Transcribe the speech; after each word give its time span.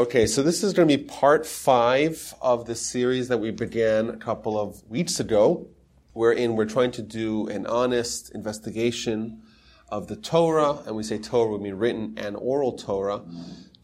Okay, 0.00 0.26
so 0.26 0.42
this 0.42 0.62
is 0.62 0.72
going 0.72 0.88
to 0.88 0.96
be 0.96 1.04
part 1.04 1.44
five 1.44 2.32
of 2.40 2.64
the 2.64 2.74
series 2.74 3.28
that 3.28 3.36
we 3.36 3.50
began 3.50 4.08
a 4.08 4.16
couple 4.16 4.58
of 4.58 4.82
weeks 4.88 5.20
ago, 5.20 5.68
wherein 6.14 6.56
we're 6.56 6.64
trying 6.64 6.90
to 6.92 7.02
do 7.02 7.46
an 7.48 7.66
honest 7.66 8.34
investigation 8.34 9.42
of 9.90 10.06
the 10.06 10.16
Torah, 10.16 10.78
and 10.86 10.96
we 10.96 11.02
say 11.02 11.18
Torah, 11.18 11.50
we 11.50 11.58
mean 11.58 11.74
written 11.74 12.14
and 12.16 12.34
oral 12.36 12.78
Torah, 12.78 13.20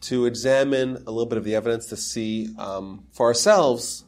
to 0.01 0.25
examine 0.25 0.95
a 1.05 1.11
little 1.11 1.27
bit 1.27 1.37
of 1.37 1.43
the 1.43 1.53
evidence 1.53 1.85
to 1.89 1.95
see 1.95 2.49
um, 2.57 3.05
for 3.11 3.27
ourselves 3.27 4.03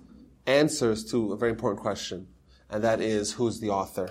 answers 0.48 1.06
to 1.12 1.34
a 1.34 1.38
very 1.38 1.52
important 1.52 1.80
question, 1.80 2.26
and 2.72 2.84
that 2.84 3.02
is 3.02 3.34
who's 3.34 3.60
the 3.60 3.70
author. 3.70 4.10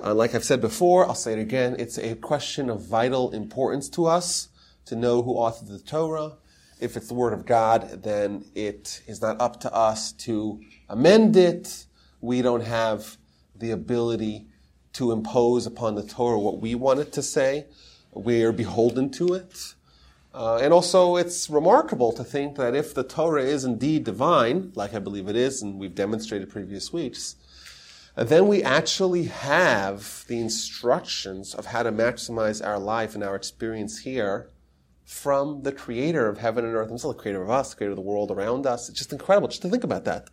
Uh, 0.00 0.14
like 0.14 0.36
I've 0.36 0.44
said 0.44 0.60
before, 0.60 1.08
I'll 1.08 1.16
say 1.16 1.32
it 1.32 1.40
again, 1.40 1.74
it's 1.80 1.98
a 1.98 2.14
question 2.14 2.70
of 2.70 2.86
vital 2.86 3.32
importance 3.32 3.88
to 3.88 4.06
us 4.06 4.48
to 4.84 4.94
know 4.94 5.22
who 5.22 5.34
authored 5.34 5.70
the 5.70 5.80
Torah 5.80 6.34
if 6.82 6.96
it's 6.96 7.06
the 7.06 7.14
Word 7.14 7.32
of 7.32 7.46
God, 7.46 8.02
then 8.02 8.44
it 8.56 9.02
is 9.06 9.22
not 9.22 9.40
up 9.40 9.60
to 9.60 9.72
us 9.72 10.10
to 10.12 10.60
amend 10.88 11.36
it. 11.36 11.86
We 12.20 12.42
don't 12.42 12.64
have 12.64 13.16
the 13.54 13.70
ability 13.70 14.48
to 14.94 15.12
impose 15.12 15.64
upon 15.64 15.94
the 15.94 16.02
Torah 16.02 16.40
what 16.40 16.60
we 16.60 16.74
want 16.74 16.98
it 16.98 17.12
to 17.12 17.22
say. 17.22 17.66
We 18.12 18.42
are 18.42 18.52
beholden 18.52 19.10
to 19.12 19.34
it. 19.34 19.74
Uh, 20.34 20.56
and 20.56 20.72
also, 20.72 21.16
it's 21.16 21.48
remarkable 21.48 22.12
to 22.12 22.24
think 22.24 22.56
that 22.56 22.74
if 22.74 22.94
the 22.94 23.04
Torah 23.04 23.44
is 23.44 23.64
indeed 23.64 24.02
divine, 24.04 24.72
like 24.74 24.92
I 24.92 24.98
believe 24.98 25.28
it 25.28 25.36
is, 25.36 25.62
and 25.62 25.78
we've 25.78 25.94
demonstrated 25.94 26.50
previous 26.50 26.92
weeks, 26.92 27.36
then 28.16 28.48
we 28.48 28.62
actually 28.62 29.24
have 29.24 30.24
the 30.26 30.40
instructions 30.40 31.54
of 31.54 31.66
how 31.66 31.82
to 31.84 31.92
maximize 31.92 32.66
our 32.66 32.78
life 32.78 33.14
and 33.14 33.22
our 33.22 33.36
experience 33.36 34.00
here 34.00 34.48
from 35.12 35.62
the 35.62 35.72
creator 35.72 36.28
of 36.28 36.38
heaven 36.38 36.64
and 36.64 36.74
earth 36.74 36.88
himself, 36.88 37.16
the 37.16 37.22
creator 37.22 37.42
of 37.42 37.50
us, 37.50 37.70
the 37.70 37.76
creator 37.76 37.92
of 37.92 37.96
the 37.96 38.02
world 38.02 38.30
around 38.30 38.66
us. 38.66 38.88
It's 38.88 38.98
just 38.98 39.12
incredible 39.12 39.46
just 39.46 39.62
to 39.62 39.68
think 39.68 39.84
about 39.84 40.04
that. 40.04 40.30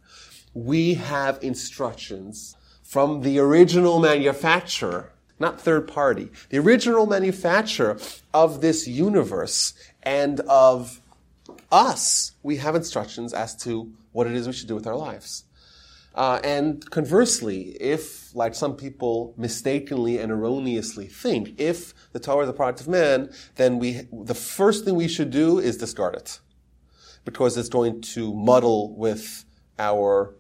We 0.54 0.96
have 0.96 1.38
instructions 1.44 2.56
from 2.82 3.22
the 3.22 3.38
original 3.40 4.00
manufacturer, 4.00 5.12
not 5.38 5.62
third 5.62 5.88
party, 5.88 6.32
the 6.50 6.58
original 6.58 7.06
manufacturer 7.06 8.00
of 8.34 8.62
this 8.62 8.88
universe 8.88 9.74
and 10.02 10.40
of 10.42 11.02
us. 11.72 12.32
We 12.42 12.58
have 12.58 12.74
instructions 12.74 13.34
as 13.34 13.56
to 13.58 13.92
what 14.12 14.28
it 14.28 14.34
is 14.34 14.48
we 14.48 14.54
should 14.54 14.68
do 14.68 14.76
with 14.76 14.88
our 14.88 14.96
lives. 14.96 15.44
Uh, 16.16 16.40
and 16.44 16.90
conversely, 16.90 17.78
if, 17.80 18.19
like 18.36 18.56
some 18.56 18.76
people 18.76 19.34
mistakenly 19.38 20.18
and 20.20 20.32
erroneously 20.32 21.08
think, 21.08 21.60
if 21.60 21.94
the 22.14 22.20
Torah 22.20 22.44
is 22.44 22.50
a 22.50 22.54
product 22.54 22.82
of 22.82 22.88
man, 22.88 23.32
then 23.56 23.80
we, 23.80 24.08
the 24.12 24.36
first 24.36 24.86
thing 24.86 24.96
we 24.96 25.08
should 25.08 25.32
do 25.32 25.60
is 25.60 25.78
discard 25.78 26.16
it. 26.16 26.40
Because 27.26 27.58
it's 27.58 27.70
going 27.70 28.02
to 28.02 28.34
muddle 28.34 28.96
with 28.96 29.46
our 29.78 30.36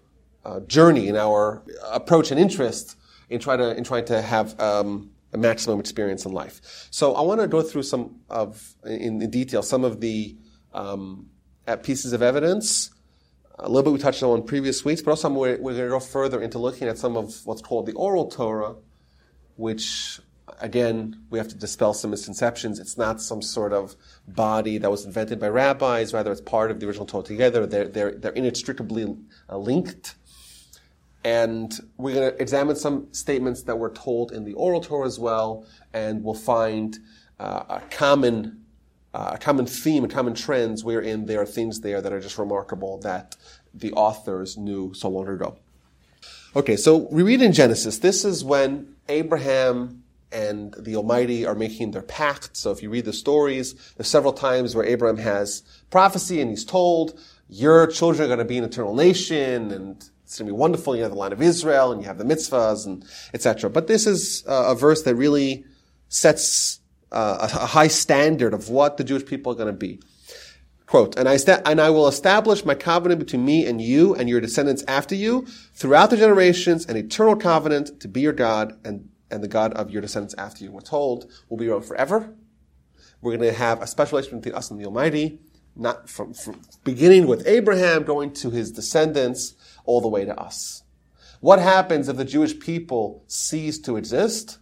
uh, 0.45 0.61
journey 0.61 1.07
and 1.07 1.17
our 1.17 1.63
approach 1.91 2.31
and 2.31 2.39
interest 2.39 2.95
in, 3.29 3.39
try 3.39 3.57
to, 3.57 3.75
in 3.75 3.83
trying 3.83 4.05
to 4.05 4.21
have 4.21 4.59
um, 4.59 5.11
a 5.33 5.37
maximum 5.37 5.79
experience 5.79 6.25
in 6.25 6.31
life. 6.31 6.87
So 6.91 7.13
I 7.13 7.21
want 7.21 7.41
to 7.41 7.47
go 7.47 7.61
through 7.61 7.83
some 7.83 8.21
of, 8.29 8.75
in, 8.85 9.21
in 9.21 9.29
detail, 9.29 9.61
some 9.61 9.83
of 9.83 9.99
the 9.99 10.35
um, 10.73 11.29
pieces 11.83 12.13
of 12.13 12.21
evidence 12.21 12.91
a 13.59 13.67
little 13.67 13.83
bit 13.83 13.93
we 13.93 13.99
touched 13.99 14.23
on 14.23 14.39
in 14.39 14.45
previous 14.45 14.85
weeks, 14.85 15.01
but 15.01 15.11
also 15.11 15.29
we're, 15.29 15.57
we're 15.59 15.73
going 15.73 15.83
to 15.83 15.89
go 15.89 15.99
further 15.99 16.41
into 16.41 16.59
looking 16.59 16.87
at 16.87 16.97
some 16.97 17.17
of 17.17 17.45
what's 17.45 17.61
called 17.61 17.85
the 17.85 17.93
oral 17.93 18.27
Torah, 18.29 18.75
which 19.55 20.19
again, 20.61 21.21
we 21.29 21.37
have 21.37 21.47
to 21.47 21.55
dispel 21.55 21.93
some 21.93 22.11
misconceptions. 22.11 22.79
It's 22.79 22.97
not 22.97 23.21
some 23.21 23.41
sort 23.41 23.73
of 23.73 23.95
body 24.27 24.77
that 24.77 24.89
was 24.89 25.05
invented 25.05 25.39
by 25.39 25.49
rabbis. 25.49 26.13
Rather, 26.13 26.31
it's 26.31 26.41
part 26.41 26.71
of 26.71 26.79
the 26.79 26.87
original 26.87 27.05
Torah 27.05 27.23
together. 27.23 27.65
They're, 27.65 27.87
they're, 27.87 28.11
they're 28.11 28.31
inextricably 28.31 29.15
uh, 29.49 29.57
linked. 29.57 30.15
And 31.23 31.77
we're 31.97 32.15
going 32.15 32.31
to 32.31 32.41
examine 32.41 32.75
some 32.75 33.13
statements 33.13 33.63
that 33.63 33.77
were 33.77 33.91
told 33.91 34.31
in 34.31 34.45
the 34.45 34.53
oral 34.53 34.81
Torah 34.81 35.05
as 35.05 35.19
well, 35.19 35.65
and 35.93 36.23
we'll 36.23 36.33
find 36.33 36.97
uh, 37.39 37.63
a 37.69 37.81
common 37.91 38.63
uh, 39.13 39.31
a 39.33 39.37
common 39.37 39.65
theme, 39.65 40.03
a 40.03 40.07
common 40.07 40.33
trends 40.33 40.83
wherein 40.83 41.25
there 41.25 41.41
are 41.41 41.45
things 41.45 41.81
there 41.81 42.01
that 42.01 42.13
are 42.13 42.19
just 42.19 42.37
remarkable 42.37 42.99
that 42.99 43.35
the 43.73 43.91
authors 43.93 44.57
knew 44.57 44.93
so 44.93 45.09
long 45.09 45.27
ago. 45.27 45.57
Okay, 46.55 46.75
so 46.75 46.97
we 47.11 47.23
read 47.23 47.41
in 47.41 47.53
Genesis, 47.53 47.99
this 47.99 48.25
is 48.25 48.43
when 48.43 48.95
Abraham 49.07 50.03
and 50.31 50.75
the 50.77 50.95
Almighty 50.95 51.45
are 51.45 51.55
making 51.55 51.91
their 51.91 52.01
pact. 52.01 52.55
So 52.55 52.71
if 52.71 52.83
you 52.83 52.89
read 52.89 53.05
the 53.05 53.13
stories, 53.13 53.73
there's 53.97 54.07
several 54.07 54.33
times 54.33 54.75
where 54.75 54.85
Abraham 54.85 55.17
has 55.17 55.63
prophecy 55.89 56.41
and 56.41 56.49
he's 56.49 56.65
told, 56.65 57.19
your 57.49 57.87
children 57.87 58.25
are 58.25 58.27
going 58.27 58.39
to 58.39 58.45
be 58.45 58.57
an 58.57 58.63
eternal 58.63 58.93
nation 58.93 59.71
and 59.71 59.97
it's 60.23 60.37
going 60.37 60.47
to 60.47 60.53
be 60.53 60.57
wonderful. 60.57 60.95
You 60.95 61.01
have 61.01 61.11
the 61.11 61.17
line 61.17 61.33
of 61.33 61.41
Israel 61.41 61.91
and 61.91 62.01
you 62.01 62.07
have 62.07 62.19
the 62.19 62.23
mitzvahs 62.23 62.85
and 62.85 63.03
etc. 63.33 63.69
But 63.71 63.87
this 63.87 64.05
is 64.05 64.43
a 64.47 64.75
verse 64.75 65.01
that 65.03 65.15
really 65.15 65.65
sets 66.09 66.79
a 67.11 67.47
high 67.47 67.87
standard 67.87 68.53
of 68.53 68.69
what 68.69 68.97
the 68.97 69.03
Jewish 69.03 69.25
people 69.25 69.51
are 69.51 69.55
going 69.55 69.67
to 69.67 69.73
be. 69.73 69.99
Quote, 70.85 71.17
and 71.17 71.29
I, 71.29 71.37
sta- 71.37 71.61
and 71.65 71.79
I 71.79 71.91
will 71.91 72.07
establish 72.07 72.65
my 72.65 72.73
covenant 72.73 73.19
between 73.19 73.45
me 73.45 73.67
and 73.67 73.79
you 73.79 74.15
and 74.15 74.27
your 74.27 74.41
descendants 74.41 74.83
after 74.87 75.13
you 75.13 75.45
throughout 75.75 76.09
the 76.09 76.17
generations, 76.17 76.87
an 76.87 76.97
eternal 76.97 77.35
covenant 77.35 77.99
to 77.99 78.07
be 78.07 78.21
your 78.21 78.33
God 78.33 78.73
and, 78.83 79.09
and 79.29 79.43
the 79.43 79.47
God 79.47 79.73
of 79.73 79.91
your 79.91 80.01
descendants 80.01 80.33
after 80.39 80.63
you. 80.63 80.71
We're 80.71 80.81
told 80.81 81.31
we'll 81.47 81.59
be 81.59 81.67
around 81.67 81.83
forever. 81.83 82.33
We're 83.21 83.37
going 83.37 83.51
to 83.51 83.55
have 83.55 83.83
a 83.83 83.87
special 83.87 84.17
relationship 84.17 84.43
between 84.43 84.57
us 84.57 84.71
and 84.71 84.79
the 84.79 84.85
Almighty, 84.85 85.39
not 85.75 86.09
from, 86.09 86.33
from 86.33 86.59
beginning 86.83 87.27
with 87.27 87.45
Abraham, 87.45 88.03
going 88.03 88.33
to 88.33 88.49
his 88.49 88.71
descendants, 88.71 89.53
all 89.85 90.01
the 90.01 90.07
way 90.07 90.25
to 90.25 90.35
us. 90.39 90.81
What 91.39 91.59
happens 91.59 92.09
if 92.09 92.17
the 92.17 92.25
Jewish 92.25 92.59
people 92.59 93.23
cease 93.27 93.77
to 93.81 93.95
exist? 93.95 94.57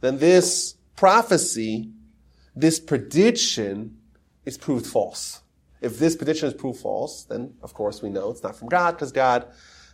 Then 0.00 0.18
this 0.18 0.76
prophecy, 0.96 1.90
this 2.54 2.80
prediction 2.80 3.98
is 4.44 4.56
proved 4.58 4.86
false. 4.86 5.42
If 5.80 5.98
this 5.98 6.16
prediction 6.16 6.48
is 6.48 6.54
proved 6.54 6.80
false, 6.80 7.24
then 7.24 7.54
of 7.62 7.74
course 7.74 8.02
we 8.02 8.08
know 8.08 8.30
it's 8.30 8.42
not 8.42 8.56
from 8.56 8.68
God 8.68 8.92
because 8.92 9.12
God 9.12 9.46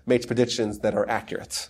makes 0.07 0.27
predictions 0.27 0.79
that 0.81 0.95
are 0.95 1.09
accurate. 1.09 1.69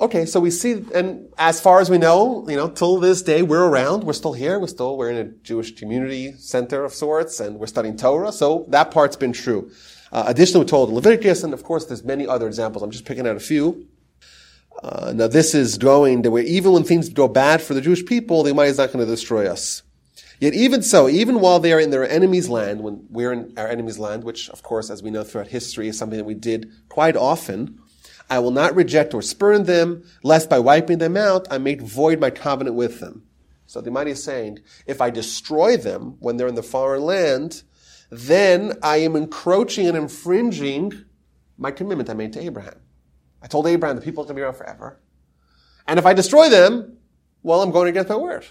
Okay, 0.00 0.26
so 0.26 0.40
we 0.40 0.50
see, 0.50 0.84
and 0.92 1.32
as 1.38 1.60
far 1.60 1.80
as 1.80 1.88
we 1.88 1.98
know, 1.98 2.44
you 2.48 2.56
know, 2.56 2.68
till 2.68 2.98
this 2.98 3.22
day, 3.22 3.42
we're 3.42 3.64
around, 3.64 4.02
we're 4.02 4.12
still 4.12 4.32
here, 4.32 4.58
we're 4.58 4.66
still, 4.66 4.98
we're 4.98 5.10
in 5.10 5.16
a 5.16 5.24
Jewish 5.24 5.76
community 5.76 6.32
center 6.32 6.84
of 6.84 6.92
sorts, 6.92 7.38
and 7.38 7.60
we're 7.60 7.68
studying 7.68 7.96
Torah, 7.96 8.32
so 8.32 8.64
that 8.70 8.90
part's 8.90 9.14
been 9.14 9.32
true. 9.32 9.70
Uh, 10.10 10.24
additionally, 10.26 10.64
we're 10.64 10.68
told 10.68 10.90
Leviticus, 10.90 11.44
and 11.44 11.54
of 11.54 11.62
course, 11.62 11.84
there's 11.84 12.02
many 12.02 12.26
other 12.26 12.48
examples. 12.48 12.82
I'm 12.82 12.90
just 12.90 13.04
picking 13.04 13.24
out 13.24 13.36
a 13.36 13.40
few. 13.40 13.86
Uh, 14.84 15.14
now 15.14 15.26
this 15.26 15.54
is 15.54 15.78
going 15.78 16.20
the 16.20 16.30
way, 16.30 16.42
even 16.42 16.72
when 16.72 16.84
things 16.84 17.08
go 17.08 17.26
bad 17.26 17.62
for 17.62 17.72
the 17.72 17.80
Jewish 17.80 18.04
people, 18.04 18.42
the 18.42 18.50
Almighty 18.50 18.70
is 18.70 18.76
not 18.76 18.92
going 18.92 19.02
to 19.02 19.10
destroy 19.10 19.46
us. 19.46 19.82
Yet 20.40 20.52
even 20.52 20.82
so, 20.82 21.08
even 21.08 21.40
while 21.40 21.58
they 21.58 21.72
are 21.72 21.80
in 21.80 21.88
their 21.88 22.06
enemy's 22.06 22.50
land, 22.50 22.82
when 22.82 23.06
we're 23.08 23.32
in 23.32 23.54
our 23.56 23.66
enemy's 23.66 23.98
land, 23.98 24.24
which 24.24 24.50
of 24.50 24.62
course, 24.62 24.90
as 24.90 25.02
we 25.02 25.10
know 25.10 25.24
throughout 25.24 25.46
history, 25.46 25.88
is 25.88 25.96
something 25.96 26.18
that 26.18 26.26
we 26.26 26.34
did 26.34 26.70
quite 26.90 27.16
often, 27.16 27.78
I 28.28 28.40
will 28.40 28.50
not 28.50 28.74
reject 28.74 29.14
or 29.14 29.22
spurn 29.22 29.64
them, 29.64 30.04
lest 30.22 30.50
by 30.50 30.58
wiping 30.58 30.98
them 30.98 31.16
out, 31.16 31.46
I 31.50 31.56
make 31.56 31.80
void 31.80 32.20
my 32.20 32.28
covenant 32.28 32.76
with 32.76 33.00
them. 33.00 33.22
So 33.66 33.80
the 33.80 33.88
Almighty 33.88 34.10
is 34.10 34.22
saying, 34.22 34.58
if 34.86 35.00
I 35.00 35.08
destroy 35.08 35.78
them 35.78 36.16
when 36.20 36.36
they're 36.36 36.46
in 36.48 36.56
the 36.56 36.62
foreign 36.62 37.02
land, 37.02 37.62
then 38.10 38.74
I 38.82 38.98
am 38.98 39.16
encroaching 39.16 39.86
and 39.86 39.96
infringing 39.96 41.06
my 41.56 41.70
commitment 41.70 42.10
I 42.10 42.14
made 42.14 42.34
to 42.34 42.42
Abraham. 42.42 42.83
I 43.44 43.46
told 43.46 43.66
Abraham 43.66 43.96
the 43.96 44.02
people 44.02 44.24
are 44.24 44.26
going 44.26 44.36
to 44.36 44.40
be 44.40 44.42
around 44.42 44.54
forever. 44.54 44.98
And 45.86 45.98
if 45.98 46.06
I 46.06 46.14
destroy 46.14 46.48
them, 46.48 46.96
well, 47.42 47.60
I'm 47.60 47.70
going 47.70 47.88
against 47.88 48.08
my 48.08 48.16
word. 48.16 48.46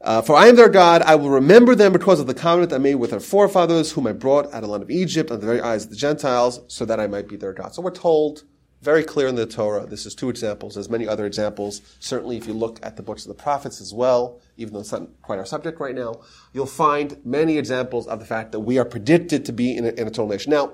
Uh, 0.00 0.22
for 0.22 0.34
I 0.34 0.48
am 0.48 0.56
their 0.56 0.68
God, 0.68 1.02
I 1.02 1.14
will 1.14 1.30
remember 1.30 1.76
them 1.76 1.92
because 1.92 2.18
of 2.18 2.26
the 2.26 2.34
covenant 2.34 2.72
I 2.72 2.78
made 2.78 2.96
with 2.96 3.10
their 3.10 3.20
forefathers, 3.20 3.92
whom 3.92 4.08
I 4.08 4.12
brought 4.12 4.46
out 4.46 4.54
of 4.54 4.62
the 4.62 4.68
land 4.68 4.82
of 4.82 4.90
Egypt 4.90 5.30
under 5.30 5.40
the 5.40 5.46
very 5.46 5.60
eyes 5.60 5.84
of 5.84 5.90
the 5.90 5.96
Gentiles, 5.96 6.60
so 6.66 6.84
that 6.84 6.98
I 6.98 7.06
might 7.06 7.28
be 7.28 7.36
their 7.36 7.52
God. 7.52 7.72
So 7.72 7.82
we're 7.82 7.92
told 7.92 8.42
very 8.82 9.04
clear 9.04 9.28
in 9.28 9.34
the 9.36 9.46
Torah. 9.46 9.86
This 9.86 10.06
is 10.06 10.14
two 10.14 10.30
examples. 10.30 10.74
There's 10.74 10.88
many 10.88 11.06
other 11.06 11.26
examples. 11.26 11.82
Certainly, 12.00 12.38
if 12.38 12.48
you 12.48 12.54
look 12.54 12.80
at 12.82 12.96
the 12.96 13.02
books 13.02 13.24
of 13.24 13.28
the 13.28 13.40
prophets 13.40 13.80
as 13.80 13.92
well, 13.92 14.40
even 14.56 14.72
though 14.72 14.80
it's 14.80 14.90
not 14.90 15.06
quite 15.22 15.38
our 15.38 15.46
subject 15.46 15.78
right 15.78 15.94
now, 15.94 16.22
you'll 16.54 16.66
find 16.66 17.20
many 17.24 17.58
examples 17.58 18.08
of 18.08 18.18
the 18.18 18.26
fact 18.26 18.50
that 18.52 18.60
we 18.60 18.78
are 18.78 18.84
predicted 18.86 19.44
to 19.44 19.52
be 19.52 19.76
in 19.76 19.84
an 19.84 19.98
eternal 19.98 20.28
nation. 20.28 20.50
Now, 20.50 20.72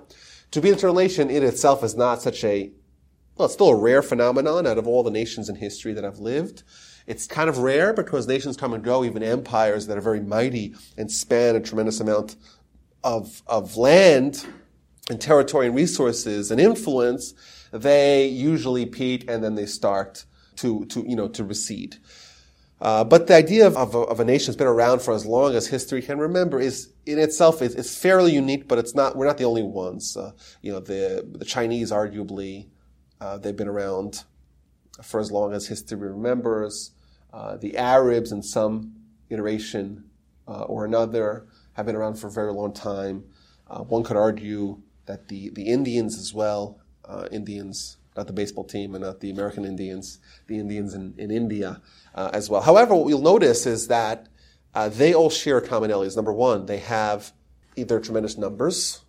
to 0.52 0.60
be 0.60 0.68
in 0.68 0.74
an 0.74 0.78
eternal 0.78 0.94
nation 0.94 1.28
in 1.28 1.42
itself 1.42 1.82
is 1.82 1.96
not 1.96 2.22
such 2.22 2.44
a 2.44 2.70
well, 3.36 3.46
it's 3.46 3.54
still 3.54 3.68
a 3.68 3.76
rare 3.76 4.02
phenomenon 4.02 4.66
out 4.66 4.78
of 4.78 4.86
all 4.86 5.02
the 5.02 5.10
nations 5.10 5.48
in 5.48 5.56
history 5.56 5.92
that 5.92 6.04
have 6.04 6.18
lived. 6.18 6.62
It's 7.06 7.26
kind 7.26 7.48
of 7.48 7.58
rare 7.58 7.92
because 7.92 8.26
nations 8.26 8.56
come 8.56 8.72
and 8.72 8.82
go, 8.82 9.04
even 9.04 9.22
empires 9.22 9.86
that 9.86 9.98
are 9.98 10.02
very 10.02 10.20
mighty 10.20 10.74
and 10.96 11.10
span 11.10 11.54
a 11.54 11.60
tremendous 11.60 12.00
amount 12.00 12.36
of, 13.04 13.42
of 13.46 13.76
land 13.76 14.46
and 15.08 15.20
territory 15.20 15.66
and 15.66 15.76
resources 15.76 16.50
and 16.50 16.60
influence, 16.60 17.34
they 17.72 18.26
usually 18.26 18.86
peak 18.86 19.24
and 19.28 19.44
then 19.44 19.54
they 19.54 19.66
start 19.66 20.24
to, 20.56 20.84
to, 20.86 21.04
you 21.08 21.14
know, 21.14 21.28
to 21.28 21.44
recede. 21.44 21.96
Uh, 22.80 23.04
but 23.04 23.26
the 23.26 23.34
idea 23.34 23.66
of, 23.66 23.76
of, 23.76 23.94
a, 23.94 23.98
of, 24.00 24.20
a 24.20 24.24
nation 24.24 24.46
that's 24.46 24.56
been 24.56 24.66
around 24.66 25.00
for 25.00 25.14
as 25.14 25.24
long 25.24 25.54
as 25.54 25.66
history 25.66 26.02
can 26.02 26.18
remember 26.18 26.60
is 26.60 26.92
in 27.06 27.18
itself 27.18 27.62
is, 27.62 27.74
is 27.74 27.96
fairly 27.96 28.32
unique, 28.32 28.68
but 28.68 28.78
it's 28.78 28.94
not. 28.94 29.16
We're 29.16 29.26
not 29.26 29.38
the 29.38 29.44
only 29.44 29.62
ones. 29.62 30.14
Uh, 30.14 30.32
you 30.60 30.72
know, 30.72 30.80
the 30.80 31.26
the 31.26 31.44
Chinese 31.46 31.90
arguably 31.90 32.66
uh, 33.20 33.38
they've 33.38 33.56
been 33.56 33.68
around 33.68 34.24
for 35.02 35.20
as 35.20 35.30
long 35.30 35.52
as 35.52 35.66
history 35.66 35.98
remembers. 35.98 36.92
Uh, 37.32 37.56
the 37.56 37.76
Arabs, 37.76 38.32
in 38.32 38.42
some 38.42 38.94
iteration 39.30 40.04
uh, 40.48 40.62
or 40.62 40.84
another, 40.84 41.46
have 41.74 41.86
been 41.86 41.96
around 41.96 42.14
for 42.14 42.28
a 42.28 42.32
very 42.32 42.52
long 42.52 42.72
time. 42.72 43.24
Uh, 43.68 43.80
one 43.80 44.02
could 44.02 44.16
argue 44.16 44.80
that 45.06 45.28
the 45.28 45.50
the 45.50 45.66
Indians 45.66 46.18
as 46.18 46.32
well, 46.32 46.80
Indians 47.30 47.98
not 48.16 48.26
the 48.26 48.32
baseball 48.32 48.64
team 48.64 48.94
and 48.94 49.04
not 49.04 49.20
the 49.20 49.30
American 49.30 49.64
Indians, 49.64 50.18
the 50.46 50.58
Indians 50.58 50.94
in, 50.94 51.14
in 51.18 51.30
India 51.30 51.80
uh, 52.14 52.30
as 52.32 52.48
well. 52.48 52.62
However, 52.62 52.94
what 52.94 53.08
you'll 53.08 53.20
notice 53.20 53.66
is 53.66 53.88
that 53.88 54.28
uh, 54.74 54.88
they 54.88 55.14
all 55.14 55.30
share 55.30 55.60
commonalities. 55.60 56.16
Number 56.16 56.32
one, 56.32 56.66
they 56.66 56.78
have 56.78 57.32
either 57.76 58.00
tremendous 58.00 58.38
numbers, 58.38 59.02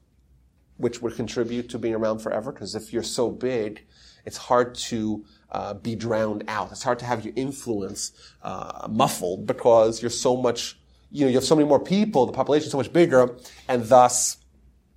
which 0.77 1.01
would 1.01 1.15
contribute 1.15 1.69
to 1.69 1.79
being 1.79 1.95
around 1.95 2.19
forever, 2.19 2.51
because 2.51 2.75
if 2.75 2.91
you're 2.91 3.03
so 3.03 3.29
big, 3.31 3.85
it's 4.27 4.37
hard 4.37 4.75
to 4.75 5.25
uh, 5.51 5.73
be 5.73 5.95
drowned 5.95 6.43
out. 6.49 6.69
It's 6.71 6.83
hard 6.83 6.99
to 6.99 7.05
have 7.05 7.23
your 7.23 7.33
influence 7.37 8.11
uh, 8.43 8.87
muffled 8.89 9.47
because 9.47 10.01
you're 10.01 10.11
so 10.11 10.35
much, 10.35 10.77
you 11.11 11.21
know, 11.21 11.29
you 11.29 11.35
have 11.35 11.45
so 11.45 11.55
many 11.55 11.67
more 11.67 11.79
people, 11.79 12.25
the 12.25 12.33
population 12.33 12.65
is 12.65 12.71
so 12.71 12.77
much 12.77 12.91
bigger, 12.91 13.37
and 13.69 13.85
thus 13.85 14.37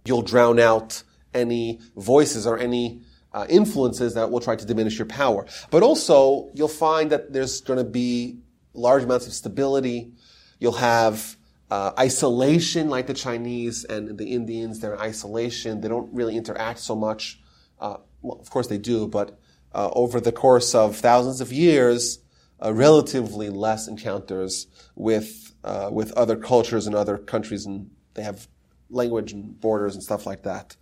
you'll 0.05 0.23
drown 0.23 0.59
out 0.59 1.05
any 1.33 1.81
voices 1.97 2.45
or 2.45 2.59
any 2.59 3.03
uh, 3.33 3.47
influences 3.49 4.15
that 4.15 4.33
will 4.33 4.41
try 4.41 4.57
to 4.57 4.67
diminish 4.67 4.99
your 4.99 5.07
power. 5.07 5.47
But 5.71 5.85
also, 5.85 6.51
you'll 6.55 6.67
find 6.67 7.11
that 7.13 7.33
there's 7.33 7.61
going 7.61 7.79
to 7.79 7.85
be 7.85 8.41
large 8.75 9.05
amounts 9.05 9.29
of 9.29 9.33
stability. 9.33 10.13
You'll 10.59 10.73
have 10.73 11.37
uh, 11.71 11.93
isolation, 11.97 12.91
like 12.91 13.07
the 13.07 13.15
Chinese 13.15 13.85
and 13.85 14.19
the 14.19 14.33
Indians. 14.33 14.81
They're 14.81 14.95
in 14.95 15.01
isolation. 15.01 15.81
They 15.81 15.89
don't 15.89 16.13
really 16.13 16.37
interact 16.37 16.81
so 16.81 16.97
much. 16.97 17.41
Uh, 17.79 17.99
well, 18.23 18.39
of 18.39 18.51
course 18.51 18.67
they 18.67 18.79
do, 18.79 19.07
but 19.07 19.39
uh, 19.75 19.91
over 19.93 20.21
the 20.21 20.33
course 20.33 20.75
of 20.75 20.97
thousands 20.97 21.41
of 21.41 21.53
years, 21.53 22.19
uh, 22.63 22.73
relatively 22.73 23.49
less 23.51 23.89
encounters 23.89 24.67
with 24.95 25.55
uh, 25.65 25.91
with 25.93 26.13
other 26.13 26.37
cultures 26.37 26.87
and 26.87 26.95
other 26.95 27.19
countries, 27.19 27.67
and 27.67 27.91
they 28.15 28.23
have 28.23 28.49
language 28.89 29.33
and 29.33 29.61
borders 29.61 29.95
and 29.95 30.03
stuff 30.03 30.27
like 30.27 30.43
that. 30.43 30.77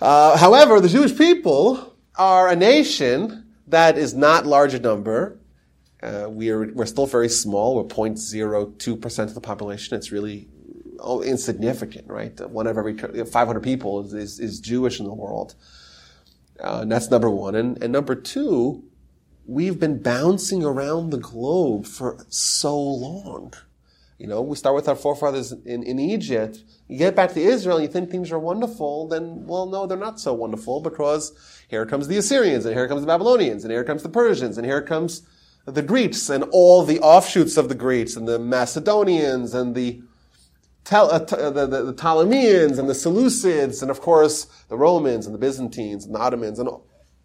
Uh, 0.00 0.36
however, 0.36 0.80
the 0.80 0.88
Jewish 0.88 1.16
people 1.16 1.96
are 2.16 2.48
a 2.48 2.56
nation 2.56 3.52
that 3.68 3.98
is 3.98 4.14
not 4.14 4.46
large 4.46 4.74
a 4.74 4.78
number. 4.78 5.38
Uh, 6.02 6.26
we're, 6.28 6.72
we're 6.72 6.86
still 6.86 7.06
very 7.06 7.28
small. 7.28 7.76
We're 7.76 7.84
0.02% 7.84 9.18
of 9.22 9.34
the 9.34 9.40
population. 9.40 9.96
It's 9.96 10.10
really 10.10 10.48
oh, 10.98 11.22
insignificant, 11.22 12.08
right? 12.08 12.38
One 12.50 12.66
of 12.66 12.76
every 12.76 12.96
500 12.96 13.60
people 13.60 14.04
is, 14.04 14.12
is, 14.12 14.40
is 14.40 14.60
Jewish 14.60 14.98
in 14.98 15.06
the 15.06 15.14
world. 15.14 15.54
Uh, 16.62 16.80
and 16.82 16.92
that's 16.92 17.10
number 17.10 17.28
one. 17.28 17.54
And, 17.54 17.82
and 17.82 17.92
number 17.92 18.14
two, 18.14 18.84
we've 19.46 19.78
been 19.78 20.00
bouncing 20.00 20.64
around 20.64 21.10
the 21.10 21.18
globe 21.18 21.86
for 21.86 22.24
so 22.28 22.78
long. 22.80 23.52
You 24.18 24.28
know, 24.28 24.40
we 24.40 24.54
start 24.54 24.76
with 24.76 24.88
our 24.88 24.94
forefathers 24.94 25.50
in, 25.50 25.82
in 25.82 25.98
Egypt. 25.98 26.62
You 26.86 26.96
get 26.96 27.16
back 27.16 27.32
to 27.32 27.40
Israel 27.40 27.80
you 27.80 27.88
think 27.88 28.08
things 28.08 28.30
are 28.30 28.38
wonderful, 28.38 29.08
then, 29.08 29.46
well, 29.46 29.66
no, 29.66 29.86
they're 29.86 29.98
not 29.98 30.20
so 30.20 30.32
wonderful 30.32 30.80
because 30.80 31.32
here 31.68 31.84
comes 31.86 32.06
the 32.06 32.18
Assyrians 32.18 32.64
and 32.64 32.76
here 32.76 32.86
comes 32.86 33.00
the 33.00 33.06
Babylonians 33.08 33.64
and 33.64 33.72
here 33.72 33.82
comes 33.82 34.04
the 34.04 34.08
Persians 34.08 34.56
and 34.56 34.64
here 34.64 34.80
comes 34.80 35.22
the 35.64 35.82
Greeks 35.82 36.28
and 36.28 36.44
all 36.52 36.84
the 36.84 37.00
offshoots 37.00 37.56
of 37.56 37.68
the 37.68 37.74
Greeks 37.74 38.14
and 38.14 38.28
the 38.28 38.38
Macedonians 38.38 39.54
and 39.54 39.74
the, 39.74 40.02
uh, 40.92 41.18
the, 41.18 41.66
the, 41.66 41.84
the 41.86 41.92
Ptolemies 41.92 42.78
and 42.78 42.88
the 42.88 42.94
Seleucids 42.94 43.82
and 43.82 43.90
of 43.90 44.00
course 44.00 44.46
the 44.72 44.78
Romans 44.78 45.26
and 45.26 45.34
the 45.34 45.38
Byzantines 45.38 46.06
and 46.06 46.14
the 46.14 46.18
Ottomans 46.18 46.58
and 46.58 46.66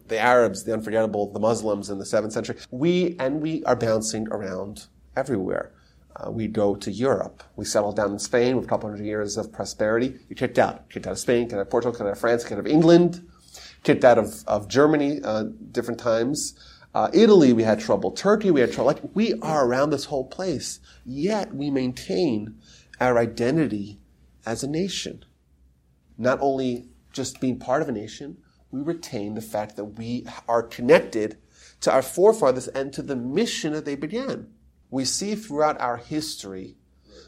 the 0.09 0.19
Arabs, 0.19 0.65
the 0.65 0.73
unforgettable, 0.73 1.31
the 1.31 1.39
Muslims 1.39 1.89
in 1.89 1.97
the 1.97 2.03
7th 2.03 2.33
century. 2.33 2.57
We, 2.71 3.15
and 3.19 3.39
we 3.41 3.63
are 3.63 3.75
bouncing 3.77 4.27
around 4.31 4.87
everywhere. 5.15 5.71
Uh, 6.13 6.29
we 6.29 6.49
go 6.49 6.75
to 6.75 6.91
Europe. 6.91 7.41
We 7.55 7.63
settle 7.63 7.93
down 7.93 8.11
in 8.11 8.19
Spain 8.19 8.57
with 8.57 8.65
a 8.65 8.67
couple 8.67 8.89
hundred 8.89 9.05
years 9.05 9.37
of 9.37 9.53
prosperity. 9.53 10.19
We 10.27 10.35
kicked 10.35 10.59
out. 10.59 10.89
Kicked 10.89 11.07
out 11.07 11.13
of 11.13 11.19
Spain, 11.19 11.45
kicked 11.45 11.53
out 11.53 11.61
of 11.61 11.69
Portugal, 11.69 11.93
kicked 11.93 12.01
out 12.01 12.11
of 12.11 12.19
France, 12.19 12.43
kicked 12.43 12.51
out 12.51 12.59
of 12.59 12.67
England, 12.67 13.25
kicked 13.83 14.03
out 14.03 14.17
of, 14.17 14.43
of 14.45 14.67
Germany 14.67 15.21
uh, 15.23 15.45
different 15.71 16.01
times. 16.01 16.53
Uh, 16.93 17.09
Italy, 17.13 17.53
we 17.53 17.63
had 17.63 17.79
trouble. 17.79 18.11
Turkey, 18.11 18.51
we 18.51 18.59
had 18.59 18.73
trouble. 18.73 18.87
Like, 18.87 19.15
we 19.15 19.35
are 19.35 19.65
around 19.65 19.91
this 19.91 20.03
whole 20.03 20.25
place. 20.25 20.81
Yet 21.05 21.55
we 21.55 21.71
maintain 21.71 22.59
our 22.99 23.17
identity 23.17 23.99
as 24.45 24.63
a 24.63 24.67
nation. 24.67 25.23
Not 26.17 26.39
only 26.41 26.89
just 27.17 27.41
being 27.41 27.59
part 27.59 27.81
of 27.81 27.89
a 27.89 27.91
nation, 27.91 28.37
we 28.71 28.79
retain 28.81 29.33
the 29.33 29.41
fact 29.41 29.75
that 29.75 29.97
we 29.97 30.25
are 30.47 30.63
connected 30.63 31.37
to 31.81 31.91
our 31.91 32.01
forefathers 32.01 32.69
and 32.69 32.93
to 32.93 33.01
the 33.01 33.17
mission 33.17 33.73
that 33.73 33.83
they 33.83 33.95
began 33.95 34.47
we 34.89 35.05
see 35.05 35.35
throughout 35.35 35.79
our 35.81 35.97
history 35.97 36.75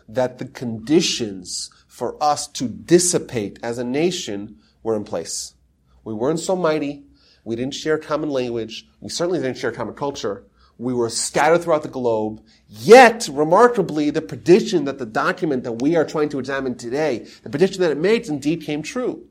that 0.08 0.38
the 0.38 0.46
conditions 0.46 1.70
for 1.88 2.22
us 2.24 2.48
to 2.48 2.68
dissipate 2.68 3.60
as 3.62 3.78
a 3.78 3.84
nation 3.84 4.58
were 4.82 4.96
in 4.96 5.04
place. 5.04 5.56
We 6.04 6.14
weren't 6.14 6.40
so 6.40 6.56
mighty. 6.56 7.06
We 7.44 7.56
didn't 7.56 7.74
share 7.74 7.98
common 7.98 8.30
language. 8.30 8.88
We 9.00 9.10
certainly 9.10 9.40
didn't 9.40 9.58
share 9.58 9.72
common 9.72 9.96
culture. 9.96 10.46
We 10.78 10.94
were 10.94 11.10
scattered 11.10 11.62
throughout 11.62 11.84
the 11.84 11.90
globe. 11.90 12.42
Yet, 12.68 13.28
remarkably, 13.32 14.10
the 14.10 14.22
prediction 14.22 14.86
that 14.86 14.98
the 14.98 15.06
document 15.06 15.64
that 15.66 15.82
we 15.82 15.96
are 15.98 16.06
trying 16.06 16.30
to 16.30 16.40
examine 16.40 16.76
today, 16.76 17.28
the 17.44 17.50
prediction 17.50 17.82
that 17.82 17.92
it 17.92 17.98
makes 17.98 18.30
indeed 18.30 18.64
came 18.64 18.82
true. 18.82 19.29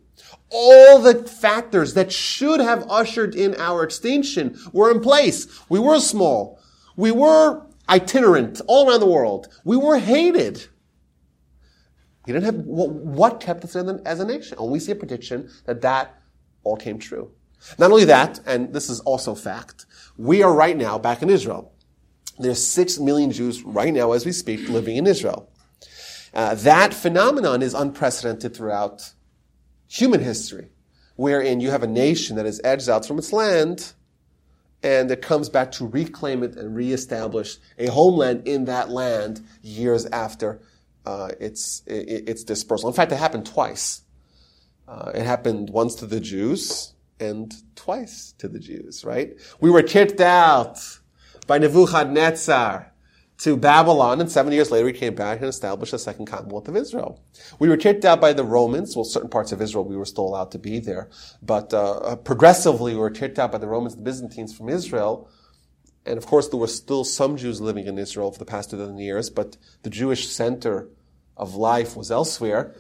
All 0.50 0.99
the 0.99 1.25
factors 1.25 1.94
that 1.94 2.12
should 2.12 2.61
have 2.61 2.87
ushered 2.88 3.35
in 3.35 3.55
our 3.56 3.82
extinction 3.85 4.59
were 4.73 4.91
in 4.91 5.00
place. 5.00 5.47
We 5.69 5.79
were 5.79 6.00
small. 6.00 6.61
We 6.97 7.11
were 7.11 7.67
itinerant 7.88 8.61
all 8.67 8.88
around 8.88 9.00
the 9.00 9.06
world. 9.06 9.49
We 9.65 9.76
were 9.76 9.99
hated. 9.99 10.67
We 12.26 12.32
didn't 12.32 12.47
have 12.47 12.56
what 12.56 13.41
kept 13.41 13.65
us 13.65 13.76
as 13.76 14.20
a 14.20 14.25
nation. 14.25 14.59
And 14.59 14.70
we 14.70 14.81
see 14.81 14.93
a 14.93 14.97
prediction 14.97 15.50
that 15.65 15.81
that 15.82 16.20
all 16.65 16.76
came 16.76 16.99
true. 16.99 17.32
Not 17.79 17.91
only 17.91 18.05
that, 18.05 18.41
and 18.47 18.73
this 18.73 18.88
is 18.88 19.00
also 19.00 19.35
fact, 19.35 19.87
we 20.17 20.43
are 20.43 20.55
right 20.55 20.76
now 20.76 20.99
back 20.99 21.23
in 21.23 21.31
Israel. 21.31 21.73
There's 22.38 22.65
six 22.65 22.99
million 22.99 23.32
Jews 23.32 23.62
right 23.62 23.93
now 23.93 24.12
as 24.12 24.25
we 24.25 24.32
speak 24.32 24.69
living 24.69 24.97
in 24.97 25.06
Israel. 25.06 25.50
Uh, 26.32 26.55
that 26.55 26.94
phenomenon 26.94 27.62
is 27.62 27.75
unprecedented 27.75 28.55
throughout 28.55 29.12
human 29.89 30.21
history, 30.21 30.69
wherein 31.17 31.61
you 31.61 31.71
have 31.71 31.83
a 31.83 31.89
nation 31.89 32.37
that 32.37 32.47
is 32.47 32.61
exiled 32.63 33.07
from 33.07 33.19
its 33.19 33.33
land 33.33 33.93
and 34.83 35.11
it 35.11 35.23
comes 35.23 35.49
back 35.49 35.73
to 35.73 35.87
reclaim 35.87 36.43
it 36.43 36.57
and 36.57 36.77
reestablish 36.77 37.59
a 37.79 37.87
homeland 37.87 38.47
in 38.47 38.67
that 38.67 38.91
land 38.91 39.41
years 39.63 40.07
after 40.07 40.61
uh, 41.05 41.31
its 41.41 41.83
its 41.87 42.45
dispersal. 42.45 42.89
In 42.89 42.95
fact, 42.95 43.11
it 43.13 43.17
happened 43.17 43.47
twice. 43.47 44.03
Uh, 44.87 45.13
it 45.15 45.25
happened 45.25 45.71
once 45.71 45.95
to 45.97 46.07
the 46.07 46.21
Jews 46.21 46.93
and 47.19 47.53
twice 47.75 48.35
to 48.39 48.49
the 48.49 48.59
Jews. 48.59 49.05
Right? 49.05 49.37
We 49.61 49.71
were 49.71 49.83
kicked 49.83 50.21
out 50.21 50.79
by 51.47 51.59
Nebuchadnezzar 51.59 52.93
to 53.39 53.57
Babylon, 53.57 54.21
and 54.21 54.31
seven 54.31 54.53
years 54.53 54.71
later 54.71 54.89
he 54.89 54.93
came 54.93 55.15
back 55.15 55.39
and 55.39 55.49
established 55.49 55.93
the 55.93 55.99
second 55.99 56.27
Commonwealth 56.27 56.67
of 56.69 56.77
Israel. 56.77 57.23
We 57.59 57.69
were 57.69 57.77
kicked 57.77 58.05
out 58.05 58.21
by 58.21 58.33
the 58.33 58.45
Romans. 58.45 58.97
Well, 58.97 59.05
certain 59.05 59.31
parts 59.31 59.53
of 59.53 59.63
Israel 59.63 59.85
we 59.85 59.97
were 59.97 60.05
still 60.05 60.27
allowed 60.27 60.51
to 60.53 60.59
be 60.59 60.81
there, 60.81 61.09
but 61.41 61.73
uh, 61.73 61.93
uh, 61.99 62.17
progressively 62.17 62.95
we 62.95 63.01
were 63.01 63.11
kicked 63.11 63.39
out 63.39 63.53
by 63.53 63.59
the 63.59 63.69
Romans 63.69 63.95
the 63.95 64.03
Byzantines 64.03 64.57
from 64.57 64.69
Israel. 64.69 65.31
And 66.05 66.19
of 66.19 66.27
course, 66.27 66.49
there 66.49 66.59
were 66.59 66.67
still 66.67 67.05
some 67.05 67.37
Jews 67.37 67.61
living 67.61 67.87
in 67.87 67.99
Israel 67.99 68.33
for 68.33 68.39
the 68.39 68.45
past 68.45 68.71
2,000 68.71 68.99
years, 68.99 69.31
but 69.31 69.57
the 69.83 69.91
Jewish 69.91 70.29
center 70.29 70.89
of 71.37 71.55
life 71.55 71.97
was 71.97 72.11
elsewhere. 72.11 72.75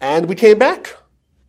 And 0.00 0.28
we 0.28 0.36
came 0.36 0.58
back 0.58 0.96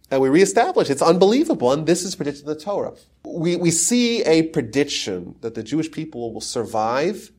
and 0.10 0.22
we 0.22 0.30
reestablished. 0.30 0.90
It's 0.90 1.04
unbelievable. 1.04 1.72
And 1.72 1.86
this 1.86 2.04
is 2.04 2.16
predicted 2.16 2.44
in 2.44 2.50
the 2.50 2.60
Torah. 2.60 2.94
We, 3.24 3.56
we 3.56 3.70
see 3.70 4.24
a 4.24 4.44
prediction 4.44 5.36
that 5.42 5.54
the 5.54 5.62
Jewish 5.62 5.92
people 5.92 6.34
will 6.34 6.42
survive 6.42 7.32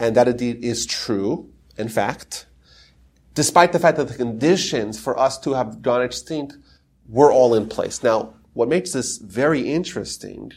and 0.00 0.16
that 0.16 0.26
indeed 0.26 0.64
is 0.64 0.86
true, 0.86 1.52
in 1.76 1.88
fact, 1.88 2.46
despite 3.34 3.72
the 3.72 3.78
fact 3.78 3.98
that 3.98 4.08
the 4.08 4.14
conditions 4.14 4.98
for 4.98 5.16
us 5.18 5.38
to 5.38 5.52
have 5.52 5.82
gone 5.82 6.02
extinct 6.02 6.56
were 7.06 7.30
all 7.30 7.54
in 7.54 7.68
place. 7.68 8.02
Now, 8.02 8.34
what 8.54 8.68
makes 8.68 8.92
this 8.92 9.18
very 9.18 9.70
interesting 9.70 10.52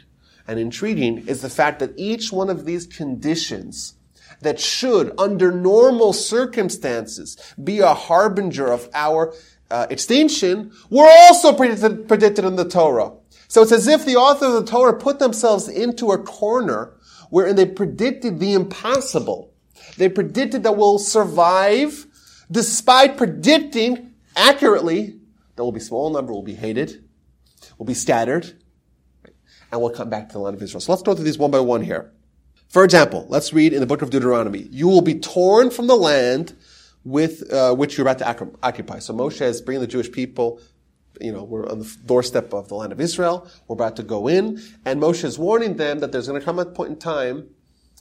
and 0.47 0.59
intriguing 0.59 1.27
is 1.27 1.41
the 1.41 1.49
fact 1.49 1.79
that 1.79 1.93
each 1.97 2.31
one 2.31 2.49
of 2.49 2.65
these 2.65 2.87
conditions 2.87 3.95
that 4.41 4.59
should, 4.59 5.13
under 5.17 5.51
normal 5.51 6.13
circumstances, 6.13 7.37
be 7.61 7.79
a 7.79 7.93
harbinger 7.93 8.71
of 8.71 8.89
our 8.93 9.33
uh, 9.69 9.87
extinction 9.89 10.71
were 10.89 11.07
also 11.07 11.53
predicted, 11.53 12.07
predicted 12.07 12.45
in 12.45 12.55
the 12.55 12.67
Torah. 12.67 13.11
So 13.47 13.61
it's 13.61 13.71
as 13.71 13.87
if 13.87 14.05
the 14.05 14.15
author 14.15 14.47
of 14.47 14.53
the 14.53 14.65
Torah 14.65 14.97
put 14.97 15.19
themselves 15.19 15.67
into 15.67 16.11
a 16.11 16.17
corner 16.17 16.93
wherein 17.29 17.55
they 17.55 17.65
predicted 17.65 18.39
the 18.39 18.53
impossible. 18.53 19.53
They 19.97 20.09
predicted 20.09 20.63
that 20.63 20.77
we'll 20.77 20.99
survive 20.99 22.05
despite 22.49 23.17
predicting 23.17 24.13
accurately 24.35 25.19
that 25.55 25.63
we'll 25.63 25.71
be 25.71 25.79
small 25.79 26.07
in 26.07 26.13
number, 26.13 26.33
we'll 26.33 26.41
be 26.41 26.55
hated, 26.55 27.03
we'll 27.77 27.85
be 27.85 27.93
scattered, 27.93 28.59
and 29.71 29.81
we'll 29.81 29.91
come 29.91 30.09
back 30.09 30.29
to 30.29 30.33
the 30.33 30.39
land 30.39 30.55
of 30.55 30.61
Israel. 30.61 30.81
So 30.81 30.91
let's 30.91 31.03
go 31.03 31.13
through 31.13 31.25
these 31.25 31.37
one 31.37 31.51
by 31.51 31.59
one 31.59 31.81
here. 31.81 32.11
For 32.69 32.83
example, 32.83 33.27
let's 33.29 33.53
read 33.53 33.73
in 33.73 33.81
the 33.81 33.85
book 33.85 34.01
of 34.01 34.09
Deuteronomy. 34.09 34.67
You 34.71 34.87
will 34.87 35.01
be 35.01 35.19
torn 35.19 35.69
from 35.69 35.87
the 35.87 35.95
land 35.95 36.55
with 37.03 37.51
uh, 37.53 37.75
which 37.75 37.97
you're 37.97 38.07
about 38.07 38.19
to 38.19 38.55
occupy. 38.63 38.99
So 38.99 39.13
Moshe 39.13 39.41
is 39.41 39.61
bringing 39.61 39.81
the 39.81 39.87
Jewish 39.87 40.11
people. 40.11 40.59
You 41.21 41.31
know, 41.31 41.43
we're 41.43 41.69
on 41.69 41.79
the 41.79 41.97
doorstep 42.05 42.53
of 42.53 42.69
the 42.69 42.75
land 42.75 42.91
of 42.91 42.99
Israel. 42.99 43.47
We're 43.67 43.75
about 43.75 43.95
to 43.97 44.03
go 44.03 44.27
in, 44.27 44.61
and 44.85 45.01
Moshe 45.01 45.23
is 45.23 45.37
warning 45.37 45.77
them 45.77 45.99
that 45.99 46.11
there's 46.11 46.27
going 46.27 46.39
to 46.39 46.45
come 46.45 46.59
a 46.59 46.65
point 46.65 46.91
in 46.91 46.97
time 46.97 47.49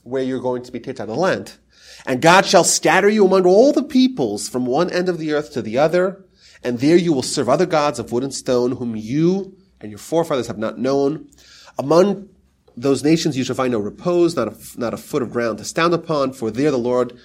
where 0.03 0.23
you're 0.23 0.41
going 0.41 0.63
to 0.63 0.71
be 0.71 0.79
kicked 0.79 0.99
out 0.99 1.09
of 1.09 1.15
the 1.15 1.21
land. 1.21 1.57
And 2.05 2.21
God 2.21 2.45
shall 2.45 2.63
scatter 2.63 3.09
you 3.09 3.25
among 3.25 3.45
all 3.45 3.71
the 3.71 3.83
peoples 3.83 4.49
from 4.49 4.65
one 4.65 4.89
end 4.89 5.09
of 5.09 5.17
the 5.17 5.33
earth 5.33 5.53
to 5.53 5.61
the 5.61 5.77
other, 5.77 6.25
and 6.63 6.79
there 6.79 6.97
you 6.97 7.13
will 7.13 7.21
serve 7.21 7.49
other 7.49 7.65
gods 7.65 7.99
of 7.99 8.11
wood 8.11 8.23
and 8.23 8.33
stone, 8.33 8.73
whom 8.73 8.95
you 8.95 9.57
and 9.79 9.91
your 9.91 9.99
forefathers 9.99 10.47
have 10.47 10.57
not 10.57 10.79
known. 10.79 11.29
Among 11.77 12.29
those 12.75 13.03
nations 13.03 13.37
you 13.37 13.43
shall 13.43 13.55
find 13.55 13.71
no 13.71 13.79
repose, 13.79 14.35
not 14.35 14.47
a, 14.47 14.57
not 14.79 14.93
a 14.93 14.97
foot 14.97 15.21
of 15.21 15.31
ground 15.31 15.59
to 15.59 15.65
stand 15.65 15.93
upon, 15.93 16.33
for 16.33 16.49
there 16.49 16.71
the 16.71 16.77
Lord 16.77 17.17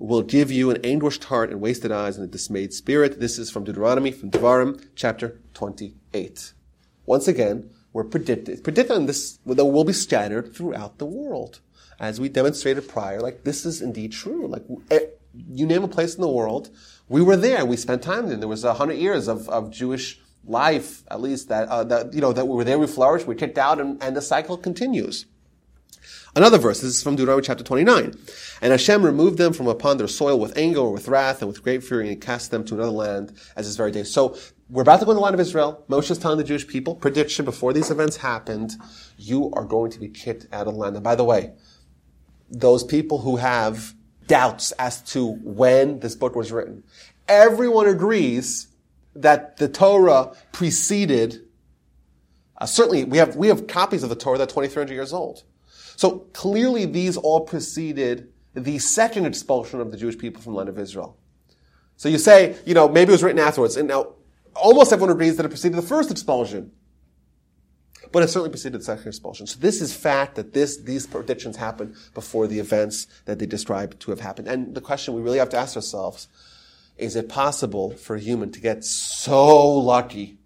will 0.00 0.22
give 0.22 0.50
you 0.50 0.70
an 0.70 0.78
anguished 0.82 1.24
heart 1.24 1.50
and 1.50 1.60
wasted 1.60 1.92
eyes 1.92 2.16
and 2.16 2.24
a 2.24 2.30
dismayed 2.30 2.72
spirit. 2.72 3.20
This 3.20 3.38
is 3.38 3.50
from 3.50 3.64
Deuteronomy, 3.64 4.10
from 4.10 4.30
Devarim, 4.30 4.82
chapter 4.94 5.38
28. 5.52 6.54
Once 7.04 7.28
again, 7.28 7.70
we're 7.92 8.04
predicted, 8.04 8.64
predicted 8.64 8.96
on 8.96 9.06
this, 9.06 9.38
that 9.44 9.64
will 9.64 9.84
be 9.84 9.92
scattered 9.92 10.54
throughout 10.54 10.98
the 10.98 11.04
world. 11.04 11.60
As 11.98 12.18
we 12.18 12.30
demonstrated 12.30 12.88
prior, 12.88 13.20
like 13.20 13.44
this 13.44 13.66
is 13.66 13.82
indeed 13.82 14.12
true. 14.12 14.46
Like, 14.46 14.64
eh, 14.90 15.06
you 15.50 15.66
name 15.66 15.84
a 15.84 15.88
place 15.88 16.14
in 16.14 16.22
the 16.22 16.28
world, 16.28 16.70
we 17.08 17.20
were 17.20 17.36
there. 17.36 17.66
We 17.66 17.76
spent 17.76 18.02
time 18.02 18.28
there. 18.28 18.38
There 18.38 18.48
was 18.48 18.64
a 18.64 18.74
hundred 18.74 18.94
years 18.94 19.28
of, 19.28 19.50
of 19.50 19.70
Jewish 19.70 20.18
life, 20.46 21.02
at 21.10 21.20
least 21.20 21.50
that, 21.50 21.68
uh, 21.68 21.84
that, 21.84 22.14
you 22.14 22.22
know, 22.22 22.32
that 22.32 22.48
we 22.48 22.56
were 22.56 22.64
there, 22.64 22.78
we 22.78 22.86
flourished, 22.86 23.26
we 23.26 23.34
kicked 23.34 23.58
out, 23.58 23.78
and, 23.78 24.02
and 24.02 24.16
the 24.16 24.22
cycle 24.22 24.56
continues. 24.56 25.26
Another 26.34 26.58
verse, 26.58 26.80
this 26.80 26.96
is 26.96 27.02
from 27.02 27.16
Deuteronomy 27.16 27.44
chapter 27.44 27.64
29. 27.64 28.14
And 28.62 28.72
Hashem 28.72 29.04
removed 29.04 29.38
them 29.38 29.52
from 29.52 29.68
upon 29.68 29.96
their 29.96 30.08
soil 30.08 30.38
with 30.38 30.56
anger 30.56 30.80
or 30.80 30.92
with 30.92 31.08
wrath 31.08 31.40
and 31.40 31.48
with 31.48 31.62
great 31.62 31.82
fury, 31.82 32.10
and 32.10 32.20
cast 32.20 32.50
them 32.50 32.64
to 32.66 32.74
another 32.74 32.90
land 32.90 33.32
as 33.56 33.66
this 33.66 33.76
very 33.76 33.90
day. 33.90 34.04
So, 34.04 34.36
we're 34.68 34.82
about 34.82 35.00
to 35.00 35.04
go 35.04 35.10
in 35.10 35.16
the 35.16 35.22
land 35.22 35.34
of 35.34 35.40
Israel. 35.40 35.84
Moshe 35.88 36.12
is 36.12 36.18
telling 36.18 36.38
the 36.38 36.44
Jewish 36.44 36.66
people, 36.66 36.94
prediction 36.94 37.44
before 37.44 37.72
these 37.72 37.90
events 37.90 38.16
happened, 38.16 38.72
you 39.16 39.50
are 39.52 39.64
going 39.64 39.90
to 39.90 39.98
be 39.98 40.08
kicked 40.08 40.46
out 40.52 40.68
of 40.68 40.74
the 40.74 40.78
land. 40.78 40.94
And 40.94 41.02
by 41.02 41.16
the 41.16 41.24
way, 41.24 41.54
those 42.48 42.84
people 42.84 43.18
who 43.18 43.36
have 43.36 43.94
doubts 44.28 44.70
as 44.72 45.02
to 45.12 45.32
when 45.42 45.98
this 45.98 46.14
book 46.14 46.36
was 46.36 46.52
written, 46.52 46.84
everyone 47.26 47.88
agrees 47.88 48.68
that 49.16 49.56
the 49.56 49.68
Torah 49.68 50.36
preceded. 50.52 51.40
Uh, 52.56 52.66
certainly, 52.66 53.04
we 53.04 53.18
have 53.18 53.34
we 53.34 53.48
have 53.48 53.66
copies 53.66 54.02
of 54.02 54.08
the 54.08 54.16
Torah 54.16 54.38
that 54.38 54.44
are 54.44 54.54
2,300 54.54 54.92
years 54.92 55.12
old. 55.12 55.42
So 55.96 56.20
clearly, 56.32 56.86
these 56.86 57.16
all 57.16 57.40
preceded 57.40 58.29
the 58.54 58.78
second 58.78 59.26
expulsion 59.26 59.80
of 59.80 59.90
the 59.90 59.96
Jewish 59.96 60.18
people 60.18 60.42
from 60.42 60.52
the 60.52 60.58
land 60.58 60.68
of 60.68 60.78
Israel. 60.78 61.16
So 61.96 62.08
you 62.08 62.18
say, 62.18 62.56
you 62.64 62.74
know, 62.74 62.88
maybe 62.88 63.10
it 63.10 63.12
was 63.12 63.22
written 63.22 63.38
afterwards, 63.38 63.76
and 63.76 63.88
now 63.88 64.14
almost 64.54 64.92
everyone 64.92 65.14
agrees 65.14 65.36
that 65.36 65.46
it 65.46 65.50
preceded 65.50 65.76
the 65.76 65.82
first 65.82 66.10
expulsion. 66.10 66.72
But 68.12 68.24
it 68.24 68.28
certainly 68.28 68.50
preceded 68.50 68.80
the 68.80 68.84
second 68.84 69.06
expulsion. 69.06 69.46
So 69.46 69.60
this 69.60 69.80
is 69.80 69.94
fact 69.94 70.34
that 70.34 70.52
this, 70.52 70.78
these 70.78 71.06
predictions 71.06 71.56
happened 71.56 71.94
before 72.12 72.48
the 72.48 72.58
events 72.58 73.06
that 73.26 73.38
they 73.38 73.46
describe 73.46 73.98
to 74.00 74.10
have 74.10 74.20
happened. 74.20 74.48
And 74.48 74.74
the 74.74 74.80
question 74.80 75.14
we 75.14 75.20
really 75.20 75.38
have 75.38 75.50
to 75.50 75.56
ask 75.56 75.76
ourselves 75.76 76.26
is 76.96 77.14
it 77.16 77.28
possible 77.28 77.92
for 77.92 78.16
a 78.16 78.20
human 78.20 78.50
to 78.52 78.60
get 78.60 78.84
so 78.84 79.78
lucky 79.78 80.39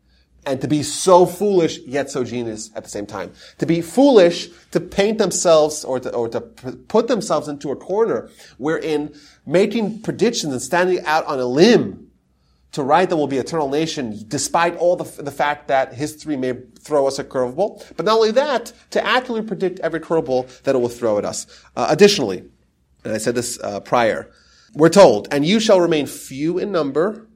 and 0.46 0.60
to 0.60 0.68
be 0.68 0.82
so 0.82 1.26
foolish 1.26 1.78
yet 1.80 2.10
so 2.10 2.24
genius 2.24 2.70
at 2.74 2.84
the 2.84 2.90
same 2.90 3.06
time? 3.06 3.32
To 3.58 3.66
be 3.66 3.80
foolish 3.80 4.48
to 4.72 4.80
paint 4.80 5.18
themselves 5.18 5.84
or 5.84 6.00
to, 6.00 6.14
or 6.14 6.28
to 6.28 6.40
put 6.40 7.08
themselves 7.08 7.48
into 7.48 7.70
a 7.70 7.76
corner 7.76 8.30
wherein 8.58 9.14
making 9.46 10.02
predictions 10.02 10.52
and 10.52 10.62
standing 10.62 11.04
out 11.04 11.24
on 11.26 11.38
a 11.38 11.46
limb 11.46 12.10
to 12.72 12.82
write 12.82 13.08
that 13.08 13.16
we'll 13.16 13.28
be 13.28 13.38
eternal 13.38 13.68
nation 13.68 14.24
despite 14.26 14.76
all 14.76 14.96
the, 14.96 15.22
the 15.22 15.30
fact 15.30 15.68
that 15.68 15.94
history 15.94 16.36
may 16.36 16.54
throw 16.80 17.06
us 17.06 17.20
a 17.20 17.24
curveball. 17.24 17.84
But 17.96 18.04
not 18.04 18.16
only 18.16 18.32
that, 18.32 18.72
to 18.90 19.04
accurately 19.04 19.46
predict 19.46 19.78
every 19.80 20.00
curveball 20.00 20.62
that 20.62 20.74
it 20.74 20.78
will 20.78 20.88
throw 20.88 21.16
at 21.18 21.24
us. 21.24 21.46
Uh, 21.76 21.86
additionally, 21.88 22.44
and 23.04 23.12
I 23.12 23.18
said 23.18 23.36
this 23.36 23.60
uh, 23.60 23.78
prior, 23.78 24.28
we're 24.74 24.88
told, 24.88 25.28
and 25.30 25.46
you 25.46 25.60
shall 25.60 25.80
remain 25.80 26.06
few 26.06 26.58
in 26.58 26.72
number, 26.72 27.28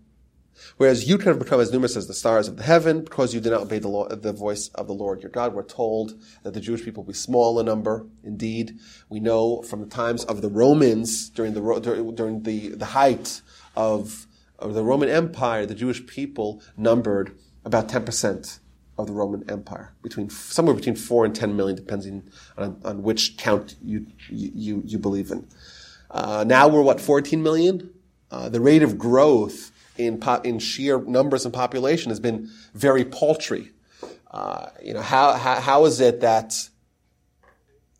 whereas 0.79 1.09
you 1.09 1.19
can 1.19 1.39
become 1.39 1.61
as 1.61 1.71
numerous 1.71 1.97
as 1.97 2.07
the 2.07 2.15
stars 2.15 2.49
of 2.49 2.57
the 2.57 2.63
heaven, 2.63 3.05
because 3.05 3.35
you 3.35 3.41
did 3.41 3.51
not 3.51 3.61
obey 3.63 3.79
the, 3.79 3.89
law, 3.89 4.09
the 4.09 4.33
voice 4.33 4.69
of 4.69 4.87
the 4.87 4.95
Lord 4.95 5.23
your 5.23 5.31
God. 5.31 5.53
We're 5.53 5.63
told 5.63 6.21
that 6.43 6.55
the 6.55 6.61
Jewish 6.61 6.83
people 6.83 7.03
will 7.03 7.13
be 7.13 7.15
small 7.15 7.61
in 7.61 7.67
number. 7.67 8.07
Indeed, 8.25 8.79
we 9.09 9.21
know 9.21 9.63
from 9.63 9.81
the 9.81 9.87
times 9.87 10.25
of 10.25 10.41
the 10.41 10.49
Romans 10.49 11.29
during 11.29 11.53
the 11.53 12.13
during 12.15 12.43
the, 12.43 12.71
the 12.71 12.87
height 12.87 13.43
of, 13.77 14.27
of 14.59 14.75
the 14.75 14.83
Roman 14.83 15.09
Empire, 15.09 15.67
the 15.67 15.75
Jewish 15.75 16.07
people 16.07 16.63
numbered 16.77 17.39
about 17.65 17.89
ten 17.89 18.05
percent 18.05 18.61
of 18.97 19.07
the 19.07 19.13
Roman 19.13 19.49
Empire, 19.49 19.95
between 20.03 20.29
somewhere 20.29 20.75
between 20.75 20.97
four 20.97 21.25
and 21.25 21.35
ten 21.35 21.55
million, 21.55 21.77
depending 21.77 22.29
on, 22.57 22.81
on 22.85 23.03
which 23.03 23.37
count 23.37 23.77
you 23.83 24.07
you 24.29 24.83
you 24.85 24.99
believe 24.99 25.31
in. 25.31 25.47
Uh, 26.11 26.45
now 26.47 26.69
we're 26.69 26.83
what 26.83 27.01
14 27.01 27.43
million. 27.43 27.91
Uh, 28.31 28.49
the 28.49 28.61
rate 28.61 28.83
of 28.83 28.99
growth 28.99 29.71
in 29.99 30.19
po- 30.19 30.41
in 30.43 30.59
sheer 30.59 31.01
numbers 31.01 31.45
and 31.45 31.53
population 31.53 32.11
has 32.11 32.21
been 32.21 32.49
very 32.75 33.05
paltry. 33.05 33.73
Uh, 34.31 34.71
you 34.83 34.95
know 34.95 35.03
how, 35.03 35.33
how 35.33 35.61
how 35.61 35.85
is 35.85 36.01
it 36.01 36.21
that 36.21 36.69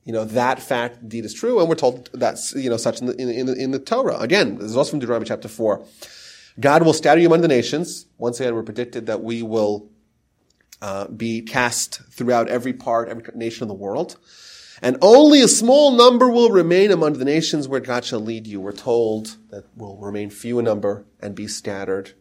you 0.05 0.13
know 0.13 0.25
that 0.25 0.63
fact 0.63 1.03
indeed 1.03 1.25
is 1.25 1.35
true, 1.35 1.61
and 1.61 1.69
we're 1.69 1.75
told 1.75 2.09
that's 2.13 2.55
you 2.55 2.71
know 2.71 2.77
such 2.77 3.01
in 3.01 3.07
the 3.07 3.17
in, 3.17 3.47
the, 3.47 3.55
in 3.55 3.71
the 3.73 3.79
Torah. 3.79 4.19
Again, 4.19 4.57
this 4.57 4.71
is 4.71 4.77
also 4.77 4.91
from 4.91 5.01
Deuteronomy 5.01 5.27
chapter 5.27 5.49
four. 5.49 5.85
God 6.61 6.83
will 6.83 6.93
scatter 6.93 7.21
you 7.21 7.27
among 7.27 7.43
the 7.43 7.49
nations. 7.49 8.07
Once 8.17 8.41
again, 8.41 8.55
we're 8.55 8.63
predicted 8.63 9.07
that 9.07 9.23
we 9.23 9.43
will 9.43 9.91
uh, 10.83 11.07
be 11.09 11.43
cast 11.43 12.01
throughout 12.11 12.49
every 12.49 12.73
part, 12.73 13.09
every 13.09 13.23
nation 13.35 13.63
of 13.63 13.69
the 13.69 13.75
world. 13.75 14.17
And 14.81 14.97
only 15.03 15.41
a 15.41 15.49
small 15.49 15.91
number 15.91 16.29
will 16.31 16.51
remain 16.51 16.91
among 16.91 17.15
the 17.15 17.25
nations 17.25 17.67
where 17.67 17.81
God 17.81 18.05
shall 18.05 18.21
lead 18.21 18.47
you. 18.47 18.61
We're 18.61 18.73
told 18.73 19.37
that 19.51 19.65
will 19.77 19.99
remain 19.99 20.31
few 20.31 20.59
in 20.59 20.65
number 20.65 21.05
and 21.21 21.35
be 21.35 21.49
scattered 21.49 22.13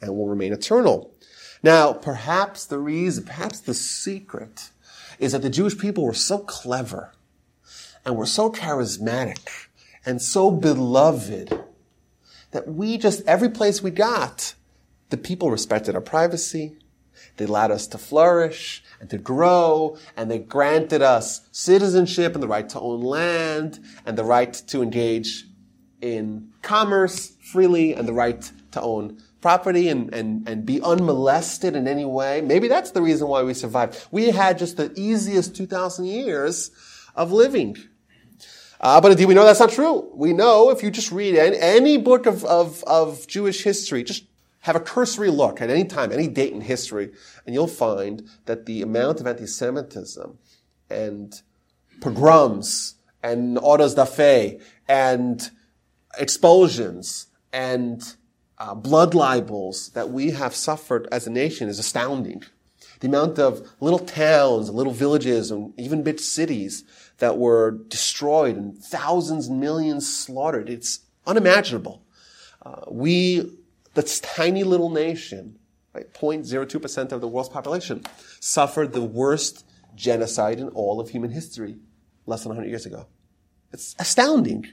and 0.00 0.16
will 0.16 0.28
remain 0.28 0.52
eternal. 0.52 1.14
Now, 1.62 1.92
perhaps 1.92 2.64
the 2.64 2.78
reason, 2.78 3.24
perhaps 3.24 3.60
the 3.60 3.74
secret 3.74 4.70
is 5.18 5.32
that 5.32 5.42
the 5.42 5.50
Jewish 5.50 5.76
people 5.76 6.04
were 6.04 6.14
so 6.14 6.38
clever 6.38 7.12
and 8.04 8.16
were 8.16 8.26
so 8.26 8.50
charismatic 8.50 9.66
and 10.04 10.22
so 10.22 10.50
beloved 10.50 11.64
that 12.52 12.68
we 12.68 12.96
just, 12.96 13.26
every 13.26 13.48
place 13.48 13.82
we 13.82 13.90
got, 13.90 14.54
the 15.10 15.16
people 15.16 15.50
respected 15.50 15.94
our 15.94 16.00
privacy. 16.00 16.76
They 17.36 17.44
allowed 17.44 17.70
us 17.70 17.86
to 17.88 17.98
flourish 17.98 18.82
and 19.00 19.10
to 19.10 19.18
grow, 19.18 19.98
and 20.16 20.30
they 20.30 20.38
granted 20.38 21.02
us 21.02 21.42
citizenship 21.52 22.34
and 22.34 22.42
the 22.42 22.48
right 22.48 22.68
to 22.70 22.80
own 22.80 23.02
land 23.02 23.78
and 24.04 24.16
the 24.16 24.24
right 24.24 24.52
to 24.68 24.82
engage 24.82 25.44
in 26.00 26.52
commerce 26.62 27.32
freely 27.40 27.94
and 27.94 28.06
the 28.06 28.12
right 28.12 28.50
to 28.72 28.80
own 28.80 29.18
property 29.40 29.88
and, 29.88 30.12
and, 30.12 30.48
and 30.48 30.66
be 30.66 30.80
unmolested 30.80 31.76
in 31.76 31.86
any 31.86 32.04
way. 32.04 32.40
Maybe 32.40 32.68
that's 32.68 32.90
the 32.90 33.02
reason 33.02 33.28
why 33.28 33.42
we 33.42 33.54
survived. 33.54 34.06
We 34.10 34.30
had 34.30 34.58
just 34.58 34.76
the 34.76 34.92
easiest 34.96 35.54
2,000 35.54 36.04
years 36.06 36.70
of 37.14 37.32
living. 37.32 37.76
Uh, 38.80 39.00
but 39.00 39.12
indeed, 39.12 39.26
we 39.26 39.34
know 39.34 39.44
that's 39.44 39.60
not 39.60 39.70
true. 39.70 40.10
We 40.14 40.32
know 40.32 40.70
if 40.70 40.82
you 40.82 40.90
just 40.90 41.12
read 41.12 41.36
any, 41.36 41.58
any 41.58 41.96
book 41.96 42.26
of, 42.26 42.44
of, 42.44 42.82
of 42.84 43.26
Jewish 43.26 43.62
history, 43.62 44.04
just 44.04 44.24
have 44.66 44.74
a 44.74 44.80
cursory 44.80 45.30
look 45.30 45.62
at 45.62 45.70
any 45.70 45.84
time, 45.84 46.10
any 46.10 46.26
date 46.26 46.52
in 46.52 46.60
history, 46.60 47.12
and 47.46 47.54
you'll 47.54 47.68
find 47.68 48.28
that 48.46 48.66
the 48.66 48.82
amount 48.82 49.20
of 49.20 49.26
anti-Semitism 49.28 50.36
and 50.90 51.40
pogroms 52.00 52.96
and 53.22 53.58
autos 53.62 53.94
da 53.94 54.04
fe 54.04 54.58
and 54.88 55.50
expulsions 56.18 57.26
and 57.52 58.16
uh, 58.58 58.74
blood 58.74 59.14
libels 59.14 59.90
that 59.90 60.10
we 60.10 60.32
have 60.32 60.52
suffered 60.52 61.06
as 61.12 61.28
a 61.28 61.30
nation 61.30 61.68
is 61.68 61.78
astounding. 61.78 62.42
The 62.98 63.06
amount 63.06 63.38
of 63.38 63.64
little 63.78 64.00
towns, 64.00 64.68
little 64.68 64.92
villages, 64.92 65.52
and 65.52 65.78
even 65.78 66.02
big 66.02 66.18
cities 66.18 66.82
that 67.18 67.38
were 67.38 67.70
destroyed 67.86 68.56
and 68.56 68.76
thousands 68.76 69.46
and 69.46 69.60
millions 69.60 70.12
slaughtered, 70.12 70.68
it's 70.68 71.00
unimaginable. 71.24 72.02
Uh, 72.64 72.80
we 72.90 73.55
this 74.04 74.20
tiny 74.20 74.62
little 74.62 74.90
nation, 74.90 75.58
right, 75.92 76.12
0.02% 76.14 77.12
of 77.12 77.20
the 77.20 77.28
world's 77.28 77.48
population, 77.48 78.04
suffered 78.40 78.92
the 78.92 79.02
worst 79.02 79.66
genocide 79.94 80.60
in 80.60 80.68
all 80.68 81.00
of 81.00 81.10
human 81.10 81.30
history 81.30 81.76
less 82.26 82.42
than 82.42 82.50
100 82.50 82.68
years 82.68 82.86
ago. 82.86 83.06
It's 83.72 83.96
astounding. 83.98 84.66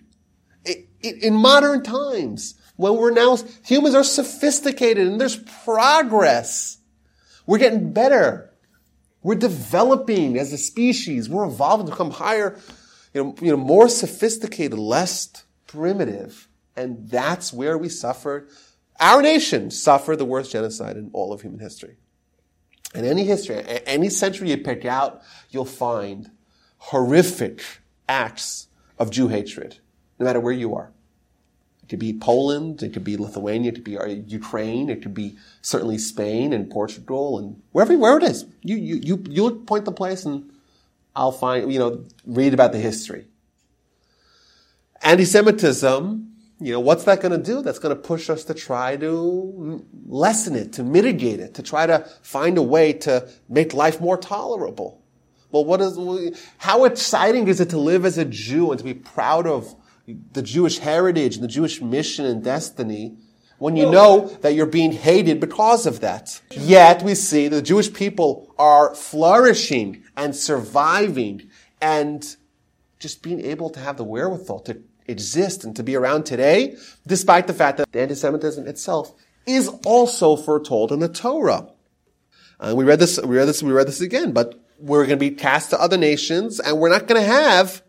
It, 0.65 0.87
in 1.01 1.33
modern 1.33 1.83
times, 1.83 2.55
when 2.75 2.95
we're 2.95 3.11
now, 3.11 3.37
humans 3.65 3.95
are 3.95 4.03
sophisticated 4.03 5.07
and 5.07 5.19
there's 5.19 5.37
progress. 5.37 6.77
We're 7.45 7.57
getting 7.57 7.91
better. 7.91 8.53
We're 9.21 9.35
developing 9.35 10.37
as 10.37 10.51
a 10.53 10.57
species. 10.57 11.29
We're 11.29 11.45
evolving 11.45 11.85
to 11.87 11.91
become 11.91 12.11
higher, 12.11 12.57
you 13.13 13.23
know, 13.23 13.35
you 13.41 13.51
know, 13.51 13.57
more 13.57 13.89
sophisticated, 13.89 14.77
less 14.77 15.43
primitive. 15.67 16.47
And 16.75 17.09
that's 17.09 17.53
where 17.53 17.77
we 17.77 17.89
suffered. 17.89 18.49
Our 18.99 19.21
nation 19.21 19.71
suffered 19.71 20.17
the 20.17 20.25
worst 20.25 20.51
genocide 20.51 20.97
in 20.97 21.09
all 21.13 21.33
of 21.33 21.41
human 21.41 21.59
history. 21.59 21.97
In 22.93 23.05
any 23.05 23.23
history, 23.25 23.63
any 23.85 24.09
century 24.09 24.51
you 24.51 24.57
pick 24.57 24.85
out, 24.85 25.21
you'll 25.49 25.65
find 25.65 26.29
horrific 26.77 27.63
acts 28.07 28.67
of 28.99 29.09
Jew 29.09 29.29
hatred, 29.29 29.79
no 30.19 30.25
matter 30.25 30.39
where 30.39 30.53
you 30.53 30.75
are. 30.75 30.91
It 31.81 31.89
could 31.89 31.99
be 31.99 32.13
Poland, 32.13 32.83
it 32.83 32.93
could 32.93 33.03
be 33.03 33.17
Lithuania, 33.17 33.71
it 33.71 33.75
could 33.75 33.83
be 33.83 33.97
uh, 33.97 34.05
Ukraine, 34.05 34.89
it 34.89 35.01
could 35.01 35.13
be 35.13 35.35
certainly 35.61 35.97
Spain 35.97 36.53
and 36.53 36.69
Portugal 36.69 37.39
and 37.39 37.61
wherever, 37.71 37.97
where 37.97 38.17
it 38.17 38.23
is. 38.23 38.45
You, 38.61 38.77
you, 38.77 38.95
you, 38.95 39.23
you 39.29 39.51
point 39.51 39.85
the 39.85 39.91
place 39.91 40.23
and 40.23 40.51
I'll 41.15 41.31
find, 41.31 41.71
you 41.71 41.79
know, 41.79 42.05
read 42.25 42.53
about 42.53 42.71
the 42.71 42.79
history. 42.79 43.25
Anti-Semitism, 45.01 46.32
you 46.59 46.71
know, 46.71 46.79
what's 46.79 47.03
that 47.05 47.21
going 47.21 47.31
to 47.31 47.43
do? 47.43 47.61
That's 47.61 47.79
going 47.79 47.95
to 47.95 48.01
push 48.01 48.29
us 48.29 48.43
to 48.45 48.53
try 48.53 48.95
to 48.97 49.85
lessen 50.05 50.55
it, 50.55 50.73
to 50.73 50.83
mitigate 50.83 51.39
it, 51.39 51.55
to 51.55 51.63
try 51.63 51.85
to 51.85 52.07
find 52.21 52.57
a 52.57 52.61
way 52.61 52.93
to 52.93 53.27
make 53.49 53.73
life 53.73 53.99
more 53.99 54.17
tolerable. 54.17 55.01
Well, 55.51 55.65
what 55.65 55.81
is, 55.81 55.97
how 56.57 56.85
exciting 56.85 57.47
is 57.47 57.59
it 57.59 57.69
to 57.71 57.77
live 57.77 58.05
as 58.05 58.17
a 58.17 58.25
Jew 58.25 58.71
and 58.71 58.79
to 58.79 58.83
be 58.83 58.93
proud 58.93 59.45
of 59.45 59.75
the 60.07 60.41
Jewish 60.41 60.79
heritage 60.79 61.35
and 61.35 61.43
the 61.43 61.49
Jewish 61.49 61.81
mission 61.81 62.25
and 62.25 62.43
destiny 62.43 63.17
when 63.59 63.77
you 63.77 63.89
know 63.89 64.27
that 64.41 64.55
you're 64.55 64.65
being 64.65 64.91
hated 64.91 65.39
because 65.39 65.85
of 65.85 66.01
that. 66.01 66.41
Yet 66.51 67.03
we 67.03 67.15
see 67.15 67.47
the 67.47 67.61
Jewish 67.61 67.93
people 67.93 68.53
are 68.57 68.93
flourishing 68.93 70.03
and 70.17 70.35
surviving 70.35 71.49
and 71.81 72.35
just 72.99 73.21
being 73.21 73.39
able 73.39 73.69
to 73.69 73.79
have 73.79 73.97
the 73.97 74.03
wherewithal 74.03 74.59
to 74.61 74.81
exist 75.07 75.63
and 75.63 75.75
to 75.75 75.83
be 75.83 75.95
around 75.95 76.25
today, 76.25 76.75
despite 77.05 77.47
the 77.47 77.53
fact 77.53 77.77
that 77.77 77.91
the 77.91 78.01
anti-Semitism 78.01 78.67
itself 78.67 79.13
is 79.45 79.69
also 79.85 80.35
foretold 80.35 80.91
in 80.91 80.99
the 80.99 81.09
Torah. 81.09 81.67
Uh, 82.59 82.73
we 82.75 82.85
read 82.85 82.99
this, 82.99 83.19
we 83.21 83.35
read 83.35 83.45
this, 83.45 83.61
we 83.61 83.71
read 83.71 83.87
this 83.87 84.01
again, 84.01 84.31
but 84.31 84.59
we're 84.79 85.05
going 85.05 85.19
to 85.19 85.29
be 85.29 85.31
cast 85.31 85.69
to 85.71 85.81
other 85.81 85.97
nations 85.97 86.59
and 86.59 86.79
we're 86.79 86.89
not 86.89 87.07
going 87.07 87.21
to 87.21 87.27
have 87.27 87.83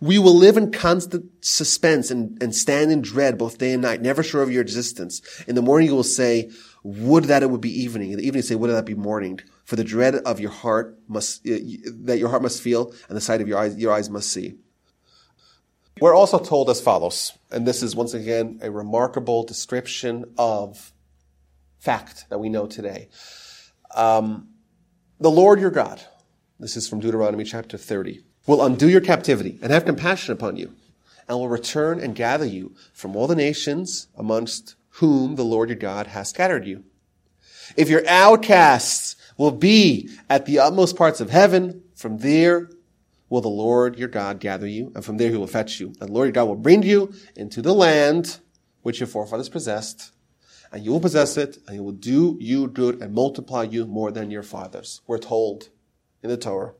we 0.00 0.18
will 0.18 0.34
live 0.34 0.58
in 0.58 0.70
constant 0.70 1.24
suspense 1.42 2.10
and, 2.10 2.40
and 2.42 2.54
stand 2.54 2.92
in 2.92 3.00
dread 3.00 3.38
both 3.38 3.56
day 3.56 3.72
and 3.72 3.80
night, 3.80 4.02
never 4.02 4.22
sure 4.22 4.42
of 4.42 4.50
your 4.50 4.60
existence. 4.60 5.22
In 5.46 5.54
the 5.54 5.62
morning 5.62 5.88
you 5.88 5.94
will 5.94 6.02
say, 6.02 6.50
would 6.82 7.24
that 7.24 7.42
it 7.42 7.48
would 7.48 7.62
be 7.62 7.82
evening. 7.82 8.10
In 8.10 8.18
the 8.18 8.26
evening 8.26 8.40
you 8.40 8.42
say, 8.42 8.54
would 8.54 8.70
that 8.70 8.84
be 8.84 8.94
morning. 8.94 9.40
For 9.64 9.76
the 9.76 9.84
dread 9.84 10.16
of 10.16 10.40
your 10.40 10.50
heart 10.50 10.98
must, 11.08 11.46
uh, 11.46 11.56
that 12.02 12.18
your 12.18 12.28
heart 12.28 12.42
must 12.42 12.60
feel 12.60 12.92
and 13.08 13.16
the 13.16 13.20
sight 13.20 13.40
of 13.40 13.48
your 13.48 13.58
eyes, 13.58 13.78
your 13.78 13.92
eyes 13.92 14.10
must 14.10 14.30
see. 14.30 14.56
We're 16.00 16.14
also 16.14 16.38
told 16.38 16.70
as 16.70 16.80
follows, 16.80 17.32
and 17.52 17.66
this 17.66 17.82
is 17.82 17.94
once 17.94 18.14
again 18.14 18.58
a 18.62 18.70
remarkable 18.70 19.44
description 19.44 20.24
of 20.36 20.92
fact 21.78 22.26
that 22.30 22.38
we 22.38 22.48
know 22.48 22.66
today. 22.66 23.08
Um, 23.94 24.48
the 25.20 25.30
Lord 25.30 25.60
your 25.60 25.70
God, 25.70 26.00
this 26.58 26.76
is 26.76 26.88
from 26.88 27.00
Deuteronomy 27.00 27.44
chapter 27.44 27.78
30 27.78 28.24
will 28.46 28.64
undo 28.64 28.88
your 28.88 29.00
captivity 29.00 29.58
and 29.62 29.72
have 29.72 29.84
compassion 29.84 30.32
upon 30.32 30.56
you, 30.56 30.74
and 31.28 31.38
will 31.38 31.48
return 31.48 32.00
and 32.00 32.14
gather 32.14 32.44
you 32.44 32.74
from 32.92 33.16
all 33.16 33.26
the 33.26 33.36
nations 33.36 34.08
amongst 34.16 34.74
whom 34.90 35.36
the 35.36 35.44
Lord 35.44 35.68
your 35.70 35.78
God 35.78 36.08
has 36.08 36.28
scattered 36.28 36.66
you. 36.66 36.84
If 37.76 37.88
your 37.88 38.06
outcasts 38.06 39.16
will 39.38 39.50
be 39.50 40.10
at 40.28 40.44
the 40.46 40.58
utmost 40.58 40.96
parts 40.96 41.20
of 41.20 41.30
heaven, 41.30 41.82
from 41.94 42.18
there 42.18 42.68
will 43.28 43.40
the 43.40 43.48
Lord 43.48 43.98
your 43.98 44.08
God 44.08 44.40
gather 44.40 44.66
you, 44.66 44.92
and 44.94 45.04
from 45.04 45.16
there 45.16 45.30
he 45.30 45.36
will 45.36 45.46
fetch 45.46 45.80
you. 45.80 45.88
And 46.00 46.08
the 46.08 46.12
Lord 46.12 46.26
your 46.26 46.32
God 46.32 46.48
will 46.48 46.56
bring 46.56 46.82
you 46.82 47.12
into 47.36 47.62
the 47.62 47.74
land 47.74 48.38
which 48.82 49.00
your 49.00 49.06
forefathers 49.06 49.48
possessed, 49.48 50.12
and 50.70 50.84
you 50.84 50.90
will 50.90 51.00
possess 51.00 51.36
it, 51.36 51.58
and 51.66 51.74
he 51.74 51.80
will 51.80 51.92
do 51.92 52.36
you 52.40 52.68
good 52.68 53.00
and 53.00 53.14
multiply 53.14 53.62
you 53.62 53.86
more 53.86 54.10
than 54.10 54.30
your 54.30 54.42
fathers. 54.42 55.00
We're 55.06 55.18
told 55.18 55.70
in 56.22 56.30
the 56.30 56.36
Torah 56.36 56.74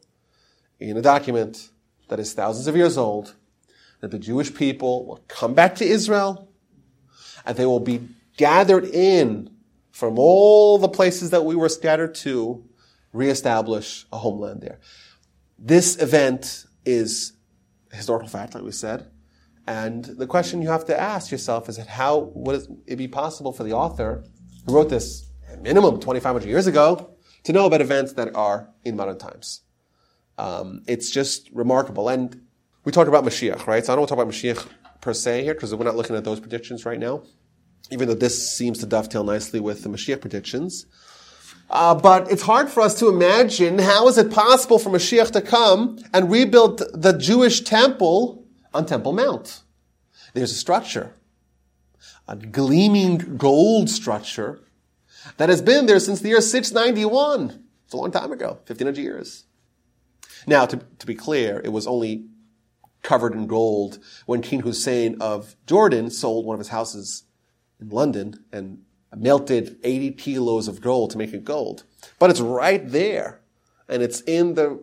in 0.80 0.96
a 0.96 1.02
document 1.02 1.70
that 2.08 2.20
is 2.20 2.32
thousands 2.32 2.66
of 2.66 2.76
years 2.76 2.98
old 2.98 3.34
that 4.00 4.10
the 4.10 4.18
Jewish 4.18 4.54
people 4.54 5.06
will 5.06 5.24
come 5.28 5.54
back 5.54 5.74
to 5.76 5.84
Israel 5.84 6.48
and 7.46 7.56
they 7.56 7.66
will 7.66 7.80
be 7.80 8.08
gathered 8.36 8.84
in 8.84 9.50
from 9.90 10.18
all 10.18 10.78
the 10.78 10.88
places 10.88 11.30
that 11.30 11.44
we 11.44 11.54
were 11.54 11.68
scattered 11.68 12.14
to 12.16 12.64
reestablish 13.12 14.06
a 14.12 14.18
homeland 14.18 14.60
there. 14.60 14.80
This 15.66 15.96
event 15.96 16.66
is 16.84 17.32
historical 17.90 18.28
fact, 18.28 18.54
like 18.54 18.62
we 18.62 18.70
said. 18.70 19.10
And 19.66 20.04
the 20.04 20.26
question 20.26 20.60
you 20.60 20.68
have 20.68 20.84
to 20.84 21.00
ask 21.00 21.30
yourself 21.30 21.70
is 21.70 21.78
that 21.78 21.86
how 21.86 22.30
would 22.34 22.66
it 22.86 22.96
be 22.96 23.08
possible 23.08 23.50
for 23.50 23.64
the 23.64 23.72
author 23.72 24.24
who 24.66 24.74
wrote 24.74 24.90
this 24.90 25.26
minimum 25.62 26.00
2,500 26.00 26.46
years 26.46 26.66
ago 26.66 27.16
to 27.44 27.52
know 27.54 27.64
about 27.64 27.80
events 27.80 28.12
that 28.12 28.36
are 28.36 28.68
in 28.84 28.94
modern 28.94 29.16
times? 29.16 29.62
Um, 30.36 30.82
it's 30.86 31.10
just 31.10 31.48
remarkable. 31.50 32.10
And 32.10 32.42
we 32.84 32.92
talked 32.92 33.08
about 33.08 33.24
Mashiach, 33.24 33.66
right? 33.66 33.86
So 33.86 33.94
I 33.94 33.96
don't 33.96 34.00
want 34.02 34.10
to 34.10 34.16
talk 34.16 34.22
about 34.22 34.34
Mashiach 34.34 34.68
per 35.00 35.14
se 35.14 35.44
here 35.44 35.54
because 35.54 35.74
we're 35.74 35.86
not 35.86 35.96
looking 35.96 36.14
at 36.14 36.24
those 36.24 36.40
predictions 36.40 36.84
right 36.84 36.98
now, 36.98 37.22
even 37.90 38.06
though 38.06 38.14
this 38.14 38.54
seems 38.54 38.80
to 38.80 38.86
dovetail 38.86 39.24
nicely 39.24 39.60
with 39.60 39.82
the 39.82 39.88
Mashiach 39.88 40.20
predictions. 40.20 40.84
Uh, 41.70 41.94
but 41.94 42.30
it's 42.30 42.42
hard 42.42 42.68
for 42.68 42.82
us 42.82 42.98
to 42.98 43.08
imagine 43.08 43.78
how 43.78 44.06
is 44.08 44.18
it 44.18 44.30
possible 44.30 44.78
for 44.78 44.90
Mashiach 44.90 45.30
to 45.32 45.40
come 45.40 45.98
and 46.12 46.30
rebuild 46.30 46.82
the 46.92 47.12
Jewish 47.12 47.62
temple 47.62 48.44
on 48.72 48.86
Temple 48.86 49.12
Mount. 49.12 49.62
There's 50.34 50.52
a 50.52 50.56
structure, 50.56 51.14
a 52.28 52.36
gleaming 52.36 53.36
gold 53.36 53.88
structure 53.88 54.60
that 55.36 55.48
has 55.48 55.62
been 55.62 55.86
there 55.86 56.00
since 56.00 56.20
the 56.20 56.28
year 56.28 56.40
691. 56.40 57.64
It's 57.84 57.94
a 57.94 57.96
long 57.96 58.10
time 58.10 58.32
ago, 58.32 58.58
1500 58.66 58.98
years. 58.98 59.44
Now, 60.46 60.66
to, 60.66 60.80
to 60.98 61.06
be 61.06 61.14
clear, 61.14 61.60
it 61.64 61.72
was 61.72 61.86
only 61.86 62.26
covered 63.02 63.34
in 63.34 63.46
gold 63.46 63.98
when 64.26 64.42
King 64.42 64.60
Hussein 64.60 65.16
of 65.20 65.56
Jordan 65.66 66.10
sold 66.10 66.44
one 66.44 66.54
of 66.54 66.60
his 66.60 66.68
houses 66.68 67.24
in 67.80 67.90
London 67.90 68.44
and 68.52 68.82
melted 69.16 69.78
80 69.84 70.12
kilos 70.12 70.68
of 70.68 70.80
gold 70.80 71.10
to 71.10 71.18
make 71.18 71.32
it 71.32 71.44
gold. 71.44 71.84
But 72.18 72.30
it's 72.30 72.40
right 72.40 72.88
there. 72.88 73.40
And 73.88 74.02
it's 74.02 74.20
in 74.22 74.54
the 74.54 74.82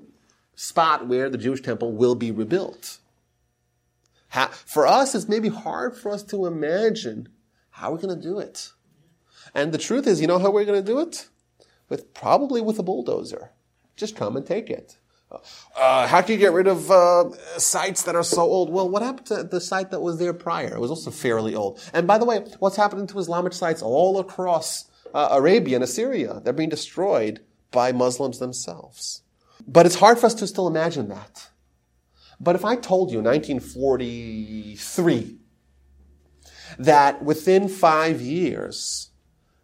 spot 0.55 1.07
where 1.07 1.29
the 1.29 1.37
Jewish 1.37 1.61
temple 1.61 1.91
will 1.91 2.15
be 2.15 2.31
rebuilt. 2.31 2.99
How, 4.29 4.47
for 4.47 4.87
us, 4.87 5.13
it's 5.15 5.27
maybe 5.27 5.49
hard 5.49 5.97
for 5.97 6.11
us 6.11 6.23
to 6.23 6.45
imagine 6.45 7.29
how 7.71 7.91
we're 7.91 7.97
going 7.97 8.15
to 8.15 8.21
do 8.21 8.39
it. 8.39 8.71
And 9.53 9.71
the 9.71 9.77
truth 9.77 10.07
is, 10.07 10.21
you 10.21 10.27
know 10.27 10.39
how 10.39 10.51
we're 10.51 10.65
going 10.65 10.83
to 10.83 10.91
do 10.91 10.99
it? 10.99 11.27
With 11.89 12.13
probably 12.13 12.61
with 12.61 12.79
a 12.79 12.83
bulldozer. 12.83 13.51
Just 13.97 14.15
come 14.15 14.37
and 14.37 14.45
take 14.45 14.69
it. 14.69 14.97
Uh, 15.75 16.07
how 16.07 16.21
can 16.21 16.33
you 16.33 16.37
get 16.37 16.53
rid 16.53 16.67
of 16.67 16.91
uh, 16.91 17.29
sites 17.57 18.03
that 18.03 18.15
are 18.15 18.23
so 18.23 18.41
old? 18.41 18.69
Well, 18.69 18.89
what 18.89 19.01
happened 19.01 19.27
to 19.27 19.43
the 19.43 19.61
site 19.61 19.91
that 19.91 20.01
was 20.01 20.19
there 20.19 20.33
prior? 20.33 20.75
It 20.75 20.79
was 20.79 20.89
also 20.89 21.11
fairly 21.11 21.55
old. 21.55 21.81
And 21.93 22.07
by 22.07 22.17
the 22.17 22.25
way, 22.25 22.45
what's 22.59 22.75
happening 22.75 23.07
to 23.07 23.19
Islamic 23.19 23.53
sites 23.53 23.81
all 23.81 24.19
across 24.19 24.89
uh, 25.13 25.29
Arabia 25.31 25.77
and 25.77 25.83
Assyria? 25.83 26.41
They're 26.43 26.53
being 26.53 26.69
destroyed 26.69 27.41
by 27.71 27.91
Muslims 27.91 28.39
themselves. 28.39 29.21
But 29.67 29.85
it's 29.85 29.95
hard 29.95 30.19
for 30.19 30.25
us 30.25 30.33
to 30.35 30.47
still 30.47 30.67
imagine 30.67 31.09
that. 31.09 31.49
But 32.39 32.55
if 32.55 32.65
I 32.65 32.75
told 32.75 33.11
you 33.11 33.19
in 33.19 33.25
1943 33.25 35.37
that 36.79 37.23
within 37.23 37.69
five 37.69 38.21
years, 38.21 39.09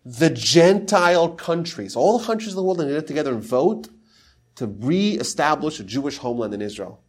the 0.05 0.29
Gentile 0.29 1.29
countries, 1.29 1.95
all 1.95 2.19
the 2.19 2.25
countries 2.25 2.53
of 2.53 2.55
the 2.55 2.63
world 2.63 2.77
that 2.77 2.87
get 2.87 3.07
together 3.07 3.33
and 3.33 3.43
vote 3.43 3.89
to 4.57 4.65
re-establish 4.67 5.79
a 5.79 5.83
Jewish 5.83 6.17
homeland 6.17 6.53
in 6.53 6.61
Israel, 6.61 6.99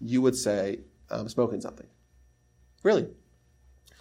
you 0.00 0.22
would 0.22 0.36
say, 0.36 0.80
um, 1.10 1.20
I'm 1.20 1.28
smoking 1.28 1.60
something. 1.60 1.88
Really. 2.82 3.08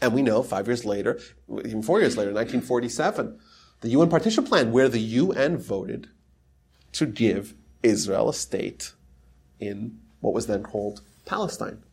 And 0.01 0.13
we 0.13 0.21
know 0.21 0.41
five 0.43 0.67
years 0.67 0.85
later, 0.85 1.19
even 1.49 1.83
four 1.83 1.99
years 1.99 2.15
later, 2.15 2.31
1947, 2.31 3.39
the 3.81 3.89
UN 3.89 4.09
partition 4.09 4.43
plan, 4.43 4.71
where 4.71 4.87
the 4.87 4.99
UN 4.99 5.57
voted 5.57 6.09
to 6.93 7.05
give 7.05 7.55
Israel 7.83 8.29
a 8.29 8.33
state 8.33 8.93
in 9.59 9.99
what 10.19 10.33
was 10.33 10.47
then 10.47 10.63
called 10.63 11.01
Palestine. 11.25 11.83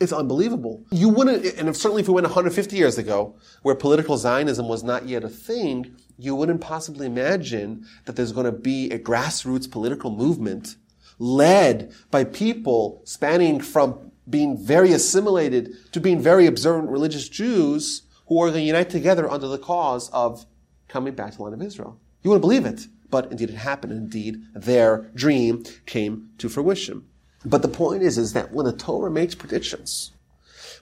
It's 0.00 0.12
unbelievable. 0.12 0.82
You 0.90 1.10
wouldn't, 1.10 1.44
and 1.58 1.76
certainly 1.76 2.00
if 2.00 2.08
we 2.08 2.14
went 2.14 2.24
150 2.24 2.74
years 2.74 2.96
ago, 2.96 3.36
where 3.62 3.74
political 3.74 4.16
Zionism 4.16 4.66
was 4.66 4.82
not 4.82 5.06
yet 5.06 5.24
a 5.24 5.28
thing, 5.28 5.94
you 6.18 6.34
wouldn't 6.34 6.62
possibly 6.62 7.06
imagine 7.06 7.86
that 8.06 8.16
there's 8.16 8.32
going 8.32 8.46
to 8.46 8.52
be 8.52 8.90
a 8.90 8.98
grassroots 8.98 9.70
political 9.70 10.10
movement 10.10 10.76
led 11.18 11.92
by 12.10 12.24
people 12.24 13.02
spanning 13.04 13.60
from 13.60 14.10
being 14.28 14.56
very 14.56 14.92
assimilated 14.92 15.76
to 15.92 16.00
being 16.00 16.20
very 16.20 16.46
observant 16.46 16.88
religious 16.88 17.28
Jews 17.28 18.02
who 18.26 18.40
are 18.40 18.46
going 18.46 18.60
to 18.60 18.66
unite 18.66 18.90
together 18.90 19.30
under 19.30 19.48
the 19.48 19.58
cause 19.58 20.08
of 20.10 20.46
coming 20.88 21.14
back 21.14 21.32
to 21.32 21.36
the 21.36 21.42
land 21.42 21.54
of 21.54 21.62
Israel. 21.62 22.00
You 22.22 22.30
wouldn't 22.30 22.42
believe 22.42 22.64
it, 22.64 22.86
but 23.10 23.30
indeed 23.30 23.50
it 23.50 23.56
happened. 23.56 23.92
Indeed, 23.92 24.42
their 24.54 25.10
dream 25.14 25.64
came 25.84 26.30
to 26.38 26.48
fruition. 26.48 27.04
But 27.44 27.62
the 27.62 27.68
point 27.68 28.02
is, 28.02 28.18
is 28.18 28.32
that 28.34 28.52
when 28.52 28.66
the 28.66 28.72
Torah 28.72 29.10
makes 29.10 29.34
predictions, 29.34 30.12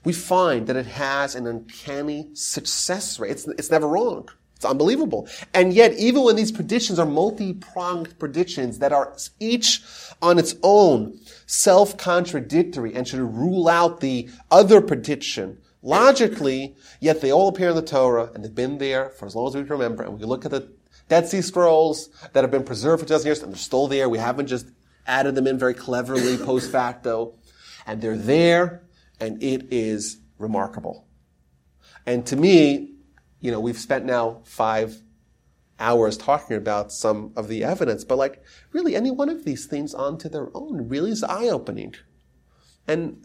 we 0.05 0.13
find 0.13 0.67
that 0.67 0.77
it 0.77 0.87
has 0.87 1.35
an 1.35 1.47
uncanny 1.47 2.31
success 2.35 3.19
rate. 3.19 3.33
It's, 3.33 3.47
it's 3.49 3.71
never 3.71 3.89
wrong. 3.89 4.29
It's 4.57 4.65
unbelievable. 4.65 5.29
And 5.55 5.73
yet, 5.73 5.93
even 5.95 6.25
when 6.25 6.35
these 6.35 6.51
predictions 6.51 6.99
are 6.99 7.07
multi-pronged 7.07 8.19
predictions 8.19 8.81
that 8.81 8.93
are 8.93 9.17
each 9.39 9.83
on 10.21 10.37
its 10.37 10.57
own 10.65 11.21
self-contradictory 11.47 12.93
and 12.93 13.07
should 13.07 13.21
rule 13.21 13.69
out 13.69 14.01
the 14.01 14.29
other 14.51 14.81
prediction 14.81 15.59
logically, 15.81 16.75
yet 16.99 17.21
they 17.21 17.33
all 17.33 17.49
appear 17.49 17.71
in 17.71 17.77
the 17.77 17.83
Torah 17.83 18.33
and 18.35 18.45
they've 18.45 18.53
been 18.53 18.79
there 18.79 19.11
for 19.11 19.27
as 19.27 19.37
long 19.37 19.47
as 19.47 19.55
we 19.55 19.63
can 19.63 19.71
remember. 19.71 20.03
And 20.03 20.19
we 20.19 20.27
look 20.27 20.45
at 20.45 20.51
the 20.51 20.69
Dead 21.09 21.29
Sea 21.29 21.41
Scrolls 21.41 22.09
that 22.33 22.43
have 22.43 22.51
been 22.51 22.65
preserved 22.65 23.03
for 23.03 23.07
2,000 23.07 23.27
years 23.27 23.43
and 23.43 23.53
they're 23.53 23.59
still 23.59 23.87
there. 23.87 24.09
We 24.09 24.19
haven't 24.19 24.49
just 24.49 24.67
added 25.09 25.35
them 25.35 25.47
in 25.47 25.59
very 25.59 25.75
cleverly 25.75 26.37
post 26.37 26.71
facto. 26.71 27.35
And 27.87 28.01
they're 28.01 28.17
there 28.17 28.83
and 29.19 29.43
it 29.43 29.73
is 29.73 30.21
remarkable. 30.39 31.07
And 32.07 32.25
to 32.27 32.37
me, 32.37 32.95
you 33.41 33.51
know, 33.51 33.61
we've 33.61 33.79
spent 33.79 34.05
now 34.05 34.43
five 34.45 35.01
hours 35.81 36.17
talking 36.17 36.57
about 36.57 36.93
some 36.93 37.33
of 37.37 37.49
the 37.49 37.65
evidence, 37.65 38.05
but 38.05 38.19
like 38.19 38.43
really 38.73 38.97
any 38.97 39.11
one 39.11 39.29
of 39.29 39.45
these 39.45 39.67
things 39.67 39.95
onto 39.95 40.29
their 40.29 40.49
own 40.55 40.89
really 40.89 41.11
is 41.11 41.23
eye 41.23 41.49
opening. 41.49 41.95
And 42.87 43.25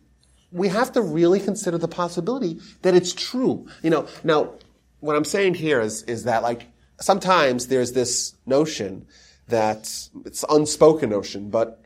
we 0.52 0.68
have 0.68 0.92
to 0.94 1.02
really 1.02 1.40
consider 1.40 1.78
the 1.78 1.88
possibility 1.88 2.60
that 2.84 2.94
it's 2.94 3.14
true. 3.14 3.68
You 3.82 3.90
know, 3.90 4.08
now 4.24 4.54
what 5.00 5.16
I'm 5.16 5.26
saying 5.26 5.56
here 5.56 5.82
is, 5.82 6.04
is 6.04 6.26
that 6.26 6.44
like 6.44 6.68
sometimes 7.00 7.68
there's 7.68 7.94
this 7.94 8.36
notion 8.46 9.08
that 9.54 10.10
it's 10.26 10.44
unspoken 10.50 11.12
notion, 11.12 11.52
but 11.52 11.86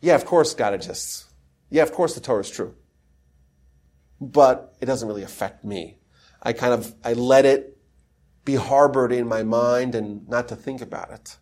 yeah, 0.00 0.16
of 0.16 0.24
course 0.24 0.52
God 0.52 0.74
exists. 0.74 1.26
Yeah, 1.70 1.84
of 1.84 1.92
course 1.92 2.14
the 2.14 2.20
Torah 2.20 2.40
is 2.40 2.50
true. 2.50 2.74
But 4.20 4.74
it 4.80 4.86
doesn't 4.86 5.06
really 5.06 5.22
affect 5.22 5.64
me. 5.64 5.98
I 6.42 6.52
kind 6.52 6.74
of, 6.74 6.92
I 7.04 7.12
let 7.12 7.44
it 7.44 7.78
be 8.44 8.56
harbored 8.56 9.12
in 9.12 9.28
my 9.28 9.44
mind 9.44 9.94
and 9.94 10.28
not 10.28 10.48
to 10.48 10.56
think 10.56 10.82
about 10.82 11.12
it. 11.12 11.36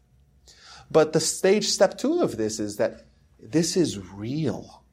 But 0.91 1.15
the 1.15 1.21
stage 1.21 1.69
step 1.69 1.97
two 1.97 2.21
of 2.21 2.37
this 2.37 2.61
is 2.61 2.77
that 2.77 3.07
this 3.41 3.75
is 3.75 3.99
real. 3.99 4.85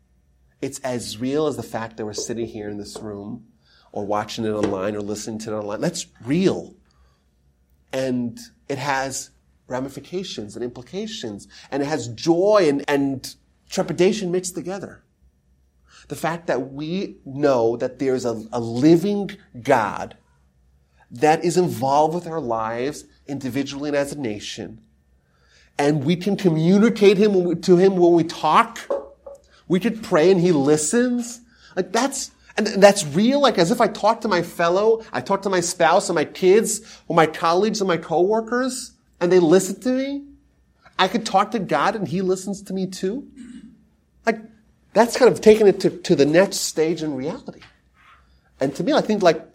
It's 0.61 0.79
as 0.79 1.17
real 1.17 1.47
as 1.47 1.57
the 1.57 1.63
fact 1.63 1.97
that 1.97 2.05
we're 2.05 2.13
sitting 2.13 2.47
here 2.47 2.69
in 2.69 2.77
this 2.77 2.97
room 2.97 3.47
or 3.91 4.05
watching 4.05 4.45
it 4.45 4.51
online 4.51 4.95
or 4.95 5.01
listening 5.01 5.39
to 5.39 5.51
it 5.51 5.57
online. 5.57 5.81
That's 5.81 6.07
real. 6.23 6.75
And 7.91 8.39
it 8.69 8.77
has 8.77 9.31
ramifications 9.69 10.55
and 10.55 10.63
implications 10.63 11.47
and 11.71 11.83
it 11.83 11.85
has 11.85 12.07
joy 12.09 12.65
and, 12.67 12.83
and 12.87 13.35
trepidation 13.69 14.31
mixed 14.31 14.55
together. 14.55 15.03
The 16.07 16.15
fact 16.15 16.47
that 16.47 16.73
we 16.73 17.17
know 17.23 17.77
that 17.77 17.99
there's 17.99 18.25
a, 18.25 18.43
a 18.51 18.59
living 18.59 19.31
God 19.61 20.17
that 21.11 21.43
is 21.43 21.57
involved 21.57 22.15
with 22.15 22.27
our 22.27 22.41
lives 22.41 23.05
individually 23.27 23.89
and 23.89 23.97
as 23.97 24.13
a 24.13 24.19
nation. 24.19 24.81
And 25.77 26.03
we 26.03 26.15
can 26.15 26.35
communicate 26.35 27.17
him 27.17 27.61
to 27.61 27.77
him 27.77 27.95
when 27.95 28.13
we 28.13 28.23
talk. 28.23 28.79
We 29.67 29.79
could 29.79 30.03
pray 30.03 30.31
and 30.31 30.41
he 30.41 30.51
listens. 30.51 31.41
Like 31.75 31.91
that's, 31.91 32.31
and 32.57 32.67
that's 32.67 33.05
real. 33.05 33.39
Like 33.39 33.57
as 33.57 33.71
if 33.71 33.79
I 33.79 33.87
talk 33.87 34.21
to 34.21 34.27
my 34.27 34.41
fellow, 34.41 35.03
I 35.13 35.21
talk 35.21 35.43
to 35.43 35.49
my 35.49 35.61
spouse 35.61 36.09
and 36.09 36.15
my 36.15 36.25
kids 36.25 36.81
or 37.07 37.15
my 37.15 37.27
colleagues 37.27 37.81
and 37.81 37.87
my 37.87 37.97
coworkers 37.97 38.93
and 39.19 39.31
they 39.31 39.39
listen 39.39 39.79
to 39.81 39.89
me. 39.89 40.25
I 40.97 41.07
could 41.07 41.25
talk 41.25 41.51
to 41.51 41.59
God 41.59 41.95
and 41.95 42.07
he 42.07 42.21
listens 42.21 42.61
to 42.63 42.73
me 42.73 42.87
too. 42.87 43.27
Like 44.25 44.39
that's 44.93 45.17
kind 45.17 45.31
of 45.31 45.41
taking 45.41 45.67
it 45.67 45.79
to, 45.81 45.89
to 45.89 46.15
the 46.15 46.25
next 46.25 46.57
stage 46.57 47.03
in 47.03 47.15
reality. 47.15 47.61
And 48.59 48.75
to 48.75 48.83
me, 48.83 48.93
I 48.93 49.01
think 49.01 49.21
like 49.21 49.45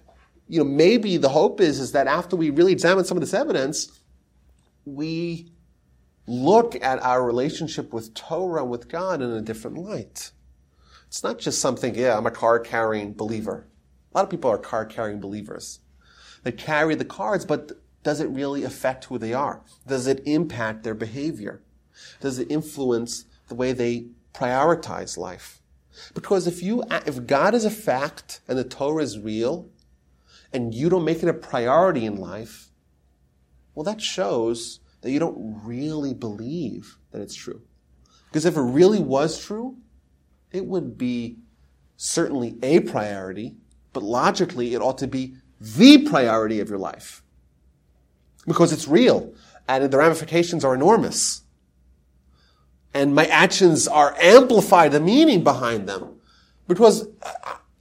you 0.48 0.58
know, 0.58 0.64
maybe 0.64 1.16
the 1.16 1.28
hope 1.28 1.60
is, 1.60 1.80
is 1.80 1.92
that 1.92 2.06
after 2.06 2.36
we 2.36 2.50
really 2.50 2.72
examine 2.72 3.04
some 3.04 3.16
of 3.16 3.22
this 3.22 3.34
evidence, 3.34 4.00
we 4.84 5.50
look 6.26 6.76
at 6.82 7.02
our 7.02 7.24
relationship 7.24 7.92
with 7.92 8.14
Torah 8.14 8.62
and 8.62 8.70
with 8.70 8.88
God 8.88 9.22
in 9.22 9.30
a 9.30 9.40
different 9.40 9.78
light. 9.78 10.32
It's 11.06 11.22
not 11.22 11.38
just 11.38 11.60
something, 11.60 11.94
yeah, 11.94 12.16
I'm 12.16 12.26
a 12.26 12.30
card 12.30 12.64
carrying 12.64 13.14
believer. 13.14 13.66
A 14.12 14.18
lot 14.18 14.24
of 14.24 14.30
people 14.30 14.50
are 14.50 14.58
card 14.58 14.90
carrying 14.90 15.20
believers. 15.20 15.80
They 16.42 16.52
carry 16.52 16.94
the 16.94 17.04
cards, 17.04 17.44
but 17.44 17.72
does 18.04 18.20
it 18.20 18.28
really 18.28 18.62
affect 18.62 19.06
who 19.06 19.18
they 19.18 19.34
are? 19.34 19.62
Does 19.86 20.06
it 20.06 20.22
impact 20.26 20.84
their 20.84 20.94
behavior? 20.94 21.62
Does 22.20 22.38
it 22.38 22.50
influence 22.50 23.24
the 23.48 23.54
way 23.54 23.72
they 23.72 24.06
prioritize 24.32 25.16
life? 25.16 25.60
Because 26.12 26.46
if 26.46 26.62
you, 26.62 26.84
if 27.06 27.26
God 27.26 27.54
is 27.54 27.64
a 27.64 27.70
fact 27.70 28.40
and 28.46 28.58
the 28.58 28.64
Torah 28.64 29.02
is 29.02 29.18
real, 29.18 29.68
and 30.52 30.72
you 30.72 30.88
don't 30.88 31.04
make 31.04 31.22
it 31.22 31.28
a 31.28 31.34
priority 31.34 32.04
in 32.04 32.16
life, 32.16 32.70
well, 33.74 33.84
that 33.84 34.00
shows 34.00 34.80
that 35.00 35.10
you 35.10 35.18
don't 35.18 35.60
really 35.64 36.14
believe 36.14 36.98
that 37.10 37.20
it's 37.20 37.34
true. 37.34 37.62
Because 38.28 38.44
if 38.44 38.56
it 38.56 38.62
really 38.62 39.00
was 39.00 39.44
true, 39.44 39.76
it 40.52 40.66
would 40.66 40.96
be 40.96 41.38
certainly 41.96 42.56
a 42.62 42.80
priority, 42.80 43.56
but 43.92 44.02
logically 44.02 44.74
it 44.74 44.82
ought 44.82 44.98
to 44.98 45.08
be 45.08 45.36
the 45.60 46.06
priority 46.06 46.60
of 46.60 46.68
your 46.68 46.78
life. 46.78 47.23
Because 48.46 48.72
it's 48.72 48.86
real 48.86 49.32
and 49.66 49.90
the 49.90 49.98
ramifications 49.98 50.64
are 50.64 50.74
enormous. 50.74 51.42
And 52.92 53.14
my 53.14 53.26
actions 53.26 53.88
are 53.88 54.14
amplified 54.20 54.92
the 54.92 55.00
meaning 55.00 55.42
behind 55.42 55.88
them. 55.88 56.20
Because 56.68 57.08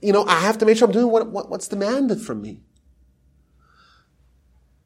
you 0.03 0.11
know, 0.11 0.25
I 0.25 0.41
have 0.41 0.57
to 0.57 0.65
make 0.65 0.77
sure 0.77 0.87
I'm 0.87 0.91
doing 0.91 1.09
what, 1.09 1.27
what, 1.27 1.49
what's 1.49 1.67
demanded 1.67 2.19
from 2.19 2.41
me. 2.41 2.59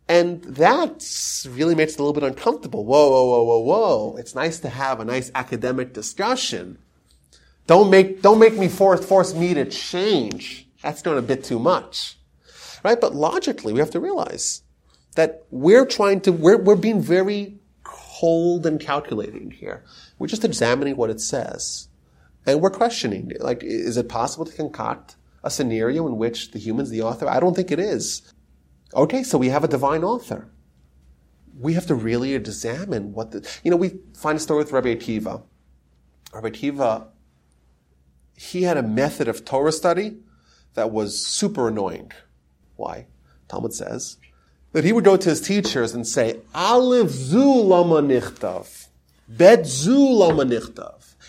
And 0.08 0.44
that 0.44 1.04
really 1.50 1.76
makes 1.76 1.94
it 1.94 2.00
a 2.00 2.04
little 2.04 2.14
bit 2.14 2.24
uncomfortable. 2.24 2.86
Whoa, 2.86 3.10
whoa, 3.10 3.26
whoa, 3.26 3.44
whoa, 3.44 3.60
whoa. 3.60 4.16
It's 4.18 4.36
nice 4.36 4.60
to 4.60 4.70
have 4.70 5.00
a 5.00 5.06
nice 5.06 5.32
academic 5.34 5.92
discussion. 5.92 6.78
Don't 7.66 7.90
make, 7.90 8.22
don't 8.22 8.40
make 8.40 8.58
me 8.58 8.70
force, 8.70 9.04
force 9.04 9.34
me 9.34 9.54
to 9.56 9.66
change. 9.66 10.68
That's 10.82 11.02
doing 11.02 11.18
a 11.18 11.24
bit 11.24 11.44
too 11.44 11.60
much. 11.60 12.18
Right? 12.84 13.02
But 13.02 13.16
logically, 13.16 13.74
we 13.74 13.80
have 13.80 13.92
to 13.92 14.00
realize 14.00 14.62
that 15.18 15.44
we're 15.50 15.86
trying 15.86 16.22
to, 16.22 16.32
we're, 16.32 16.62
we're 16.62 16.76
being 16.76 17.02
very 17.02 17.58
cold 17.84 18.68
and 18.68 18.80
calculating 18.80 19.50
here. 19.50 19.84
We're 20.20 20.28
just 20.28 20.46
examining 20.46 20.96
what 20.96 21.10
it 21.10 21.20
says. 21.20 21.88
And 22.46 22.62
we're 22.62 22.70
questioning, 22.70 23.32
like, 23.40 23.64
is 23.64 23.98
it 23.98 24.10
possible 24.10 24.46
to 24.46 24.54
concoct 24.56 25.16
a 25.44 25.50
scenario 25.50 26.08
in 26.08 26.18
which 26.18 26.52
the 26.52 26.60
human's 26.60 26.92
the 26.92 27.02
author? 27.02 27.28
I 27.28 27.40
don't 27.40 27.56
think 27.56 27.72
it 27.72 27.80
is. 27.80 28.32
Okay, 28.94 29.24
so 29.24 29.40
we 29.40 29.50
have 29.50 29.64
a 29.64 29.68
divine 29.68 30.04
author. 30.04 30.52
We 31.60 31.74
have 31.74 31.88
to 31.88 31.96
really 31.96 32.36
examine 32.36 33.12
what 33.12 33.32
the, 33.32 33.50
you 33.64 33.72
know, 33.72 33.78
we 33.78 33.98
find 34.16 34.38
a 34.38 34.40
story 34.40 34.60
with 34.60 34.72
Rabbi 34.72 34.94
Akiva. 34.94 35.42
Rabbi 36.32 36.50
Akiva, 36.50 37.08
he 38.36 38.64
had 38.64 38.78
a 38.78 38.84
method 38.84 39.28
of 39.28 39.46
Torah 39.46 39.72
study 39.72 40.18
that 40.76 40.92
was 40.92 41.26
super 41.26 41.70
annoying. 41.70 42.12
Why? 42.76 43.08
Talmud 43.48 43.74
says 43.74 44.18
that 44.74 44.84
he 44.84 44.92
would 44.92 45.04
go 45.04 45.18
to 45.18 45.30
his 45.30 45.42
teachers 45.42 45.94
and 45.94 46.06
say, 46.06 46.40
Aleph 46.54 47.10
zu 47.10 47.44
lama 47.44 48.02
bet 49.28 49.66
zu 49.66 49.98
lama 49.98 50.46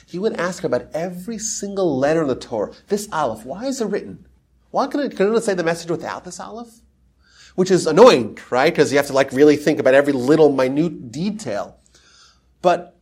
he 0.08 0.18
would 0.18 0.40
ask 0.40 0.64
about 0.64 0.86
every 0.94 1.38
single 1.38 1.98
letter 1.98 2.22
in 2.22 2.28
the 2.28 2.34
Torah. 2.34 2.72
This 2.88 3.08
aleph, 3.12 3.44
why 3.44 3.66
is 3.66 3.82
it 3.82 3.86
written? 3.86 4.26
Why 4.70 4.86
couldn't 4.86 5.12
it, 5.12 5.20
it 5.20 5.44
say 5.44 5.52
the 5.52 5.62
message 5.62 5.90
without 5.90 6.24
this 6.24 6.40
aleph? 6.40 6.80
Which 7.56 7.70
is 7.70 7.86
annoying, 7.86 8.38
right? 8.48 8.72
Because 8.72 8.90
you 8.90 8.96
have 8.96 9.08
to 9.08 9.12
like 9.12 9.32
really 9.32 9.56
think 9.56 9.78
about 9.78 9.92
every 9.92 10.14
little 10.14 10.50
minute 10.50 11.12
detail. 11.12 11.78
But 12.62 12.96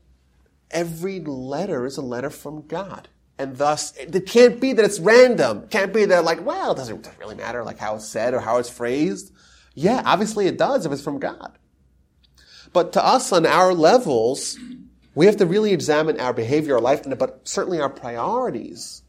every 0.72 1.20
letter 1.20 1.86
is 1.86 1.96
a 1.96 2.02
letter 2.02 2.30
from 2.30 2.66
God. 2.66 3.08
And 3.38 3.56
thus, 3.56 3.94
it 3.96 4.26
can't 4.26 4.60
be 4.60 4.72
that 4.72 4.84
it's 4.84 4.98
random. 4.98 5.64
It 5.64 5.70
can't 5.70 5.92
be 5.92 6.06
that 6.06 6.24
like, 6.24 6.44
well, 6.44 6.72
it 6.72 6.76
doesn't, 6.76 7.02
doesn't 7.02 7.20
really 7.20 7.36
matter 7.36 7.62
like 7.62 7.78
how 7.78 7.94
it's 7.96 8.08
said 8.08 8.34
or 8.34 8.40
how 8.40 8.58
it's 8.58 8.70
phrased. 8.70 9.32
Yeah, 9.76 10.02
obviously 10.06 10.46
it 10.46 10.56
does 10.56 10.86
if 10.86 10.90
it's 10.90 11.02
from 11.02 11.18
God. 11.18 11.58
But 12.72 12.92
to 12.94 13.04
us 13.04 13.30
on 13.30 13.46
our 13.46 13.74
levels, 13.74 14.58
we 15.14 15.26
have 15.26 15.36
to 15.36 15.46
really 15.46 15.72
examine 15.72 16.18
our 16.18 16.32
behavior, 16.32 16.76
our 16.76 16.80
life, 16.80 17.02
but 17.18 17.46
certainly 17.46 17.78
our 17.78 17.90
priorities. 17.90 19.02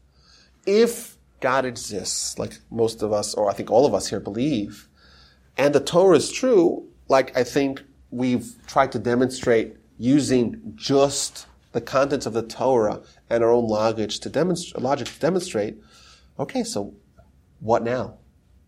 If 0.66 1.16
God 1.40 1.64
exists, 1.64 2.38
like 2.38 2.58
most 2.70 3.02
of 3.02 3.12
us, 3.12 3.34
or 3.34 3.50
I 3.50 3.54
think 3.54 3.70
all 3.70 3.86
of 3.86 3.94
us 3.94 4.08
here 4.08 4.20
believe, 4.20 4.88
and 5.56 5.74
the 5.74 5.80
Torah 5.80 6.18
is 6.18 6.30
true, 6.30 6.86
like 7.08 7.36
I 7.36 7.44
think 7.44 7.82
we've 8.10 8.54
tried 8.66 8.92
to 8.92 8.98
demonstrate 8.98 9.76
using 9.96 10.74
just 10.76 11.46
the 11.72 11.80
contents 11.80 12.26
of 12.26 12.34
the 12.34 12.42
Torah 12.42 13.00
and 13.30 13.42
our 13.42 13.52
own 13.52 13.66
logic 13.66 14.10
to 14.10 14.28
demonstrate, 14.28 14.82
logic 14.82 15.08
to 15.08 15.18
demonstrate, 15.18 15.78
okay, 16.38 16.62
so 16.62 16.94
what 17.60 17.82
now? 17.82 18.18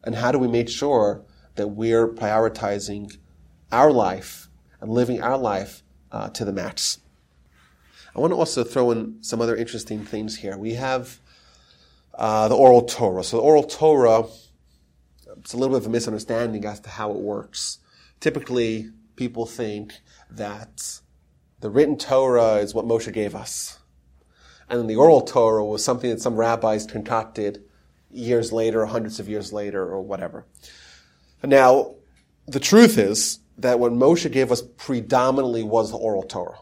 And 0.02 0.14
how 0.14 0.32
do 0.32 0.38
we 0.38 0.48
make 0.48 0.70
sure 0.70 1.24
that 1.61 1.68
we're 1.68 2.09
prioritizing 2.09 3.18
our 3.70 3.92
life 3.92 4.49
and 4.81 4.90
living 4.90 5.23
our 5.23 5.37
life 5.37 5.83
uh, 6.11 6.31
to 6.31 6.44
the 6.44 6.53
max? 6.53 7.01
I 8.16 8.20
want 8.20 8.33
to 8.33 8.37
also 8.37 8.64
throw 8.64 8.90
in 8.90 9.23
some 9.23 9.42
other 9.42 9.55
interesting 9.55 10.05
things 10.05 10.38
here. 10.38 10.57
We 10.57 10.75
have 10.75 11.20
uh, 12.14 12.49
the 12.49 12.57
oral 12.57 12.83
Torah. 12.83 13.23
So 13.23 13.37
the 13.37 13.42
oral 13.42 13.62
Torah, 13.62 14.25
it's 15.38 15.53
a 15.53 15.59
little 15.59 15.75
bit 15.75 15.83
of 15.83 15.87
a 15.87 15.90
misunderstanding 15.90 16.64
as 16.64 16.81
to 16.81 16.88
how 16.88 17.11
it 17.11 17.18
works. 17.18 17.79
Typically, 18.20 18.90
people 19.16 19.44
think 19.44 19.92
that 20.31 21.01
the 21.61 21.68
written 21.68 21.99
Torah 21.99 22.55
is 22.55 22.75
what 22.75 22.87
Moshe 22.87 23.12
gave 23.12 23.35
us. 23.35 23.79
And 24.68 24.81
then 24.81 24.87
the 24.87 24.96
oral 24.96 25.20
Torah 25.20 25.64
was 25.64 25.85
something 25.85 26.09
that 26.09 26.23
some 26.23 26.37
rabbis 26.37 26.87
concocted 26.87 27.62
years 28.11 28.51
later, 28.51 28.83
or 28.83 28.87
hundreds 28.87 29.20
of 29.20 29.29
years 29.29 29.53
later, 29.53 29.83
or 29.83 30.01
whatever. 30.01 30.46
Now, 31.42 31.94
the 32.46 32.61
truth 32.61 32.98
is 32.98 33.40
that 33.59 33.79
what 33.79 33.92
Moshe 33.92 34.31
gave 34.31 34.53
us 34.53 34.62
predominantly 34.62 35.62
was 35.62 35.90
the 35.90 35.96
oral 35.96 36.22
Torah. 36.22 36.59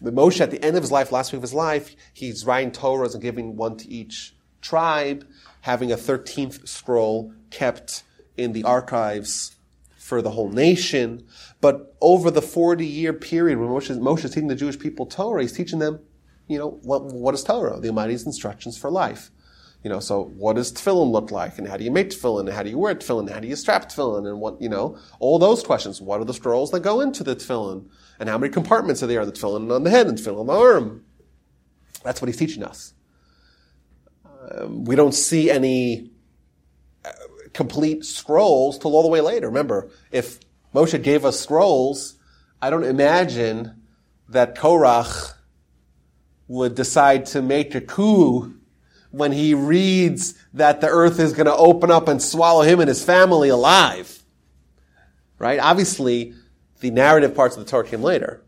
The 0.00 0.10
Moshe, 0.10 0.40
at 0.40 0.50
the 0.50 0.62
end 0.64 0.76
of 0.76 0.82
his 0.82 0.90
life, 0.90 1.12
last 1.12 1.32
week 1.32 1.38
of 1.38 1.42
his 1.42 1.54
life, 1.54 1.94
he's 2.12 2.44
writing 2.44 2.72
Torahs 2.72 3.14
and 3.14 3.22
giving 3.22 3.56
one 3.56 3.76
to 3.76 3.88
each 3.88 4.34
tribe, 4.60 5.26
having 5.60 5.92
a 5.92 5.96
13th 5.96 6.66
scroll 6.66 7.32
kept 7.50 8.02
in 8.36 8.52
the 8.52 8.64
archives 8.64 9.54
for 9.96 10.20
the 10.20 10.30
whole 10.30 10.50
nation. 10.50 11.24
But 11.60 11.94
over 12.00 12.30
the 12.30 12.42
40 12.42 12.84
year 12.84 13.12
period 13.12 13.58
when 13.58 13.68
Moshe, 13.68 13.96
Moshe 13.98 14.24
is 14.24 14.32
teaching 14.32 14.48
the 14.48 14.56
Jewish 14.56 14.78
people 14.78 15.06
Torah, 15.06 15.42
he's 15.42 15.52
teaching 15.52 15.78
them, 15.78 16.00
you 16.48 16.58
know, 16.58 16.80
what, 16.82 17.04
what 17.04 17.34
is 17.34 17.44
Torah? 17.44 17.78
The 17.78 17.88
Almighty's 17.88 18.26
instructions 18.26 18.76
for 18.76 18.90
life. 18.90 19.30
You 19.82 19.90
know, 19.90 19.98
so 19.98 20.24
what 20.36 20.54
does 20.54 20.72
tefillin 20.72 21.10
look 21.10 21.32
like? 21.32 21.58
And 21.58 21.66
how 21.66 21.76
do 21.76 21.82
you 21.82 21.90
make 21.90 22.10
tefillin? 22.10 22.40
And 22.40 22.50
how 22.50 22.62
do 22.62 22.70
you 22.70 22.78
wear 22.78 22.94
tefillin? 22.94 23.20
And 23.20 23.30
how 23.30 23.40
do 23.40 23.48
you 23.48 23.56
strap 23.56 23.88
tefillin? 23.88 24.28
And 24.28 24.40
what, 24.40 24.62
you 24.62 24.68
know, 24.68 24.96
all 25.18 25.40
those 25.40 25.62
questions. 25.62 26.00
What 26.00 26.20
are 26.20 26.24
the 26.24 26.34
scrolls 26.34 26.70
that 26.70 26.80
go 26.80 27.00
into 27.00 27.24
the 27.24 27.34
tefillin? 27.34 27.88
And 28.20 28.28
how 28.28 28.38
many 28.38 28.52
compartments 28.52 29.02
are 29.02 29.08
there 29.08 29.26
the 29.26 29.32
tefillin 29.32 29.74
on 29.74 29.82
the 29.82 29.90
head 29.90 30.06
and 30.06 30.16
tefillin 30.16 30.40
on 30.40 30.46
the 30.46 30.52
arm? 30.52 31.04
That's 32.04 32.22
what 32.22 32.28
he's 32.28 32.36
teaching 32.36 32.62
us. 32.62 32.94
Um, 34.50 34.84
we 34.84 34.94
don't 34.94 35.14
see 35.14 35.50
any 35.50 36.10
uh, 37.04 37.10
complete 37.52 38.04
scrolls 38.04 38.78
till 38.78 38.94
all 38.94 39.02
the 39.02 39.08
way 39.08 39.20
later. 39.20 39.48
Remember, 39.48 39.90
if 40.12 40.38
Moshe 40.72 41.00
gave 41.02 41.24
us 41.24 41.40
scrolls, 41.40 42.18
I 42.60 42.70
don't 42.70 42.84
imagine 42.84 43.82
that 44.28 44.54
Korach 44.54 45.34
would 46.46 46.74
decide 46.74 47.26
to 47.26 47.42
make 47.42 47.74
a 47.74 47.80
coup 47.80 48.54
when 49.12 49.32
he 49.32 49.54
reads 49.54 50.34
that 50.52 50.80
the 50.80 50.88
earth 50.88 51.20
is 51.20 51.32
going 51.32 51.46
to 51.46 51.54
open 51.54 51.90
up 51.90 52.08
and 52.08 52.20
swallow 52.20 52.62
him 52.62 52.80
and 52.80 52.88
his 52.88 53.04
family 53.04 53.48
alive. 53.50 54.22
Right? 55.38 55.60
Obviously, 55.60 56.34
the 56.80 56.90
narrative 56.90 57.34
parts 57.34 57.56
of 57.56 57.64
the 57.64 57.70
Torah 57.70 57.86
came 57.86 58.02
later. 58.02 58.42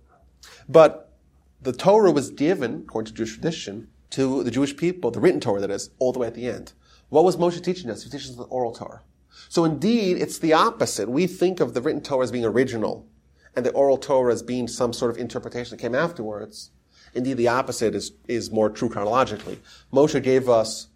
But 0.69 1.13
the 1.61 1.73
Torah 1.73 2.11
was 2.11 2.31
given, 2.31 2.85
according 2.87 3.07
to 3.07 3.15
Jewish 3.15 3.35
tradition, 3.35 3.89
to 4.11 4.43
the 4.43 4.51
Jewish 4.51 4.77
people, 4.77 5.11
the 5.11 5.21
written 5.21 5.41
Torah 5.41 5.61
that 5.61 5.71
is, 5.71 5.91
all 5.99 6.13
the 6.13 6.19
way 6.19 6.27
at 6.27 6.35
the 6.35 6.49
end. 6.49 6.73
What 7.11 7.25
was 7.25 7.37
Moshe 7.37 7.63
teaching 7.63 7.91
us? 7.91 8.03
He 8.03 8.11
teaches 8.11 8.31
us 8.31 8.37
the 8.37 8.45
oral 8.45 8.73
Torah. 8.73 9.03
So 9.49 9.65
indeed, 9.65 10.17
it's 10.17 10.39
the 10.39 10.53
opposite. 10.53 11.09
We 11.09 11.27
think 11.27 11.61
of 11.61 11.75
the 11.75 11.83
written 11.83 12.01
Torah 12.01 12.25
as 12.25 12.33
being 12.33 12.45
original, 12.45 13.07
and 13.55 13.67
the 13.67 13.73
oral 13.73 13.99
Torah 13.99 14.33
as 14.33 14.43
being 14.43 14.67
some 14.67 14.93
sort 14.93 15.11
of 15.11 15.19
interpretation 15.19 15.77
that 15.77 15.83
came 15.83 15.95
afterwards. 15.95 16.71
Indeed, 17.15 17.35
the 17.35 17.49
opposite 17.49 17.95
is, 17.95 18.13
is 18.27 18.51
more 18.51 18.69
true 18.69 18.89
chronologically. 18.89 19.59
Moshe 19.93 20.21
gave 20.23 20.49
us 20.49 20.89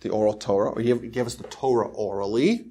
the 0.00 0.10
oral 0.10 0.34
Torah, 0.34 0.70
or 0.70 0.80
he 0.80 0.94
gave 0.94 1.26
us 1.26 1.34
the 1.34 1.44
Torah 1.44 1.88
orally. 1.88 2.66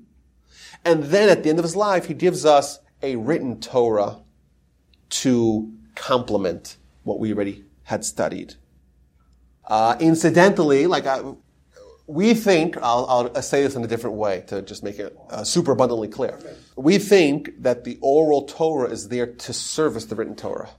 And 0.84 1.06
then 1.06 1.30
at 1.30 1.44
the 1.44 1.50
end 1.50 1.60
of 1.60 1.64
his 1.64 1.76
life, 1.76 2.06
he 2.06 2.14
gives 2.14 2.46
us 2.46 2.80
a 3.02 3.16
written 3.16 3.60
Torah 3.60 4.18
to 5.10 5.72
complement 5.96 6.78
what 7.04 7.20
we 7.20 7.34
already 7.34 7.64
had 7.84 8.04
studied. 8.04 8.56
Uh, 9.68 9.96
incidentally, 10.00 10.88
like 10.88 11.06
I, 11.06 11.22
we 12.08 12.34
think, 12.34 12.78
I'll, 12.78 13.32
I'll, 13.34 13.42
say 13.42 13.64
this 13.64 13.76
in 13.76 13.84
a 13.84 13.88
different 13.88 14.16
way 14.16 14.44
to 14.48 14.62
just 14.62 14.84
make 14.84 15.00
it 15.00 15.18
uh, 15.30 15.44
super 15.44 15.72
abundantly 15.72 16.08
clear. 16.08 16.40
We 16.76 17.00
think 17.00 17.62
that 17.64 17.84
the 17.84 17.98
oral 18.02 18.44
Torah 18.44 18.90
is 18.90 19.10
there 19.10 19.26
to 19.26 19.54
service 19.54 20.06
the 20.06 20.16
written 20.16 20.36
Torah. 20.36 20.70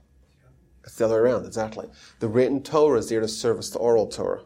It's 0.87 0.96
the 0.96 1.05
other 1.05 1.22
way 1.22 1.31
around, 1.31 1.44
exactly. 1.44 1.88
The 2.20 2.29
written 2.29 2.62
Torah 2.62 3.01
is 3.01 3.09
there 3.09 3.20
to 3.20 3.29
service 3.29 3.70
the 3.70 3.79
oral 3.79 4.07
Torah. 4.07 4.42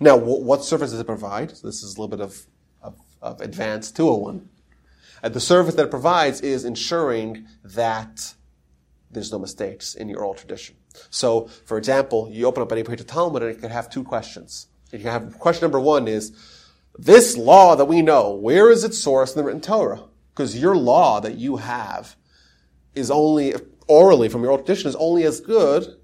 Now, 0.00 0.16
w- 0.16 0.42
what 0.42 0.64
service 0.64 0.90
does 0.90 1.00
it 1.00 1.06
provide? 1.06 1.56
So 1.56 1.66
this 1.66 1.82
is 1.82 1.96
a 1.96 2.00
little 2.00 2.16
bit 2.16 2.24
of, 2.24 2.46
of, 2.82 2.96
of 3.20 3.40
advanced 3.42 3.94
201. 3.96 4.48
And 5.22 5.30
uh, 5.30 5.34
the 5.34 5.40
service 5.40 5.74
that 5.74 5.84
it 5.84 5.90
provides 5.90 6.40
is 6.40 6.64
ensuring 6.64 7.46
that 7.62 8.34
there's 9.10 9.30
no 9.30 9.38
mistakes 9.38 9.94
in 9.94 10.08
your 10.08 10.20
oral 10.20 10.34
tradition. 10.34 10.76
So, 11.10 11.48
for 11.66 11.76
example, 11.76 12.28
you 12.30 12.46
open 12.46 12.62
up 12.62 12.72
any 12.72 12.82
page 12.82 13.00
of 13.00 13.06
Talmud 13.06 13.42
and 13.42 13.50
it 13.50 13.60
could 13.60 13.70
have 13.70 13.90
two 13.90 14.02
questions. 14.02 14.68
You 14.92 14.98
can 14.98 15.08
have 15.08 15.38
question 15.38 15.62
number 15.62 15.78
one 15.78 16.08
is, 16.08 16.32
this 16.98 17.36
law 17.36 17.76
that 17.76 17.84
we 17.84 18.02
know, 18.02 18.32
where 18.32 18.70
is 18.70 18.82
its 18.82 18.98
source 18.98 19.34
in 19.34 19.38
the 19.38 19.44
written 19.44 19.60
Torah? 19.60 20.04
Because 20.34 20.58
your 20.58 20.76
law 20.76 21.20
that 21.20 21.36
you 21.36 21.56
have 21.56 22.16
is 22.94 23.10
only 23.10 23.54
orally 23.90 24.28
from 24.28 24.42
your 24.42 24.52
old 24.52 24.64
tradition 24.64 24.88
is 24.88 24.96
only 24.96 25.24
as 25.24 25.40
good 25.40 25.96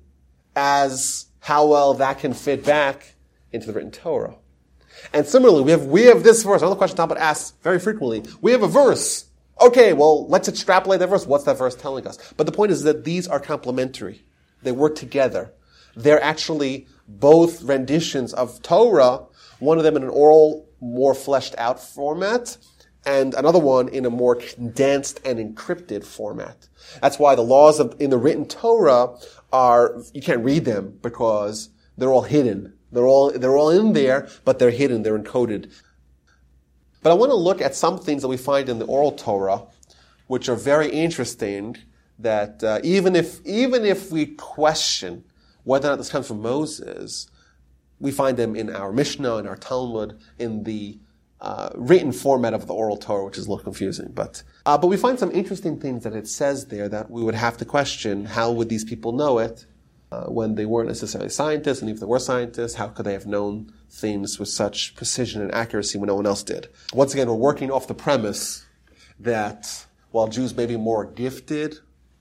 as 0.57 1.27
how 1.39 1.67
well 1.67 1.95
that 1.95 2.19
can 2.19 2.35
fit 2.35 2.65
back 2.65 3.15
into 3.53 3.69
the 3.69 3.73
written 3.73 3.93
Torah. 3.93 4.35
And 5.13 5.25
similarly, 5.25 5.63
we 5.63 5.71
have, 5.71 5.87
we 5.87 6.03
have 6.03 6.25
this 6.25 6.43
verse, 6.43 6.63
another 6.63 6.77
question 6.77 6.97
Talmud 6.97 7.17
asks 7.17 7.57
very 7.63 7.79
frequently. 7.79 8.25
We 8.41 8.51
have 8.51 8.63
a 8.63 8.69
verse. 8.69 9.27
Okay, 9.61 9.93
well, 9.93 10.27
let's 10.27 10.49
extrapolate 10.49 10.99
that 10.99 11.09
verse. 11.09 11.27
What's 11.27 11.45
that 11.45 11.59
verse 11.59 11.77
telling 11.77 12.07
us? 12.07 12.19
But 12.37 12.47
the 12.47 12.53
point 12.53 12.73
is 12.73 12.83
that 12.83 13.05
these 13.05 13.29
are 13.29 13.39
complementary. 13.39 14.25
They 14.63 14.73
work 14.73 14.97
together. 14.97 15.53
They're 15.95 16.23
actually 16.23 16.89
both 17.07 17.63
renditions 17.63 18.35
of 18.35 18.61
Torah, 18.63 19.27
one 19.61 19.79
of 19.79 19.85
them 19.85 19.97
in 19.97 20.03
an 20.03 20.11
oral, 20.11 20.69
more 20.81 21.15
fleshed 21.15 21.55
out 21.57 21.81
format, 21.81 22.59
and 23.07 23.35
another 23.35 23.61
one 23.61 23.89
in 23.89 24.05
a 24.05 24.11
more 24.11 24.35
condensed 24.35 25.21
and 25.25 25.39
encrypted 25.39 26.05
format. 26.05 26.69
That's 27.01 27.19
why 27.19 27.37
the 27.37 27.43
laws 27.43 27.79
of, 27.79 27.95
in 28.01 28.11
the 28.11 28.19
written 28.19 28.47
Torah 28.47 29.17
are, 29.53 30.03
you 30.13 30.21
can't 30.21 30.45
read 30.45 30.65
them 30.65 30.99
because 31.01 31.71
they're 31.97 32.13
all 32.13 32.23
hidden. 32.23 32.75
They're 32.91 33.07
all, 33.07 33.31
they're 33.31 33.57
all 33.57 33.71
in 33.71 33.93
there, 33.93 34.29
but 34.45 34.59
they're 34.59 34.71
hidden, 34.71 35.03
they're 35.03 35.19
encoded. 35.19 35.73
But 37.03 37.11
I 37.11 37.15
want 37.15 37.31
to 37.31 37.37
look 37.37 37.61
at 37.61 37.77
some 37.77 37.99
things 37.99 38.23
that 38.23 38.29
we 38.29 38.37
find 38.37 38.69
in 38.69 38.81
the 38.81 38.87
oral 38.87 39.13
Torah, 39.13 39.63
which 40.27 40.49
are 40.49 40.57
very 40.57 40.91
interesting, 40.91 41.77
that 42.19 42.65
uh, 42.65 42.81
even 42.83 43.15
if, 43.15 43.45
even 43.47 43.85
if 43.85 44.11
we 44.11 44.27
question 44.27 45.25
whether 45.63 45.89
or 45.89 45.93
not 45.93 45.99
this 45.99 46.09
comes 46.09 46.27
from 46.27 46.43
Moses, 46.43 47.31
we 48.01 48.11
find 48.11 48.37
them 48.37 48.57
in 48.57 48.75
our 48.75 48.93
Mishnah, 48.93 49.37
in 49.37 49.47
our 49.47 49.57
Talmud, 49.57 50.19
in 50.39 50.65
the 50.65 50.99
uh, 51.41 51.71
written 51.75 52.13
format 52.13 52.55
of 52.55 52.67
the 52.67 52.73
oral 52.75 52.97
Torah, 52.97 53.25
which 53.25 53.39
is 53.39 53.47
a 53.47 53.51
little 53.51 53.65
confusing. 53.65 54.11
But 54.15 54.43
uh, 54.65 54.79
but 54.79 54.89
we 54.89 54.97
find 54.97 55.19
some 55.19 55.31
interesting 55.33 55.79
things 55.79 56.05
that 56.05 56.15
it 56.15 56.29
says 56.29 56.67
there 56.67 56.89
that 56.89 57.11
we 57.11 57.23
would 57.23 57.35
have 57.35 57.57
to 57.59 57.65
question: 57.65 58.25
How 58.27 58.51
would 58.51 58.69
these 58.69 58.85
people 58.85 59.13
know 59.13 59.39
it 59.39 59.67
uh, 60.11 60.25
when 60.25 60.55
they 60.55 60.67
weren't 60.67 60.89
necessarily 60.89 61.31
scientists? 61.31 61.83
And 61.83 61.91
if 61.91 62.01
they 62.01 62.07
were 62.07 62.19
scientists, 62.19 62.75
how 62.75 62.89
could 62.89 63.05
they 63.05 63.13
have 63.13 63.27
known 63.27 63.73
things 63.91 64.39
with 64.39 64.49
such 64.49 64.95
precision 64.95 65.43
and 65.43 65.55
accuracy 65.55 65.99
when 65.99 66.09
no 66.09 66.15
one 66.15 66.27
else 66.27 66.43
did? 66.43 66.69
Once 66.93 67.13
again, 67.13 67.29
we're 67.29 67.35
working 67.35 67.71
off 67.71 67.87
the 67.87 67.95
premise 67.95 68.65
that 69.21 69.87
while 70.11 70.29
Jews 70.29 70.57
may 70.57 70.67
be 70.67 70.77
more 70.77 71.05
gifted 71.05 71.79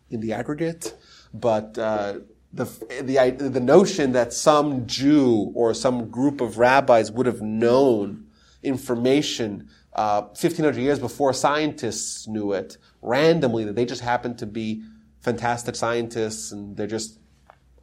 in 0.10 0.20
the 0.20 0.34
aggregate, 0.34 0.94
but 1.34 1.78
uh, 1.78 2.20
the, 2.52 2.66
the, 3.02 3.50
the 3.50 3.60
notion 3.60 4.14
that 4.14 4.34
some 4.34 4.88
Jew 4.88 5.52
or 5.56 5.74
some 5.74 6.10
group 6.10 6.42
of 6.42 6.58
rabbis 6.58 7.12
would 7.12 7.26
have 7.26 7.42
known 7.42 8.25
information 8.66 9.70
uh, 9.94 10.22
1500 10.22 10.76
years 10.78 11.00
before 11.00 11.32
scientists 11.34 12.28
knew 12.28 12.52
it, 12.52 12.78
randomly, 13.02 13.64
that 13.64 13.76
they 13.76 13.86
just 13.86 14.02
happen 14.02 14.36
to 14.36 14.46
be 14.46 14.84
fantastic 15.22 15.76
scientists 15.76 16.52
and 16.52 16.76
they're 16.76 16.86
just, 16.86 17.20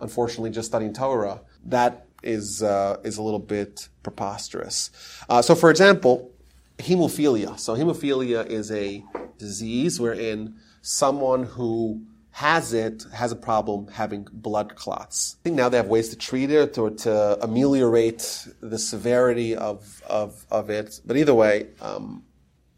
unfortunately, 0.01 0.51
just 0.51 0.69
studying 0.69 0.93
Torah. 0.93 1.41
That 1.65 2.07
is, 2.23 2.63
uh, 2.63 2.99
is 3.03 3.17
a 3.17 3.23
little 3.23 3.41
bit 3.41 3.89
preposterous. 4.03 4.91
Uh, 5.29 5.41
so, 5.41 5.55
for 5.55 5.71
example, 5.71 6.31
hemophilia. 6.79 7.59
So, 7.59 7.75
hemophilia 7.75 8.47
is 8.47 8.71
a 8.71 9.03
disease 9.39 9.99
wherein 9.99 10.57
someone 10.83 11.45
who 11.45 12.03
has 12.33 12.73
it, 12.73 13.05
has 13.13 13.31
a 13.31 13.37
problem 13.37 13.89
having 13.89 14.27
blood 14.33 14.75
clots. 14.75 15.37
I 15.41 15.43
think 15.45 15.57
now 15.57 15.69
they 15.69 15.77
have 15.77 15.87
ways 15.87 16.09
to 16.09 16.17
treat 16.17 16.51
it 16.51 16.79
or 16.79 16.91
to 16.91 17.39
ameliorate 17.45 18.49
the 18.61 18.79
severity 18.79 19.55
of, 19.55 20.03
of, 20.07 20.47
of 20.51 20.71
it. 20.71 21.01
But 21.05 21.19
either 21.19 21.35
way, 21.35 21.69
um, 21.81 22.25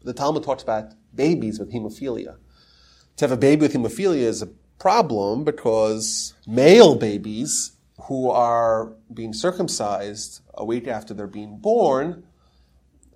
the 0.03 0.13
Talmud 0.13 0.43
talks 0.43 0.61
about 0.61 0.91
babies 1.15 1.57
with 1.57 1.73
hemophilia. 1.73 2.35
To 3.17 3.23
have 3.25 3.31
a 3.31 3.37
baby 3.37 3.61
with 3.61 3.73
hemophilia 3.73 4.17
is 4.17 4.41
a 4.41 4.49
problem 4.77 5.45
because 5.45 6.33
male 6.45 6.95
babies 6.95 7.71
who 8.03 8.29
are 8.29 8.91
being 9.13 9.33
circumcised 9.33 10.41
a 10.53 10.65
week 10.65 10.85
after 10.87 11.13
they're 11.13 11.27
being 11.27 11.57
born, 11.57 12.25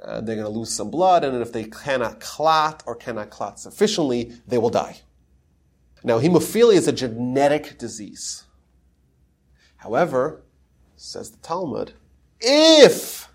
uh, 0.02 0.22
they're 0.22 0.38
going 0.38 0.48
to 0.48 0.58
lose 0.58 0.74
some 0.74 0.90
blood, 0.90 1.26
and 1.26 1.42
if 1.42 1.52
they 1.52 1.66
cannot 1.66 2.22
clot 2.22 2.82
or 2.86 2.96
cannot 2.96 3.30
clot 3.30 3.60
sufficiently, 3.60 4.32
they 4.48 4.58
will 4.58 4.70
die. 4.70 5.02
Now, 6.04 6.20
hemophilia 6.20 6.76
is 6.76 6.88
a 6.88 6.94
genetic 6.94 7.78
disease. 7.78 8.46
However, 9.78 10.44
says 10.96 11.32
the 11.32 11.38
Talmud, 11.38 11.94
if 12.40 13.30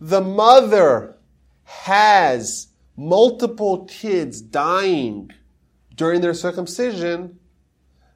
the 0.00 0.20
mother 0.20 1.16
has 1.64 2.68
multiple 2.96 3.84
kids 3.86 4.40
dying 4.40 5.30
during 5.94 6.20
their 6.20 6.34
circumcision, 6.34 7.38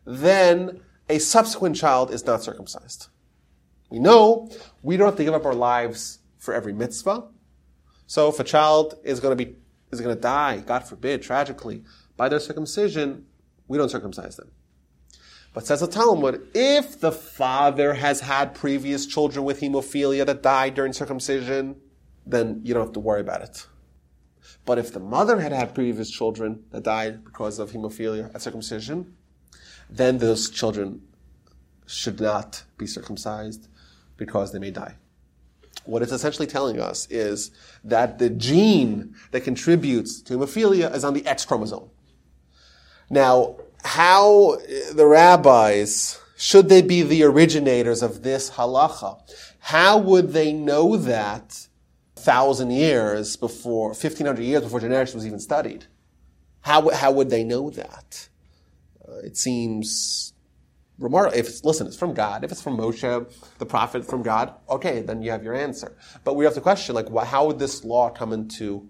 then 0.05 0.81
a 1.09 1.19
subsequent 1.19 1.77
child 1.77 2.11
is 2.11 2.25
not 2.27 2.43
circumcised. 2.43 3.09
We 3.91 3.99
know 3.99 4.51
we 4.83 4.97
don't 4.97 5.07
have 5.07 5.17
to 5.17 5.25
give 5.25 5.35
up 5.35 5.45
our 5.45 5.55
lives 5.55 6.19
for 6.39 6.55
every 6.55 6.73
mitzvah. 6.73 7.25
So 8.07 8.29
if 8.29 8.41
a 8.41 8.45
child 8.45 8.99
is 9.05 9.21
going 9.21 9.37
to 9.37 9.45
be 9.45 9.57
is 9.93 10.01
going 10.01 10.15
to 10.15 10.21
die, 10.21 10.59
God 10.59 10.81
forbid, 10.81 11.23
tragically, 11.23 11.85
by 12.17 12.29
their 12.29 12.41
circumcision, 12.41 13.26
we 13.69 13.79
don't 13.79 13.89
circumcise 13.89 14.37
them. 14.37 14.51
But 15.53 15.67
says 15.67 15.81
the 15.81 15.87
Talmud, 15.87 16.49
if 16.55 17.01
the 17.01 17.13
father 17.13 17.95
has 17.95 18.21
had 18.21 18.55
previous 18.55 19.07
children 19.07 19.45
with 19.45 19.61
hemophilia 19.61 20.27
that 20.27 20.43
died 20.43 20.75
during 20.75 20.93
circumcision, 20.93 21.77
then 22.27 22.61
you 22.63 22.75
don't 22.75 22.85
have 22.85 22.93
to 22.93 23.01
worry 23.01 23.23
about 23.23 23.41
it. 23.41 23.67
But 24.67 24.79
if 24.79 24.93
the 24.93 25.01
mother 25.01 25.41
had 25.41 25.53
had 25.53 25.75
previous 25.75 26.11
children 26.11 26.65
that 26.73 26.83
died 26.83 27.25
because 27.25 27.59
of 27.59 27.71
hemophilia 27.71 28.35
at 28.35 28.43
circumcision, 28.43 29.17
then 29.89 30.19
those 30.19 30.51
children 30.51 31.03
should 31.87 32.21
not 32.21 32.65
be 32.77 32.87
circumcised 32.87 33.69
because 34.17 34.53
they 34.53 34.59
may 34.59 34.73
die. 34.73 34.97
What 35.85 36.03
it's 36.03 36.13
essentially 36.13 36.49
telling 36.49 36.81
us 36.81 37.07
is 37.11 37.53
that 37.85 38.19
the 38.19 38.29
gene 38.29 39.15
that 39.31 39.43
contributes 39.43 40.21
to 40.23 40.37
hemophilia 40.37 40.93
is 40.95 41.05
on 41.05 41.15
the 41.15 41.25
X 41.27 41.45
chromosome. 41.45 41.91
Now, 43.09 43.57
how 43.85 44.57
the 44.93 45.07
rabbis, 45.07 46.21
should 46.37 46.69
they 46.69 46.83
be 46.83 47.03
the 47.03 47.23
originators 47.23 48.03
of 48.03 48.23
this 48.23 48.51
halacha, 48.51 49.21
how 49.61 49.99
would 49.99 50.33
they 50.33 50.53
know 50.53 50.97
that 50.97 51.69
thousand 52.17 52.71
years 52.71 53.37
before, 53.37 53.89
1500 53.89 54.43
years 54.43 54.63
before 54.63 54.81
genetics 54.81 55.15
was 55.15 55.27
even 55.27 55.39
studied? 55.39 55.87
How, 56.63 56.91
how 56.91 57.13
would 57.13 57.31
they 57.31 57.45
know 57.45 57.71
that? 57.71 58.29
Uh, 59.09 59.19
it 59.19 59.37
seems 59.37 60.33
remarkable. 60.99 61.39
If 61.39 61.49
it's, 61.49 61.65
listen, 61.65 61.87
it's 61.87 61.97
from 61.97 62.13
God. 62.13 62.43
If 62.43 62.51
it's 62.51 62.63
from 62.63 62.77
Moshe, 62.77 63.33
the 63.59 63.67
prophet 63.67 64.05
from 64.05 64.23
God, 64.23 64.55
okay, 64.69 65.03
then 65.03 65.23
you 65.23 65.31
have 65.31 65.45
your 65.45 65.55
answer. 65.55 65.97
But 66.25 66.35
we 66.35 66.45
have 66.45 66.55
to 66.55 66.61
question, 66.61 66.97
like, 66.97 67.09
how 67.27 67.47
would 67.47 67.61
this 67.61 67.85
law 67.85 68.11
come 68.11 68.33
into, 68.33 68.89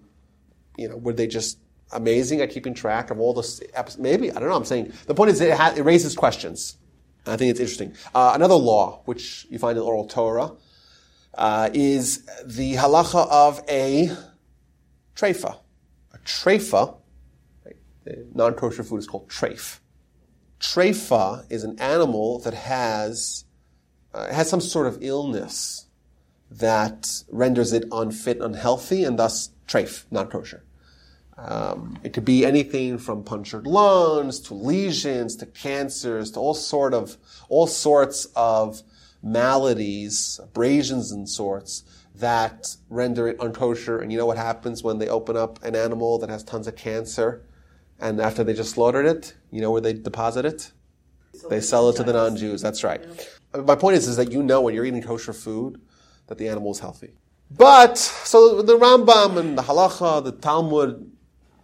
you 0.75 0.89
know, 0.89 0.97
would 0.97 1.17
they 1.17 1.27
just 1.27 1.59
amazing 1.91 2.41
at 2.41 2.49
keeping 2.49 2.73
track 2.73 3.11
of 3.11 3.19
all 3.19 3.33
the? 3.33 3.95
Maybe 3.99 4.31
I 4.31 4.39
don't 4.39 4.49
know. 4.49 4.55
I'm 4.55 4.65
saying 4.65 4.93
the 5.05 5.15
point 5.15 5.31
is 5.31 5.41
it, 5.41 5.53
ha- 5.53 5.73
it 5.75 5.81
raises 5.81 6.15
questions. 6.15 6.77
I 7.25 7.35
think 7.35 7.51
it's 7.51 7.59
interesting. 7.59 7.93
Uh, 8.15 8.31
another 8.35 8.55
law, 8.55 9.01
which 9.05 9.45
you 9.49 9.59
find 9.59 9.77
in 9.77 9.83
oral 9.83 10.07
Torah, 10.07 10.53
uh, 11.33 11.69
is 11.73 12.25
the 12.45 12.75
halacha 12.75 13.27
of 13.29 13.61
a 13.69 14.09
treifa. 15.15 15.57
A 16.13 16.17
treifa, 16.19 16.97
right? 17.65 17.75
non-kosher 18.33 18.83
food 18.83 18.97
is 18.97 19.07
called 19.07 19.29
treif. 19.29 19.79
Treifa 20.59 21.45
is 21.51 21.63
an 21.63 21.79
animal 21.79 22.39
that 22.39 22.53
has 22.53 23.45
uh, 24.13 24.33
has 24.33 24.49
some 24.49 24.61
sort 24.61 24.87
of 24.87 24.97
illness 25.01 25.85
that 26.49 27.23
renders 27.29 27.73
it 27.73 27.83
unfit, 27.91 28.39
unhealthy, 28.41 29.03
and 29.03 29.19
thus 29.19 29.51
treif, 29.67 30.05
not 30.09 30.31
kosher. 30.31 30.63
Um, 31.37 31.99
it 32.03 32.13
could 32.13 32.25
be 32.25 32.45
anything 32.45 32.97
from 32.97 33.23
punctured 33.23 33.67
lungs 33.67 34.39
to 34.41 34.55
lesions 34.55 35.35
to 35.37 35.45
cancers 35.45 36.31
to 36.31 36.39
all 36.39 36.55
sort 36.55 36.95
of 36.95 37.17
all 37.47 37.67
sorts 37.67 38.25
of 38.35 38.81
maladies, 39.21 40.39
abrasions 40.43 41.11
and 41.11 41.29
sorts 41.29 41.83
that 42.15 42.75
render 42.89 43.27
it 43.27 43.37
unkosher. 43.37 44.01
And 44.01 44.11
you 44.11 44.17
know 44.17 44.25
what 44.25 44.37
happens 44.37 44.83
when 44.83 44.97
they 44.97 45.07
open 45.07 45.37
up 45.37 45.63
an 45.63 45.75
animal 45.75 46.17
that 46.19 46.29
has 46.29 46.43
tons 46.43 46.67
of 46.67 46.75
cancer? 46.75 47.43
And 47.99 48.19
after 48.19 48.43
they 48.43 48.53
just 48.53 48.71
slaughtered 48.71 49.05
it, 49.05 49.35
you 49.51 49.61
know 49.61 49.71
where 49.71 49.81
they 49.81 49.93
deposit 49.93 50.45
it? 50.45 50.71
They 51.49 51.61
sell 51.61 51.89
it 51.89 51.95
to 51.97 52.03
the 52.03 52.13
non-Jews. 52.13 52.61
That's 52.61 52.83
right. 52.83 53.03
My 53.53 53.75
point 53.75 53.95
is, 53.95 54.07
is 54.07 54.17
that 54.17 54.31
you 54.31 54.41
know 54.41 54.61
when 54.61 54.73
you're 54.73 54.85
eating 54.85 55.03
kosher 55.03 55.33
food 55.33 55.79
that 56.27 56.37
the 56.37 56.47
animal 56.47 56.71
is 56.71 56.79
healthy. 56.79 57.13
But, 57.49 57.97
so 57.97 58.61
the 58.61 58.77
Rambam 58.77 59.37
and 59.37 59.57
the 59.57 59.61
Halacha, 59.61 60.23
the 60.23 60.31
Talmud 60.33 61.11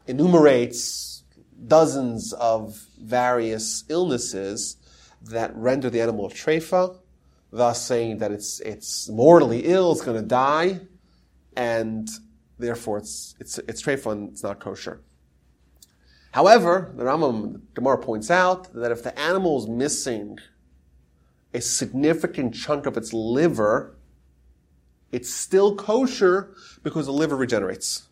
enumerates 0.08 1.24
dozens 1.68 2.34
of 2.34 2.86
various 3.02 3.84
illnesses 3.89 4.78
that 5.22 5.56
render 5.56 5.89
the 5.89 6.02
animal 6.02 6.30
treifa, 6.30 6.98
thus 7.52 7.86
saying 7.86 8.18
that 8.18 8.32
it's, 8.32 8.60
it's 8.62 9.10
mortally 9.10 9.66
ill, 9.66 9.92
it's 9.92 10.02
going 10.02 10.20
to 10.22 10.28
die, 10.28 10.82
and 11.56 12.10
therefore 12.58 12.98
it's, 12.98 13.36
it's, 13.39 13.58
it's 13.60 13.82
treifa 13.82 14.12
and 14.12 14.30
it's 14.30 14.44
not 14.44 14.60
kosher. 14.60 15.02
However, 16.32 16.92
the 16.96 17.04
Rambam 17.04 17.62
Gemara 17.76 18.00
points 18.00 18.32
out 18.32 18.74
that 18.74 18.92
if 18.92 19.04
the 19.04 19.18
animal 19.20 19.60
is 19.60 19.68
missing 19.68 20.39
a 21.54 21.62
significant 21.62 22.56
chunk 22.56 22.88
of 22.88 22.98
its 22.98 23.13
liver, 23.13 23.96
it's 25.12 25.32
still 25.32 25.76
kosher 25.76 26.56
because 26.82 27.06
the 27.06 27.13
liver 27.13 27.36
regenerates. 27.36 28.08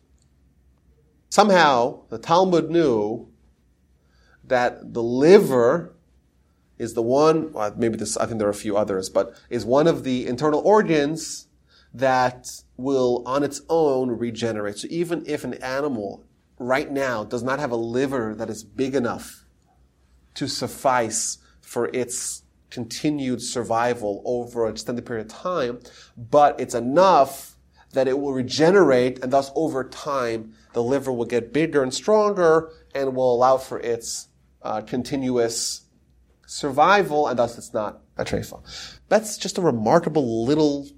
Somehow, 1.32 2.00
the 2.10 2.18
Talmud 2.18 2.68
knew 2.68 3.26
that 4.44 4.92
the 4.92 5.02
liver 5.02 5.94
is 6.76 6.92
the 6.92 7.00
one, 7.00 7.54
maybe 7.78 7.96
this, 7.96 8.18
I 8.18 8.26
think 8.26 8.38
there 8.38 8.48
are 8.48 8.50
a 8.50 8.54
few 8.54 8.76
others, 8.76 9.08
but 9.08 9.34
is 9.48 9.64
one 9.64 9.86
of 9.86 10.04
the 10.04 10.26
internal 10.26 10.60
organs 10.60 11.48
that 11.94 12.48
will 12.76 13.22
on 13.24 13.42
its 13.42 13.62
own 13.70 14.10
regenerate. 14.10 14.76
So 14.76 14.88
even 14.90 15.24
if 15.26 15.42
an 15.42 15.54
animal 15.54 16.22
right 16.58 16.90
now 16.90 17.24
does 17.24 17.42
not 17.42 17.58
have 17.60 17.70
a 17.70 17.76
liver 17.76 18.34
that 18.34 18.50
is 18.50 18.62
big 18.62 18.94
enough 18.94 19.46
to 20.34 20.46
suffice 20.46 21.38
for 21.62 21.88
its 21.94 22.42
continued 22.68 23.40
survival 23.40 24.20
over 24.26 24.66
an 24.66 24.72
extended 24.72 25.06
period 25.06 25.28
of 25.28 25.32
time, 25.32 25.80
but 26.14 26.60
it's 26.60 26.74
enough 26.74 27.51
that 27.92 28.08
it 28.08 28.18
will 28.18 28.32
regenerate 28.32 29.18
and 29.22 29.32
thus 29.32 29.50
over 29.54 29.84
time 29.84 30.54
the 30.72 30.82
liver 30.82 31.12
will 31.12 31.26
get 31.26 31.52
bigger 31.52 31.82
and 31.82 31.92
stronger 31.92 32.70
and 32.94 33.14
will 33.14 33.34
allow 33.34 33.56
for 33.56 33.78
its 33.80 34.28
uh, 34.62 34.80
continuous 34.80 35.82
survival 36.46 37.28
and 37.28 37.38
thus 37.38 37.56
it's 37.58 37.72
not 37.72 38.00
a 38.16 38.24
treifa. 38.24 38.60
That's 39.08 39.38
just 39.38 39.58
a 39.58 39.62
remarkable 39.62 40.44
little 40.44 40.88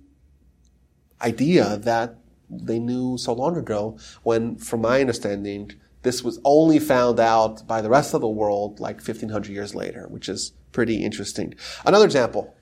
idea 1.21 1.77
that 1.79 2.19
they 2.51 2.79
knew 2.79 3.17
so 3.19 3.33
long 3.33 3.57
ago 3.57 3.99
when, 4.23 4.57
from 4.57 4.83
my 4.83 5.01
understanding, 5.01 5.73
this 6.03 6.23
was 6.23 6.39
only 6.45 6.79
found 6.79 7.19
out 7.19 7.67
by 7.67 7.81
the 7.81 7.89
rest 7.89 8.15
of 8.15 8.21
the 8.21 8.29
world 8.29 8.79
like 8.79 8.97
1500 8.97 9.51
years 9.51 9.75
later, 9.75 10.07
which 10.09 10.29
is 10.29 10.53
pretty 10.73 11.03
interesting. 11.03 11.55
Another 11.87 12.05
example, 12.05 12.55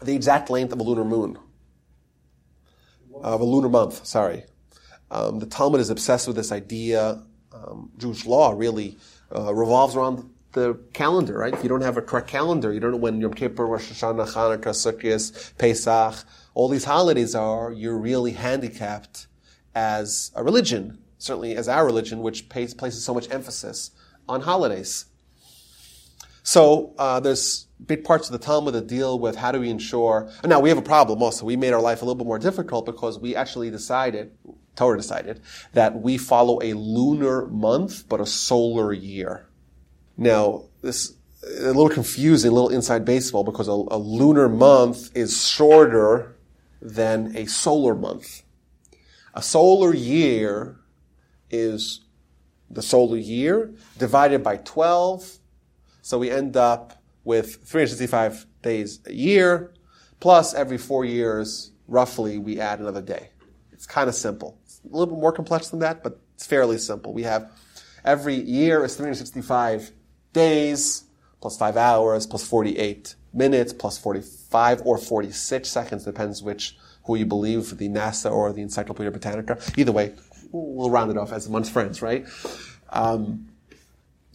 the 0.00 0.14
exact 0.14 0.48
length 0.48 0.72
of 0.72 0.78
a 0.78 0.82
lunar 0.82 1.04
moon, 1.04 1.38
of 3.22 3.40
a 3.40 3.44
lunar 3.44 3.68
month, 3.68 4.06
sorry. 4.06 4.44
Um, 5.10 5.38
the 5.38 5.46
Talmud 5.46 5.80
is 5.80 5.90
obsessed 5.90 6.26
with 6.26 6.36
this 6.36 6.52
idea. 6.52 7.22
Um, 7.52 7.90
Jewish 7.98 8.26
law 8.26 8.52
really 8.52 8.96
uh, 9.34 9.54
revolves 9.54 9.96
around 9.96 10.28
the 10.52 10.78
calendar, 10.92 11.38
right? 11.38 11.52
If 11.52 11.62
you 11.62 11.68
don't 11.68 11.82
have 11.82 11.96
a 11.96 12.02
correct 12.02 12.28
calendar, 12.28 12.72
you 12.72 12.80
don't 12.80 12.92
know 12.92 12.96
when 12.98 13.20
Yom 13.20 13.34
Kippur, 13.34 13.66
Rosh 13.66 13.90
Hashanah, 13.90 14.32
Hanukkah, 14.32 14.74
Sukkot, 14.74 15.52
Pesach, 15.58 16.24
all 16.54 16.68
these 16.68 16.84
holidays 16.84 17.34
are, 17.34 17.72
you're 17.72 17.98
really 17.98 18.32
handicapped 18.32 19.26
as 19.74 20.32
a 20.34 20.42
religion, 20.42 20.98
certainly 21.18 21.56
as 21.56 21.68
our 21.68 21.84
religion, 21.86 22.20
which 22.20 22.48
pays, 22.48 22.74
places 22.74 23.04
so 23.04 23.14
much 23.14 23.30
emphasis 23.30 23.90
on 24.28 24.40
holidays. 24.40 25.06
So 26.48 26.94
uh, 26.96 27.20
there's 27.20 27.66
big 27.84 28.04
parts 28.04 28.30
of 28.30 28.32
the 28.32 28.38
Talmud 28.38 28.72
that 28.72 28.86
deal 28.86 29.18
with 29.18 29.36
how 29.36 29.52
do 29.52 29.60
we 29.60 29.68
ensure. 29.68 30.30
Now 30.42 30.60
we 30.60 30.70
have 30.70 30.78
a 30.78 30.82
problem 30.96 31.22
also. 31.22 31.44
We 31.44 31.56
made 31.56 31.74
our 31.74 31.80
life 31.82 32.00
a 32.00 32.06
little 32.06 32.14
bit 32.14 32.26
more 32.26 32.38
difficult 32.38 32.86
because 32.86 33.18
we 33.18 33.36
actually 33.36 33.70
decided, 33.70 34.32
Torah 34.74 34.96
decided, 34.96 35.42
that 35.74 36.00
we 36.00 36.16
follow 36.16 36.58
a 36.62 36.72
lunar 36.72 37.46
month 37.48 38.08
but 38.08 38.22
a 38.22 38.24
solar 38.24 38.94
year. 38.94 39.46
Now 40.16 40.64
this 40.80 41.10
is 41.42 41.64
a 41.64 41.66
little 41.66 41.90
confusing, 41.90 42.50
a 42.50 42.54
little 42.54 42.70
inside 42.70 43.04
baseball 43.04 43.44
because 43.44 43.68
a, 43.68 43.72
a 43.72 43.98
lunar 43.98 44.48
month 44.48 45.14
is 45.14 45.46
shorter 45.46 46.34
than 46.80 47.36
a 47.36 47.44
solar 47.44 47.94
month. 47.94 48.42
A 49.34 49.42
solar 49.42 49.94
year 49.94 50.78
is 51.50 52.06
the 52.70 52.80
solar 52.80 53.18
year 53.18 53.74
divided 53.98 54.42
by 54.42 54.56
12. 54.56 55.40
So 56.08 56.18
we 56.18 56.30
end 56.30 56.56
up 56.56 57.02
with 57.24 57.56
365 57.56 58.46
days 58.62 59.00
a 59.04 59.12
year, 59.12 59.74
plus 60.20 60.54
every 60.54 60.78
four 60.78 61.04
years, 61.04 61.72
roughly, 61.86 62.38
we 62.38 62.58
add 62.58 62.80
another 62.80 63.02
day. 63.02 63.28
It's 63.72 63.84
kind 63.84 64.08
of 64.08 64.14
simple. 64.14 64.58
It's 64.64 64.80
a 64.82 64.88
little 64.88 65.14
bit 65.14 65.20
more 65.20 65.32
complex 65.32 65.68
than 65.68 65.80
that, 65.80 66.02
but 66.02 66.18
it's 66.34 66.46
fairly 66.46 66.78
simple. 66.78 67.12
We 67.12 67.24
have 67.24 67.52
every 68.06 68.36
year 68.36 68.82
is 68.86 68.96
365 68.96 69.90
days, 70.32 71.04
plus 71.42 71.58
five 71.58 71.76
hours, 71.76 72.26
plus 72.26 72.42
48 72.42 73.14
minutes, 73.34 73.74
plus 73.74 73.98
45 73.98 74.86
or 74.86 74.96
46 74.96 75.68
seconds, 75.68 76.04
depends 76.06 76.42
which, 76.42 76.78
who 77.04 77.16
you 77.16 77.26
believe, 77.26 77.76
the 77.76 77.90
NASA 77.90 78.32
or 78.32 78.50
the 78.54 78.62
Encyclopedia 78.62 79.10
Britannica. 79.10 79.58
Either 79.76 79.92
way, 79.92 80.14
we'll 80.52 80.88
round 80.88 81.10
it 81.10 81.18
off 81.18 81.32
as 81.32 81.46
amongst 81.46 81.70
friends, 81.70 82.00
right? 82.00 82.24
Um, 82.88 83.47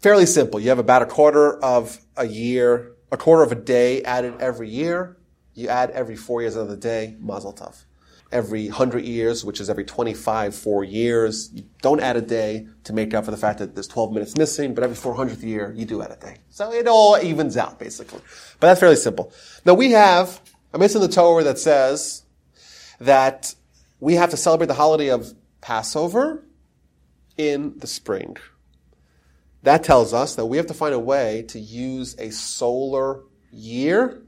fairly 0.03 0.25
simple. 0.25 0.59
You 0.59 0.67
have 0.69 0.79
about 0.79 1.01
a 1.01 1.05
quarter 1.05 1.57
of 1.63 1.97
a 2.17 2.27
year, 2.27 2.91
a 3.11 3.17
quarter 3.17 3.41
of 3.41 3.53
a 3.53 3.55
day 3.55 4.03
added 4.03 4.35
every 4.41 4.69
year. 4.69 5.17
You 5.55 5.69
add 5.69 5.91
every 5.91 6.17
four 6.17 6.41
years 6.41 6.57
of 6.57 6.67
the 6.67 6.75
day, 6.75 7.15
mazel 7.19 7.53
tov. 7.53 7.85
Every 8.29 8.65
100 8.65 9.05
years, 9.05 9.45
which 9.45 9.61
is 9.61 9.69
every 9.69 9.85
25, 9.85 10.55
four 10.55 10.83
years, 10.83 11.51
you 11.53 11.63
don't 11.81 12.01
add 12.01 12.17
a 12.17 12.21
day 12.21 12.67
to 12.83 12.91
make 12.91 13.13
up 13.13 13.25
for 13.25 13.31
the 13.31 13.37
fact 13.37 13.59
that 13.59 13.75
there's 13.75 13.87
12 13.87 14.11
minutes 14.11 14.35
missing, 14.35 14.73
but 14.73 14.83
every 14.83 14.95
400th 14.95 15.41
year, 15.41 15.71
you 15.75 15.85
do 15.85 16.01
add 16.01 16.11
a 16.11 16.17
day. 16.17 16.37
So 16.49 16.73
it 16.73 16.87
all 16.87 17.17
evens 17.17 17.55
out, 17.55 17.79
basically. 17.79 18.19
But 18.59 18.67
that's 18.67 18.79
fairly 18.79 18.95
simple. 18.97 19.31
Now 19.65 19.75
we 19.75 19.91
have 19.91 20.41
a 20.73 20.79
mitzvah 20.79 21.01
in 21.01 21.09
the 21.09 21.15
Torah 21.15 21.43
that 21.43 21.59
says 21.59 22.23
that 22.99 23.55
we 23.99 24.15
have 24.15 24.31
to 24.31 24.37
celebrate 24.37 24.67
the 24.67 24.73
holiday 24.73 25.09
of 25.11 25.33
Passover 25.61 26.43
in 27.37 27.77
the 27.77 27.87
spring. 27.87 28.35
That 29.63 29.83
tells 29.83 30.13
us 30.13 30.35
that 30.35 30.45
we 30.45 30.57
have 30.57 30.67
to 30.67 30.73
find 30.73 30.93
a 30.93 30.99
way 30.99 31.45
to 31.47 31.59
use 31.59 32.15
a 32.19 32.31
solar 32.31 33.21
year, 33.51 34.21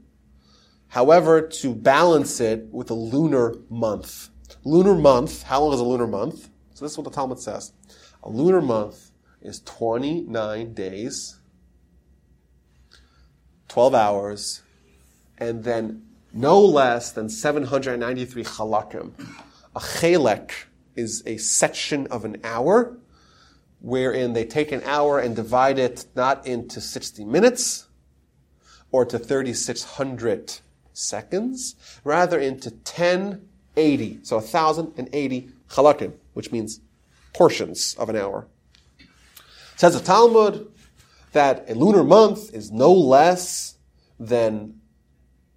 however, 0.88 1.42
to 1.42 1.74
balance 1.74 2.40
it 2.40 2.68
with 2.70 2.90
a 2.90 2.94
lunar 2.94 3.54
month. 3.68 4.30
Lunar 4.64 4.94
month, 4.94 5.42
how 5.42 5.62
long 5.62 5.74
is 5.74 5.80
a 5.80 5.84
lunar 5.84 6.06
month? 6.06 6.48
So 6.74 6.84
this 6.84 6.92
is 6.92 6.98
what 6.98 7.04
the 7.04 7.10
Talmud 7.10 7.38
says. 7.38 7.72
A 8.22 8.30
lunar 8.30 8.62
month 8.62 9.10
is 9.42 9.60
29 9.60 10.72
days, 10.72 11.38
12 13.68 13.94
hours, 13.94 14.62
and 15.38 15.64
then 15.64 16.02
no 16.32 16.60
less 16.60 17.12
than 17.12 17.28
793 17.28 18.42
chalakim. 18.42 19.12
A 19.74 19.80
chelek 19.80 20.50
is 20.94 21.22
a 21.26 21.36
section 21.36 22.06
of 22.06 22.24
an 22.24 22.38
hour, 22.42 22.98
wherein 23.86 24.32
they 24.32 24.44
take 24.44 24.72
an 24.72 24.82
hour 24.82 25.20
and 25.20 25.36
divide 25.36 25.78
it 25.78 26.06
not 26.16 26.44
into 26.44 26.80
60 26.80 27.24
minutes 27.24 27.86
or 28.90 29.04
to 29.04 29.16
3,600 29.16 30.58
seconds, 30.92 31.76
rather 32.02 32.36
into 32.36 32.68
1080, 32.70 34.18
so 34.24 34.38
1,080 34.38 35.50
chalakim, 35.70 36.12
which 36.32 36.50
means 36.50 36.80
portions 37.32 37.94
of 37.94 38.08
an 38.08 38.16
hour. 38.16 38.48
It 38.98 39.06
says 39.76 39.94
the 39.96 40.04
Talmud 40.04 40.66
that 41.30 41.70
a 41.70 41.74
lunar 41.74 42.02
month 42.02 42.52
is 42.52 42.72
no 42.72 42.92
less 42.92 43.76
than 44.18 44.80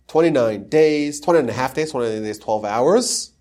29 0.08 0.70
days, 0.70 1.20
20 1.20 1.40
and 1.40 1.50
a 1.50 1.54
half 1.54 1.74
days, 1.74 1.90
29 1.90 2.22
days, 2.22 2.38
12 2.38 2.64
hours, 2.64 3.32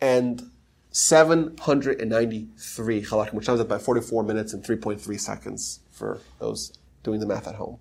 and 0.00 0.50
793 0.92 3.02
halakim, 3.02 3.34
which 3.34 3.46
comes 3.46 3.62
by 3.64 3.78
44 3.78 4.24
minutes 4.24 4.52
and 4.52 4.64
3.3 4.64 5.20
seconds 5.20 5.80
for 5.90 6.20
those 6.38 6.72
doing 7.02 7.20
the 7.20 7.26
math 7.26 7.46
at 7.46 7.54
home. 7.54 7.78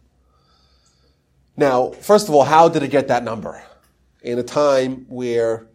Now, 1.58 1.90
first 1.92 2.30
of 2.30 2.36
all, 2.36 2.44
how 2.44 2.70
did 2.70 2.84
it 2.84 2.90
get 2.90 3.08
that 3.08 3.24
number? 3.24 3.64
In 4.22 4.38
a 4.38 4.44
time 4.44 5.06
where 5.10 5.68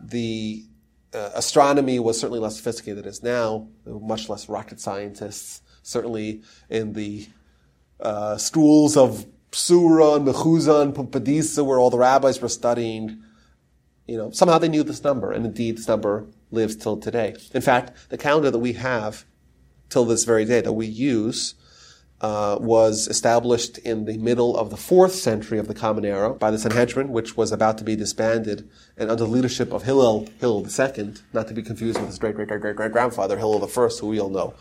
the 0.00 0.64
uh, 1.12 1.30
astronomy 1.34 1.98
was 1.98 2.20
certainly 2.20 2.40
less 2.40 2.56
sophisticated 2.56 2.98
than 2.98 3.06
it 3.06 3.08
is 3.08 3.22
now, 3.22 3.68
much 3.84 4.28
less 4.28 4.48
rocket 4.48 4.80
scientists, 4.80 5.62
certainly 5.82 6.42
in 6.70 6.92
the 6.92 7.26
uh, 8.00 8.36
schools 8.36 8.96
of 8.96 9.26
Sura 9.52 10.14
and 10.14 10.26
Mechuzah 10.26 10.82
and 10.82 10.94
Pumbedisa, 10.94 11.64
where 11.64 11.78
all 11.78 11.90
the 11.90 11.98
rabbis 11.98 12.40
were 12.40 12.48
studying, 12.48 13.22
you 14.06 14.16
know, 14.16 14.30
somehow 14.30 14.58
they 14.58 14.68
knew 14.68 14.82
this 14.82 15.02
number, 15.02 15.32
and 15.32 15.46
indeed 15.46 15.78
this 15.78 15.88
number 15.88 16.26
lives 16.50 16.76
till 16.76 16.96
today. 16.96 17.34
In 17.52 17.62
fact, 17.62 17.92
the 18.08 18.18
calendar 18.18 18.50
that 18.50 18.58
we 18.58 18.74
have 18.74 19.24
till 19.88 20.04
this 20.04 20.24
very 20.24 20.44
day 20.44 20.60
that 20.60 20.72
we 20.72 20.86
use 20.86 21.54
uh, 22.20 22.56
was 22.60 23.08
established 23.08 23.78
in 23.78 24.06
the 24.06 24.16
middle 24.16 24.56
of 24.56 24.70
the 24.70 24.76
fourth 24.76 25.14
century 25.14 25.58
of 25.58 25.68
the 25.68 25.74
Common 25.74 26.04
Era 26.04 26.32
by 26.32 26.50
the 26.50 26.58
Sanhedrin, 26.58 27.10
which 27.10 27.36
was 27.36 27.52
about 27.52 27.76
to 27.78 27.84
be 27.84 27.94
disbanded, 27.94 28.68
and 28.96 29.10
under 29.10 29.24
the 29.24 29.30
leadership 29.30 29.72
of 29.72 29.82
Hillel, 29.82 30.26
Hillel 30.40 30.66
II, 30.66 31.14
not 31.32 31.48
to 31.48 31.54
be 31.54 31.62
confused 31.62 31.98
with 31.98 32.08
his 32.08 32.18
great 32.18 32.34
great 32.34 32.48
great 32.48 32.60
great 32.60 32.76
great 32.76 32.92
grandfather 32.92 33.36
Hillel 33.36 33.62
I, 33.62 33.88
who 34.00 34.06
we 34.06 34.20
all 34.20 34.30
know 34.30 34.54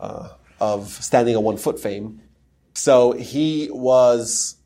uh, 0.00 0.30
of 0.58 0.88
standing 0.88 1.36
on 1.36 1.44
one 1.44 1.56
foot 1.56 1.78
fame. 1.78 2.20
So 2.74 3.12
he 3.12 3.68
was 3.70 4.56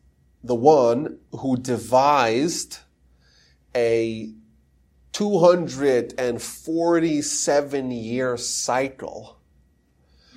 the 0.43 0.55
one 0.55 1.19
who 1.33 1.57
devised 1.57 2.79
a 3.77 4.33
247 5.13 7.91
year 7.91 8.37
cycle 8.37 9.41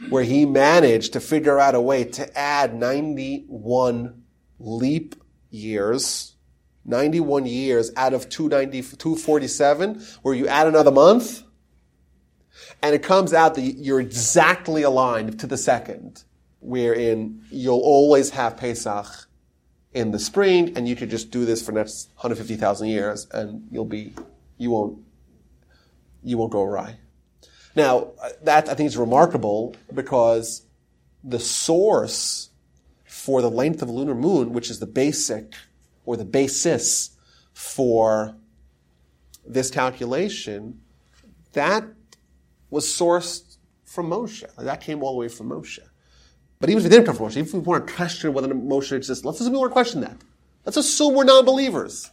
where 0.09 0.23
he 0.23 0.45
managed 0.45 1.13
to 1.13 1.19
figure 1.19 1.59
out 1.59 1.75
a 1.75 1.81
way 1.81 2.03
to 2.03 2.37
add 2.37 2.75
91 2.75 4.23
leap 4.59 5.15
years, 5.49 6.35
91 6.85 7.45
years 7.45 7.91
out 7.95 8.13
of 8.13 8.29
247, 8.29 10.01
where 10.21 10.33
you 10.33 10.47
add 10.47 10.67
another 10.67 10.91
month, 10.91 11.43
and 12.81 12.93
it 12.93 13.03
comes 13.03 13.33
out 13.33 13.55
that 13.55 13.61
you're 13.61 14.01
exactly 14.01 14.83
aligned 14.83 15.39
to 15.39 15.47
the 15.47 15.57
second, 15.57 16.23
wherein 16.59 17.41
you'll 17.49 17.79
always 17.79 18.31
have 18.31 18.57
Pesach 18.57 19.27
in 19.93 20.11
the 20.11 20.19
spring, 20.19 20.75
and 20.75 20.87
you 20.87 20.95
could 20.95 21.09
just 21.09 21.31
do 21.31 21.45
this 21.45 21.65
for 21.65 21.71
next 21.71 22.09
150,000 22.15 22.87
years, 22.87 23.27
and 23.31 23.67
you'll 23.71 23.85
be 23.85 24.13
you 24.57 24.71
won't, 24.71 24.99
you 26.23 26.37
won't 26.37 26.51
go 26.51 26.63
awry. 26.63 26.97
Now, 27.75 28.11
that 28.43 28.69
I 28.69 28.75
think 28.75 28.87
is 28.87 28.97
remarkable 28.97 29.75
because 29.93 30.65
the 31.23 31.39
source 31.39 32.49
for 33.05 33.41
the 33.41 33.49
length 33.49 33.81
of 33.81 33.89
a 33.89 33.91
lunar 33.91 34.15
moon, 34.15 34.53
which 34.53 34.69
is 34.69 34.79
the 34.79 34.85
basic 34.85 35.53
or 36.05 36.17
the 36.17 36.25
basis 36.25 37.11
for 37.53 38.35
this 39.45 39.71
calculation, 39.71 40.81
that 41.53 41.83
was 42.69 42.85
sourced 42.85 43.57
from 43.85 44.09
Moshe. 44.09 44.43
That 44.57 44.81
came 44.81 45.03
all 45.03 45.13
the 45.13 45.19
way 45.19 45.27
from 45.27 45.49
Moshe. 45.49 45.79
But 46.59 46.69
even 46.69 46.81
if 46.81 46.87
it 46.87 46.89
didn't 46.89 47.05
come 47.05 47.15
from 47.15 47.27
Moshe, 47.27 47.37
even 47.37 47.45
if 47.47 47.53
we 47.53 47.59
want 47.59 47.87
to 47.87 47.93
question 47.93 48.33
whether 48.33 48.47
Moshe 48.53 48.91
exists, 48.91 49.25
let's 49.25 49.39
assume 49.39 49.53
we 49.53 49.59
want 49.59 49.71
to 49.71 49.73
question 49.73 50.01
that. 50.01 50.17
Let's 50.65 50.77
assume 50.77 51.13
we're 51.13 51.25
non-believers. 51.25 52.11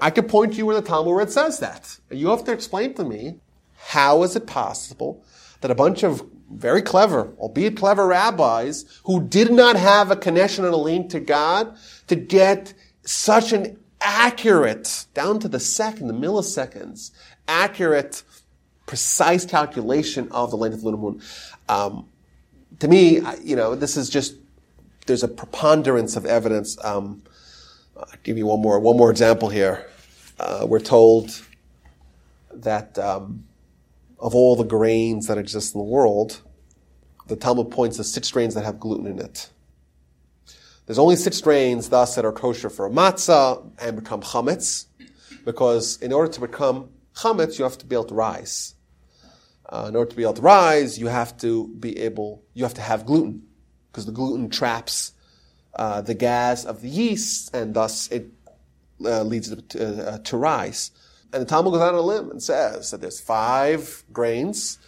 I 0.00 0.10
could 0.10 0.28
point 0.28 0.52
to 0.52 0.58
you 0.58 0.70
in 0.70 0.76
the 0.76 0.82
Talmud 0.82 1.14
where 1.14 1.24
it 1.24 1.30
says 1.30 1.58
that. 1.60 1.98
You 2.10 2.28
have 2.28 2.44
to 2.44 2.52
explain 2.52 2.94
to 2.94 3.04
me 3.04 3.40
how 3.76 4.22
is 4.22 4.36
it 4.36 4.46
possible 4.46 5.24
that 5.60 5.70
a 5.70 5.74
bunch 5.74 6.02
of 6.02 6.22
very 6.50 6.82
clever, 6.82 7.32
albeit 7.38 7.76
clever 7.76 8.06
rabbis 8.06 8.84
who 9.04 9.22
did 9.22 9.50
not 9.50 9.76
have 9.76 10.10
a 10.10 10.16
connection 10.16 10.64
and 10.64 10.74
a 10.74 10.76
link 10.76 11.10
to 11.10 11.20
God 11.20 11.76
to 12.08 12.16
get 12.16 12.74
such 13.04 13.52
an 13.52 13.78
accurate, 14.00 15.06
down 15.14 15.38
to 15.40 15.48
the 15.48 15.60
second, 15.60 16.08
the 16.08 16.14
milliseconds, 16.14 17.10
accurate, 17.48 18.22
precise 18.86 19.46
calculation 19.46 20.28
of 20.32 20.50
the 20.50 20.56
length 20.56 20.74
of 20.74 20.80
the 20.80 20.86
lunar 20.86 20.98
moon. 20.98 21.22
Um, 21.68 22.08
to 22.80 22.88
me, 22.88 23.20
you 23.42 23.56
know, 23.56 23.74
this 23.74 23.96
is 23.96 24.10
just, 24.10 24.34
there's 25.06 25.22
a 25.22 25.28
preponderance 25.28 26.16
of 26.16 26.26
evidence. 26.26 26.76
Um, 26.84 27.22
I'll 28.02 28.18
give 28.22 28.36
you 28.36 28.46
one 28.46 28.60
more, 28.60 28.80
one 28.80 28.96
more 28.96 29.10
example 29.10 29.48
here. 29.48 29.86
Uh, 30.38 30.66
we're 30.68 30.80
told 30.80 31.40
that 32.52 32.98
um, 32.98 33.44
of 34.18 34.34
all 34.34 34.56
the 34.56 34.64
grains 34.64 35.28
that 35.28 35.38
exist 35.38 35.74
in 35.74 35.78
the 35.78 35.84
world, 35.84 36.40
the 37.28 37.36
Talmud 37.36 37.70
points 37.70 37.98
to 37.98 38.04
six 38.04 38.30
grains 38.30 38.54
that 38.54 38.64
have 38.64 38.80
gluten 38.80 39.06
in 39.06 39.18
it. 39.18 39.50
There's 40.86 40.98
only 40.98 41.16
six 41.16 41.40
grains, 41.40 41.88
thus, 41.88 42.16
that 42.16 42.24
are 42.24 42.32
kosher 42.32 42.68
for 42.68 42.90
matzah 42.90 43.70
and 43.80 43.96
become 43.96 44.20
chametz, 44.20 44.86
because 45.44 46.02
in 46.02 46.12
order 46.12 46.30
to 46.32 46.40
become 46.40 46.90
chametz, 47.14 47.58
you 47.58 47.64
have 47.64 47.78
to 47.78 47.86
be 47.86 47.94
able 47.94 48.06
to 48.06 48.14
rise. 48.14 48.74
Uh, 49.68 49.86
in 49.88 49.96
order 49.96 50.10
to 50.10 50.16
be 50.16 50.22
able 50.22 50.34
to 50.34 50.42
rise, 50.42 50.98
you 50.98 51.06
have 51.06 51.36
to 51.38 51.68
be 51.68 51.98
able, 52.00 52.42
you 52.52 52.64
have 52.64 52.74
to 52.74 52.80
have 52.80 53.06
gluten, 53.06 53.44
because 53.90 54.06
the 54.06 54.12
gluten 54.12 54.50
traps 54.50 55.12
uh, 55.74 56.02
the 56.02 56.14
gas 56.14 56.64
of 56.64 56.82
the 56.82 56.88
yeast, 56.88 57.54
and 57.54 57.74
thus 57.74 58.08
it 58.08 58.28
uh, 59.04 59.22
leads 59.22 59.54
to, 59.54 60.08
uh, 60.08 60.18
to 60.18 60.36
rise. 60.36 60.90
And 61.32 61.42
the 61.42 61.46
Talmud 61.46 61.72
goes 61.72 61.80
out 61.80 61.94
on 61.94 62.00
a 62.00 62.02
limb 62.02 62.30
and 62.30 62.42
says 62.42 62.90
that 62.90 63.00
there's 63.00 63.20
five 63.20 64.04
grains, 64.12 64.78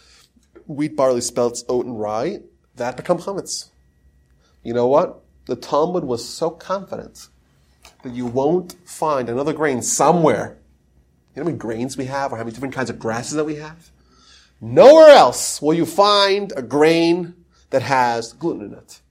wheat, 0.67 0.95
barley, 0.95 1.21
spelts, 1.21 1.63
oat, 1.67 1.85
and 1.85 1.99
rye, 1.99 2.39
that 2.75 2.97
become 2.97 3.17
chametz. 3.17 3.69
You 4.63 4.73
know 4.73 4.87
what? 4.87 5.21
The 5.45 5.55
Talmud 5.55 6.03
was 6.03 6.27
so 6.27 6.49
confident 6.49 7.29
that 8.03 8.13
you 8.13 8.25
won't 8.25 8.75
find 8.85 9.29
another 9.29 9.53
grain 9.53 9.81
somewhere. 9.81 10.57
You 11.33 11.41
know 11.41 11.43
how 11.43 11.51
many 11.51 11.57
grains 11.57 11.97
we 11.97 12.05
have 12.05 12.31
or 12.31 12.37
how 12.37 12.43
many 12.43 12.53
different 12.53 12.73
kinds 12.73 12.89
of 12.89 12.99
grasses 12.99 13.33
that 13.33 13.45
we 13.45 13.55
have? 13.55 13.91
Nowhere 14.61 15.09
else 15.09 15.61
will 15.61 15.73
you 15.73 15.85
find 15.85 16.53
a 16.55 16.61
grain 16.61 17.33
that 17.71 17.81
has 17.81 18.33
gluten 18.33 18.67
in 18.67 18.73
it. 18.73 19.01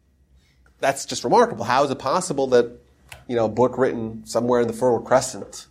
That's 0.85 1.07
just 1.07 1.25
remarkable. 1.25 1.65
How 1.65 1.83
is 1.83 1.91
it 1.91 1.99
possible 1.99 2.47
that, 2.49 2.79
you 3.27 3.35
know, 3.37 3.47
a 3.47 3.49
book 3.49 3.79
written 3.79 4.27
somewhere 4.27 4.61
in 4.61 4.67
the 4.67 4.75
Fertile 4.75 5.01
Crescent, 5.01 5.67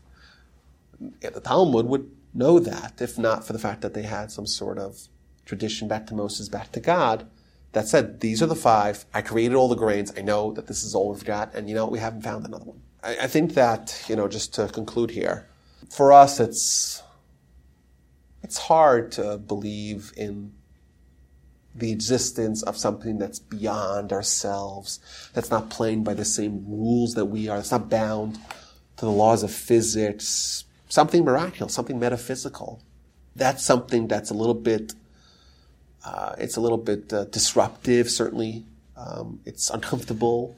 the 1.21 1.39
Talmud 1.39 1.85
would 1.85 2.09
know 2.33 2.57
that, 2.57 2.99
if 2.99 3.19
not 3.19 3.45
for 3.45 3.53
the 3.53 3.59
fact 3.59 3.81
that 3.81 3.93
they 3.93 4.01
had 4.01 4.31
some 4.31 4.47
sort 4.47 4.79
of 4.79 5.07
tradition 5.45 5.87
back 5.87 6.07
to 6.07 6.15
Moses, 6.15 6.49
back 6.49 6.71
to 6.71 6.79
God, 6.79 7.27
that 7.73 7.87
said, 7.87 8.21
these 8.21 8.41
are 8.41 8.47
the 8.47 8.55
five. 8.55 9.05
I 9.13 9.21
created 9.21 9.53
all 9.53 9.67
the 9.67 9.75
grains. 9.75 10.11
I 10.17 10.21
know 10.21 10.51
that 10.53 10.65
this 10.65 10.83
is 10.83 10.95
all 10.95 11.11
we've 11.11 11.23
got. 11.23 11.53
And 11.53 11.69
you 11.69 11.75
know, 11.75 11.85
we 11.85 11.99
haven't 11.99 12.23
found 12.23 12.43
another 12.47 12.65
one. 12.65 12.81
I, 13.03 13.17
I 13.21 13.27
think 13.27 13.53
that, 13.53 14.03
you 14.07 14.15
know, 14.15 14.27
just 14.27 14.55
to 14.55 14.67
conclude 14.67 15.11
here, 15.11 15.47
for 15.91 16.11
us, 16.11 16.39
it's, 16.39 17.03
it's 18.41 18.57
hard 18.57 19.11
to 19.11 19.37
believe 19.37 20.11
in 20.17 20.53
the 21.75 21.91
existence 21.91 22.61
of 22.63 22.77
something 22.77 23.17
that's 23.17 23.39
beyond 23.39 24.11
ourselves, 24.11 24.99
that's 25.33 25.49
not 25.49 25.69
playing 25.69 26.03
by 26.03 26.13
the 26.13 26.25
same 26.25 26.63
rules 26.67 27.15
that 27.15 27.25
we 27.25 27.49
are, 27.49 27.57
that's 27.57 27.71
not 27.71 27.89
bound 27.89 28.35
to 28.97 29.05
the 29.05 29.11
laws 29.11 29.43
of 29.43 29.51
physics, 29.51 30.65
something 30.87 31.25
miraculous, 31.25 31.73
something 31.73 31.99
metaphysical. 31.99 32.81
That's 33.35 33.63
something 33.63 34.07
that's 34.07 34.29
a 34.29 34.35
little 34.35 34.53
bit 34.53 34.93
uh, 36.05 36.35
it's 36.37 36.57
a 36.57 36.61
little 36.61 36.77
bit 36.77 37.13
uh, 37.13 37.25
disruptive, 37.25 38.09
certainly. 38.09 38.65
Um, 38.97 39.39
it's 39.45 39.69
uncomfortable. 39.69 40.55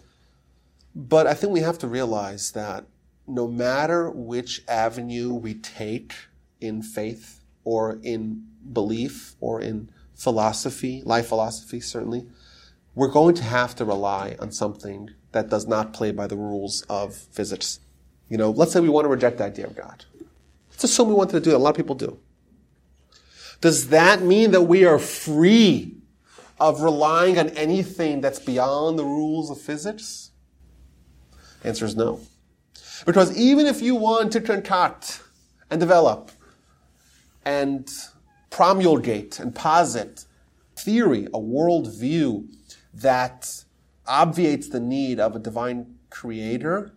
But 0.96 1.28
I 1.28 1.34
think 1.34 1.54
we 1.54 1.60
have 1.60 1.78
to 1.80 1.88
realize 1.88 2.52
that 2.52 2.86
no 3.28 3.48
matter 3.48 4.10
which 4.10 4.64
avenue 4.68 5.34
we 5.34 5.54
take 5.56 6.14
in 6.62 6.82
faith 6.82 7.42
or 7.64 8.00
in 8.02 8.48
belief 8.72 9.36
or 9.40 9.62
in 9.62 9.90
philosophy, 10.16 11.02
life 11.06 11.28
philosophy, 11.28 11.80
certainly, 11.80 12.26
we're 12.96 13.12
going 13.12 13.36
to 13.36 13.44
have 13.44 13.76
to 13.76 13.86
rely 13.86 14.36
on 14.40 14.52
something 14.52 15.10
that 15.34 15.50
does 15.50 15.68
not 15.68 15.94
play 15.94 16.12
by 16.12 16.28
the 16.28 16.38
rules 16.38 16.84
of 16.84 17.14
physics. 17.14 17.80
You 18.30 18.38
know, 18.38 18.52
let's 18.52 18.72
say 18.72 18.80
we 18.80 18.90
want 18.90 19.06
to 19.06 19.10
reject 19.10 19.38
the 19.38 19.44
idea 19.44 19.68
of 19.68 19.76
God. 19.76 20.06
Let's 20.72 20.86
assume 20.86 21.10
we 21.10 21.14
wanted 21.14 21.34
to 21.34 21.40
do 21.42 21.52
that. 21.52 21.58
A 21.58 21.60
lot 21.60 21.72
of 21.72 21.76
people 21.76 21.96
do. 21.96 22.18
Does 23.62 23.90
that 23.90 24.22
mean 24.22 24.52
that 24.52 24.64
we 24.64 24.86
are 24.86 25.00
free 25.00 25.96
of 26.60 26.82
relying 26.82 27.38
on 27.38 27.50
anything 27.50 28.22
that's 28.22 28.40
beyond 28.40 28.98
the 28.98 29.04
rules 29.04 29.52
of 29.52 29.60
physics? 29.60 30.32
Answer 31.64 31.86
is 31.86 31.96
no. 31.96 32.22
Because 33.06 33.36
even 33.38 33.66
if 33.66 33.82
you 33.82 33.96
want 33.96 34.32
to 34.34 34.42
concoct 34.42 35.22
and 35.70 35.80
develop 35.80 36.32
and 37.44 37.90
promulgate 38.56 39.38
and 39.38 39.54
posit 39.54 40.24
theory, 40.78 41.26
a 41.26 41.40
worldview 41.40 42.48
that 42.94 43.66
obviates 44.08 44.70
the 44.70 44.80
need 44.80 45.20
of 45.20 45.36
a 45.36 45.40
divine 45.40 45.86
creator, 46.10 46.94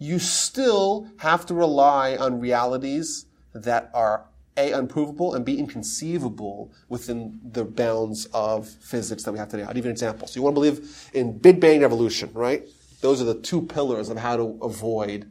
you 0.00 0.18
still 0.18 1.06
have 1.18 1.46
to 1.46 1.54
rely 1.54 2.16
on 2.16 2.40
realities 2.40 3.26
that 3.54 3.92
are 3.94 4.24
a, 4.56 4.72
unprovable, 4.72 5.34
and 5.34 5.44
B, 5.44 5.56
inconceivable 5.56 6.72
within 6.88 7.38
the 7.44 7.64
bounds 7.64 8.26
of 8.34 8.68
physics 8.68 9.22
that 9.22 9.30
we 9.30 9.38
have 9.38 9.50
today. 9.50 9.62
I'll 9.62 9.72
give 9.72 9.84
you 9.84 9.90
an 9.90 9.92
example. 9.92 10.26
So 10.26 10.40
you 10.40 10.42
want 10.42 10.56
to 10.56 10.60
believe 10.60 11.10
in 11.14 11.38
Big 11.38 11.60
Bang 11.60 11.84
evolution, 11.84 12.30
right? 12.34 12.66
Those 13.02 13.22
are 13.22 13.24
the 13.24 13.40
two 13.40 13.62
pillars 13.62 14.08
of 14.08 14.18
how 14.18 14.36
to 14.36 14.58
avoid 14.60 15.30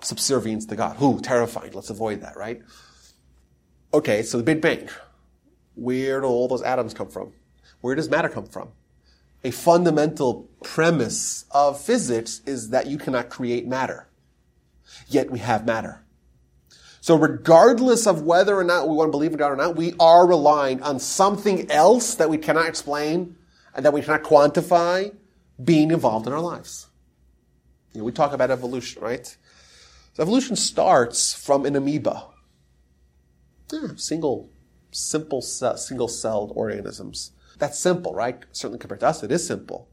subservience 0.00 0.64
to 0.66 0.76
God. 0.76 0.96
Who 0.96 1.20
terrifying. 1.20 1.72
Let's 1.72 1.90
avoid 1.90 2.22
that, 2.22 2.34
right? 2.34 2.62
Okay, 3.94 4.22
so 4.22 4.38
the 4.38 4.44
Big 4.44 4.60
Bang. 4.60 4.88
Where 5.74 6.20
do 6.20 6.26
all 6.26 6.48
those 6.48 6.62
atoms 6.62 6.94
come 6.94 7.08
from? 7.08 7.32
Where 7.80 7.94
does 7.94 8.08
matter 8.08 8.28
come 8.28 8.46
from? 8.46 8.70
A 9.44 9.50
fundamental 9.50 10.48
premise 10.62 11.44
of 11.50 11.80
physics 11.80 12.40
is 12.46 12.70
that 12.70 12.86
you 12.86 12.98
cannot 12.98 13.28
create 13.28 13.66
matter. 13.66 14.08
Yet 15.08 15.30
we 15.30 15.38
have 15.38 15.66
matter. 15.66 16.04
So 17.00 17.16
regardless 17.16 18.06
of 18.06 18.22
whether 18.22 18.56
or 18.56 18.64
not 18.64 18.88
we 18.88 18.96
want 18.96 19.08
to 19.08 19.12
believe 19.12 19.30
in 19.30 19.38
God 19.38 19.52
or 19.52 19.56
not, 19.56 19.76
we 19.76 19.94
are 20.00 20.26
relying 20.26 20.82
on 20.82 20.98
something 20.98 21.70
else 21.70 22.16
that 22.16 22.28
we 22.28 22.38
cannot 22.38 22.66
explain 22.66 23.36
and 23.74 23.84
that 23.84 23.92
we 23.92 24.02
cannot 24.02 24.24
quantify 24.24 25.14
being 25.62 25.92
involved 25.92 26.26
in 26.26 26.32
our 26.32 26.40
lives. 26.40 26.88
You 27.92 28.00
know, 28.00 28.04
we 28.06 28.12
talk 28.12 28.32
about 28.32 28.50
evolution, 28.50 29.00
right? 29.02 29.24
So 30.14 30.22
evolution 30.22 30.56
starts 30.56 31.32
from 31.32 31.64
an 31.64 31.76
amoeba. 31.76 32.24
Yeah, 33.72 33.88
single, 33.96 34.50
simple, 34.90 35.42
single-celled 35.42 36.52
organisms. 36.54 37.32
That's 37.58 37.78
simple, 37.78 38.14
right? 38.14 38.44
Certainly 38.52 38.78
compared 38.78 39.00
to 39.00 39.08
us, 39.08 39.22
it 39.22 39.32
is 39.32 39.46
simple. 39.46 39.88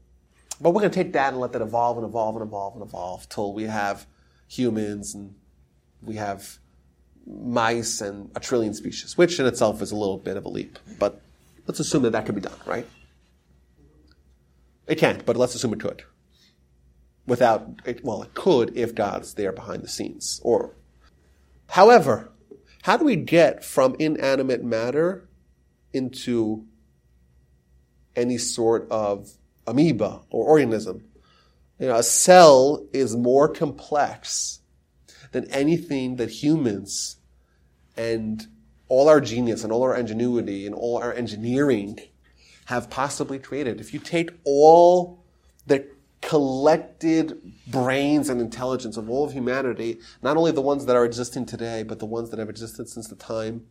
But 0.60 0.70
we're 0.70 0.82
going 0.82 0.92
to 0.92 1.02
take 1.02 1.12
that 1.14 1.32
and 1.32 1.40
let 1.40 1.52
that 1.52 1.62
evolve 1.62 1.96
and 1.96 2.06
evolve 2.06 2.36
and 2.36 2.44
evolve 2.44 2.74
and 2.74 2.82
evolve 2.82 3.28
till 3.28 3.52
we 3.52 3.64
have 3.64 4.06
humans 4.46 5.14
and 5.14 5.34
we 6.02 6.16
have 6.16 6.58
mice 7.26 8.00
and 8.00 8.30
a 8.36 8.40
trillion 8.40 8.74
species, 8.74 9.16
which 9.16 9.40
in 9.40 9.46
itself 9.46 9.82
is 9.82 9.90
a 9.90 9.96
little 9.96 10.18
bit 10.18 10.36
of 10.36 10.44
a 10.44 10.48
leap. 10.48 10.78
But 10.98 11.20
let's 11.66 11.80
assume 11.80 12.02
that 12.02 12.10
that 12.10 12.26
could 12.26 12.34
be 12.34 12.40
done, 12.40 12.58
right? 12.66 12.86
It 14.86 14.96
can't, 14.96 15.24
but 15.24 15.36
let's 15.36 15.54
assume 15.54 15.72
it 15.72 15.80
could. 15.80 16.02
Without, 17.26 17.80
it, 17.86 18.04
well, 18.04 18.22
it 18.22 18.34
could 18.34 18.76
if 18.76 18.94
God's 18.94 19.34
there 19.34 19.52
behind 19.52 19.82
the 19.82 19.88
scenes. 19.88 20.40
Or, 20.44 20.74
however, 21.70 22.30
how 22.84 22.98
do 22.98 23.06
we 23.06 23.16
get 23.16 23.64
from 23.64 23.96
inanimate 23.98 24.62
matter 24.62 25.26
into 25.94 26.66
any 28.14 28.36
sort 28.36 28.86
of 28.90 29.30
amoeba 29.66 30.20
or 30.28 30.44
organism? 30.44 31.02
You 31.78 31.88
know, 31.88 31.96
a 31.96 32.02
cell 32.02 32.86
is 32.92 33.16
more 33.16 33.48
complex 33.48 34.60
than 35.32 35.50
anything 35.50 36.16
that 36.16 36.28
humans 36.28 37.16
and 37.96 38.46
all 38.88 39.08
our 39.08 39.22
genius 39.22 39.64
and 39.64 39.72
all 39.72 39.82
our 39.82 39.96
ingenuity 39.96 40.66
and 40.66 40.74
all 40.74 40.98
our 40.98 41.14
engineering 41.14 41.98
have 42.66 42.90
possibly 42.90 43.38
created. 43.38 43.80
If 43.80 43.94
you 43.94 43.98
take 43.98 44.30
all 44.44 45.24
the 45.66 45.88
collected 46.28 47.40
brains 47.66 48.28
and 48.28 48.40
intelligence 48.40 48.96
of 48.96 49.10
all 49.10 49.24
of 49.24 49.32
humanity, 49.32 49.98
not 50.22 50.36
only 50.36 50.50
the 50.50 50.60
ones 50.60 50.86
that 50.86 50.96
are 50.96 51.04
existing 51.04 51.44
today, 51.44 51.82
but 51.82 51.98
the 51.98 52.06
ones 52.06 52.30
that 52.30 52.38
have 52.38 52.48
existed 52.48 52.88
since 52.88 53.08
the 53.08 53.16
time, 53.16 53.66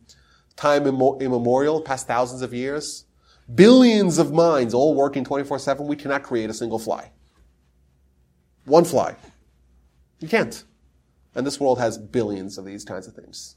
time 0.56 0.86
immemorial, 0.86 1.80
past 1.80 2.06
thousands 2.06 2.42
of 2.42 2.54
years, 2.54 3.06
billions 3.52 4.18
of 4.18 4.32
minds 4.32 4.72
all 4.72 4.94
working 4.94 5.24
24-7, 5.24 5.84
we 5.86 5.96
cannot 5.96 6.22
create 6.22 6.48
a 6.48 6.54
single 6.54 6.78
fly. 6.78 7.10
One 8.64 8.84
fly. 8.84 9.16
You 10.20 10.28
can't. 10.28 10.62
And 11.34 11.44
this 11.44 11.58
world 11.58 11.80
has 11.80 11.98
billions 11.98 12.56
of 12.56 12.64
these 12.64 12.84
kinds 12.84 13.08
of 13.08 13.14
things. 13.14 13.56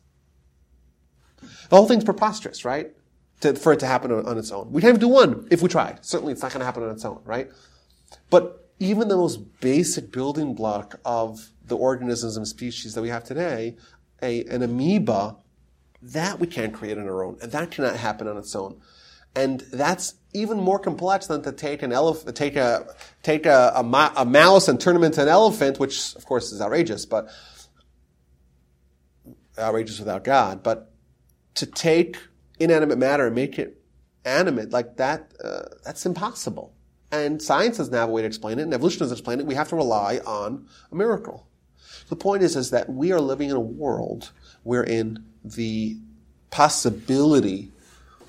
The 1.69 1.75
whole 1.75 1.87
thing's 1.87 2.03
preposterous, 2.03 2.65
right? 2.65 2.91
To, 3.41 3.53
for 3.53 3.73
it 3.73 3.79
to 3.81 3.85
happen 3.85 4.11
on, 4.11 4.25
on, 4.25 4.39
its 4.39 4.51
own. 4.51 4.71
We 4.71 4.81
can't 4.81 4.89
even 4.97 4.99
do 4.99 5.07
one 5.07 5.47
if 5.51 5.61
we 5.61 5.69
tried. 5.69 6.03
Certainly 6.03 6.33
it's 6.33 6.41
not 6.41 6.51
going 6.51 6.61
to 6.61 6.65
happen 6.65 6.81
on 6.81 6.89
its 6.89 7.05
own, 7.05 7.21
right? 7.23 7.51
But 8.31 8.66
even 8.79 9.07
the 9.07 9.17
most 9.17 9.59
basic 9.59 10.11
building 10.11 10.53
block 10.53 10.99
of 11.03 11.51
the 11.65 11.75
organisms 11.75 12.37
and 12.37 12.47
species 12.47 12.93
that 12.93 13.01
we 13.01 13.09
have 13.09 13.23
today, 13.23 13.75
a, 14.21 14.43
an 14.45 14.61
amoeba, 14.61 15.35
that 16.01 16.39
we 16.39 16.47
can't 16.47 16.73
create 16.73 16.97
on 16.97 17.05
our 17.05 17.23
own. 17.23 17.37
And 17.41 17.51
that 17.51 17.71
cannot 17.71 17.95
happen 17.95 18.27
on 18.27 18.37
its 18.37 18.55
own. 18.55 18.79
And 19.35 19.61
that's 19.71 20.15
even 20.33 20.59
more 20.59 20.79
complex 20.79 21.27
than 21.27 21.41
to 21.43 21.51
take 21.51 21.81
an 21.81 21.91
elephant, 21.91 22.35
take 22.35 22.55
a, 22.55 22.95
take 23.23 23.45
a, 23.45 23.71
a, 23.75 24.11
a 24.15 24.25
mouse 24.25 24.67
and 24.67 24.79
turn 24.79 24.95
him 24.95 25.03
into 25.03 25.21
an 25.21 25.27
elephant, 25.27 25.79
which 25.79 26.15
of 26.15 26.25
course 26.25 26.51
is 26.51 26.61
outrageous, 26.61 27.05
but 27.05 27.29
outrageous 29.57 29.99
without 29.99 30.23
God, 30.23 30.63
but 30.63 30.91
to 31.55 31.65
take 31.65 32.17
inanimate 32.59 32.97
matter 32.97 33.25
and 33.25 33.35
make 33.35 33.57
it 33.57 33.81
animate 34.25 34.69
like 34.69 34.97
that, 34.97 35.31
uh, 35.43 35.63
that's 35.83 36.05
impossible. 36.05 36.73
And 37.11 37.41
science 37.41 37.77
doesn't 37.77 37.93
have 37.93 38.09
a 38.09 38.11
way 38.11 38.21
to 38.21 38.27
explain 38.27 38.59
it, 38.59 38.63
and 38.63 38.73
evolution 38.73 38.99
doesn't 38.99 39.17
explain 39.17 39.39
it. 39.39 39.45
We 39.45 39.55
have 39.55 39.69
to 39.69 39.75
rely 39.75 40.19
on 40.25 40.67
a 40.91 40.95
miracle. 40.95 41.47
The 42.09 42.15
point 42.15 42.43
is, 42.43 42.55
is 42.55 42.69
that 42.71 42.89
we 42.89 43.11
are 43.11 43.21
living 43.21 43.49
in 43.49 43.55
a 43.55 43.61
world 43.61 44.31
wherein 44.63 45.23
the 45.43 45.97
possibility 46.49 47.71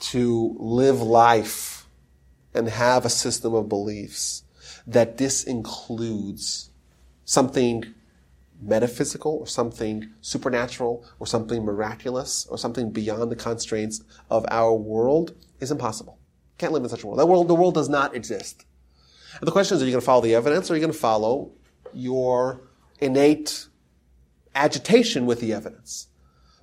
to 0.01 0.57
live 0.59 1.01
life 1.01 1.87
and 2.55 2.69
have 2.69 3.05
a 3.05 3.11
system 3.11 3.55
of 3.55 3.69
beliefs 3.69 4.43
that 4.87 5.19
this 5.19 5.45
includes 5.45 6.71
something 7.25 7.85
metaphysical 8.61 9.37
or 9.37 9.47
something 9.47 10.11
supernatural 10.21 11.05
or 11.19 11.27
something 11.27 11.65
miraculous 11.65 12.47
or 12.47 12.59
something 12.59 12.91
beyond 12.91 13.31
the 13.31 13.37
constraints 13.37 14.03
of 14.31 14.45
our 14.51 14.75
world 14.75 15.35
is 15.61 15.71
impossible. 15.71 16.19
Can't 16.57 16.73
live 16.73 16.83
in 16.83 16.89
such 16.89 17.05
a 17.05 17.07
world. 17.07 17.21
That 17.21 17.27
world, 17.27 17.49
the 17.49 17.55
world 17.55 17.75
does 17.75 17.89
not 17.89 18.17
exist. 18.17 18.65
And 19.41 19.47
the 19.47 19.53
question 19.53 19.77
is, 19.77 19.83
are 19.83 19.87
you 19.87 19.93
going 19.93 20.01
to 20.01 20.07
follow 20.07 20.23
the 20.23 20.35
evidence 20.35 20.71
or 20.71 20.75
are 20.75 20.77
you 20.77 20.83
going 20.83 20.93
to 20.93 20.99
follow 20.99 21.53
your 21.93 22.63
innate 23.01 23.69
agitation 24.55 25.27
with 25.27 25.41
the 25.41 25.53
evidence. 25.53 26.09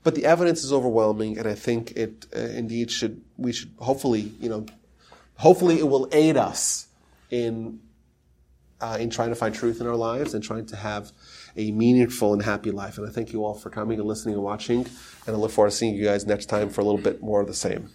But 0.03 0.13
the 0.15 0.25
evidence 0.25 0.63
is 0.63 0.71
overwhelming, 0.71 1.37
and 1.39 1.47
I 1.47 1.55
think 1.55 1.91
it 1.91 2.27
uh, 2.35 2.39
indeed 2.39 2.91
should, 2.91 3.21
we 3.37 3.51
should 3.51 3.71
hopefully, 3.79 4.31
you 4.39 4.49
know, 4.49 4.65
hopefully 5.37 5.79
it 5.79 5.87
will 5.87 6.07
aid 6.11 6.37
us 6.37 6.87
in, 7.31 7.79
uh, 8.79 8.97
in 8.99 9.09
trying 9.09 9.29
to 9.29 9.35
find 9.35 9.55
truth 9.55 9.81
in 9.81 9.87
our 9.87 9.95
lives 9.95 10.35
and 10.35 10.43
trying 10.43 10.67
to 10.67 10.75
have 10.75 11.11
a 11.57 11.71
meaningful 11.71 12.33
and 12.33 12.43
happy 12.43 12.69
life. 12.69 12.99
And 12.99 13.07
I 13.07 13.11
thank 13.11 13.33
you 13.33 13.43
all 13.43 13.55
for 13.55 13.71
coming 13.71 13.97
and 13.97 14.07
listening 14.07 14.35
and 14.35 14.43
watching, 14.43 14.85
and 15.25 15.35
I 15.35 15.39
look 15.39 15.51
forward 15.51 15.71
to 15.71 15.75
seeing 15.75 15.95
you 15.95 16.03
guys 16.03 16.27
next 16.27 16.47
time 16.47 16.69
for 16.69 16.81
a 16.81 16.83
little 16.83 17.01
bit 17.01 17.23
more 17.23 17.41
of 17.41 17.47
the 17.47 17.55
same. 17.55 17.89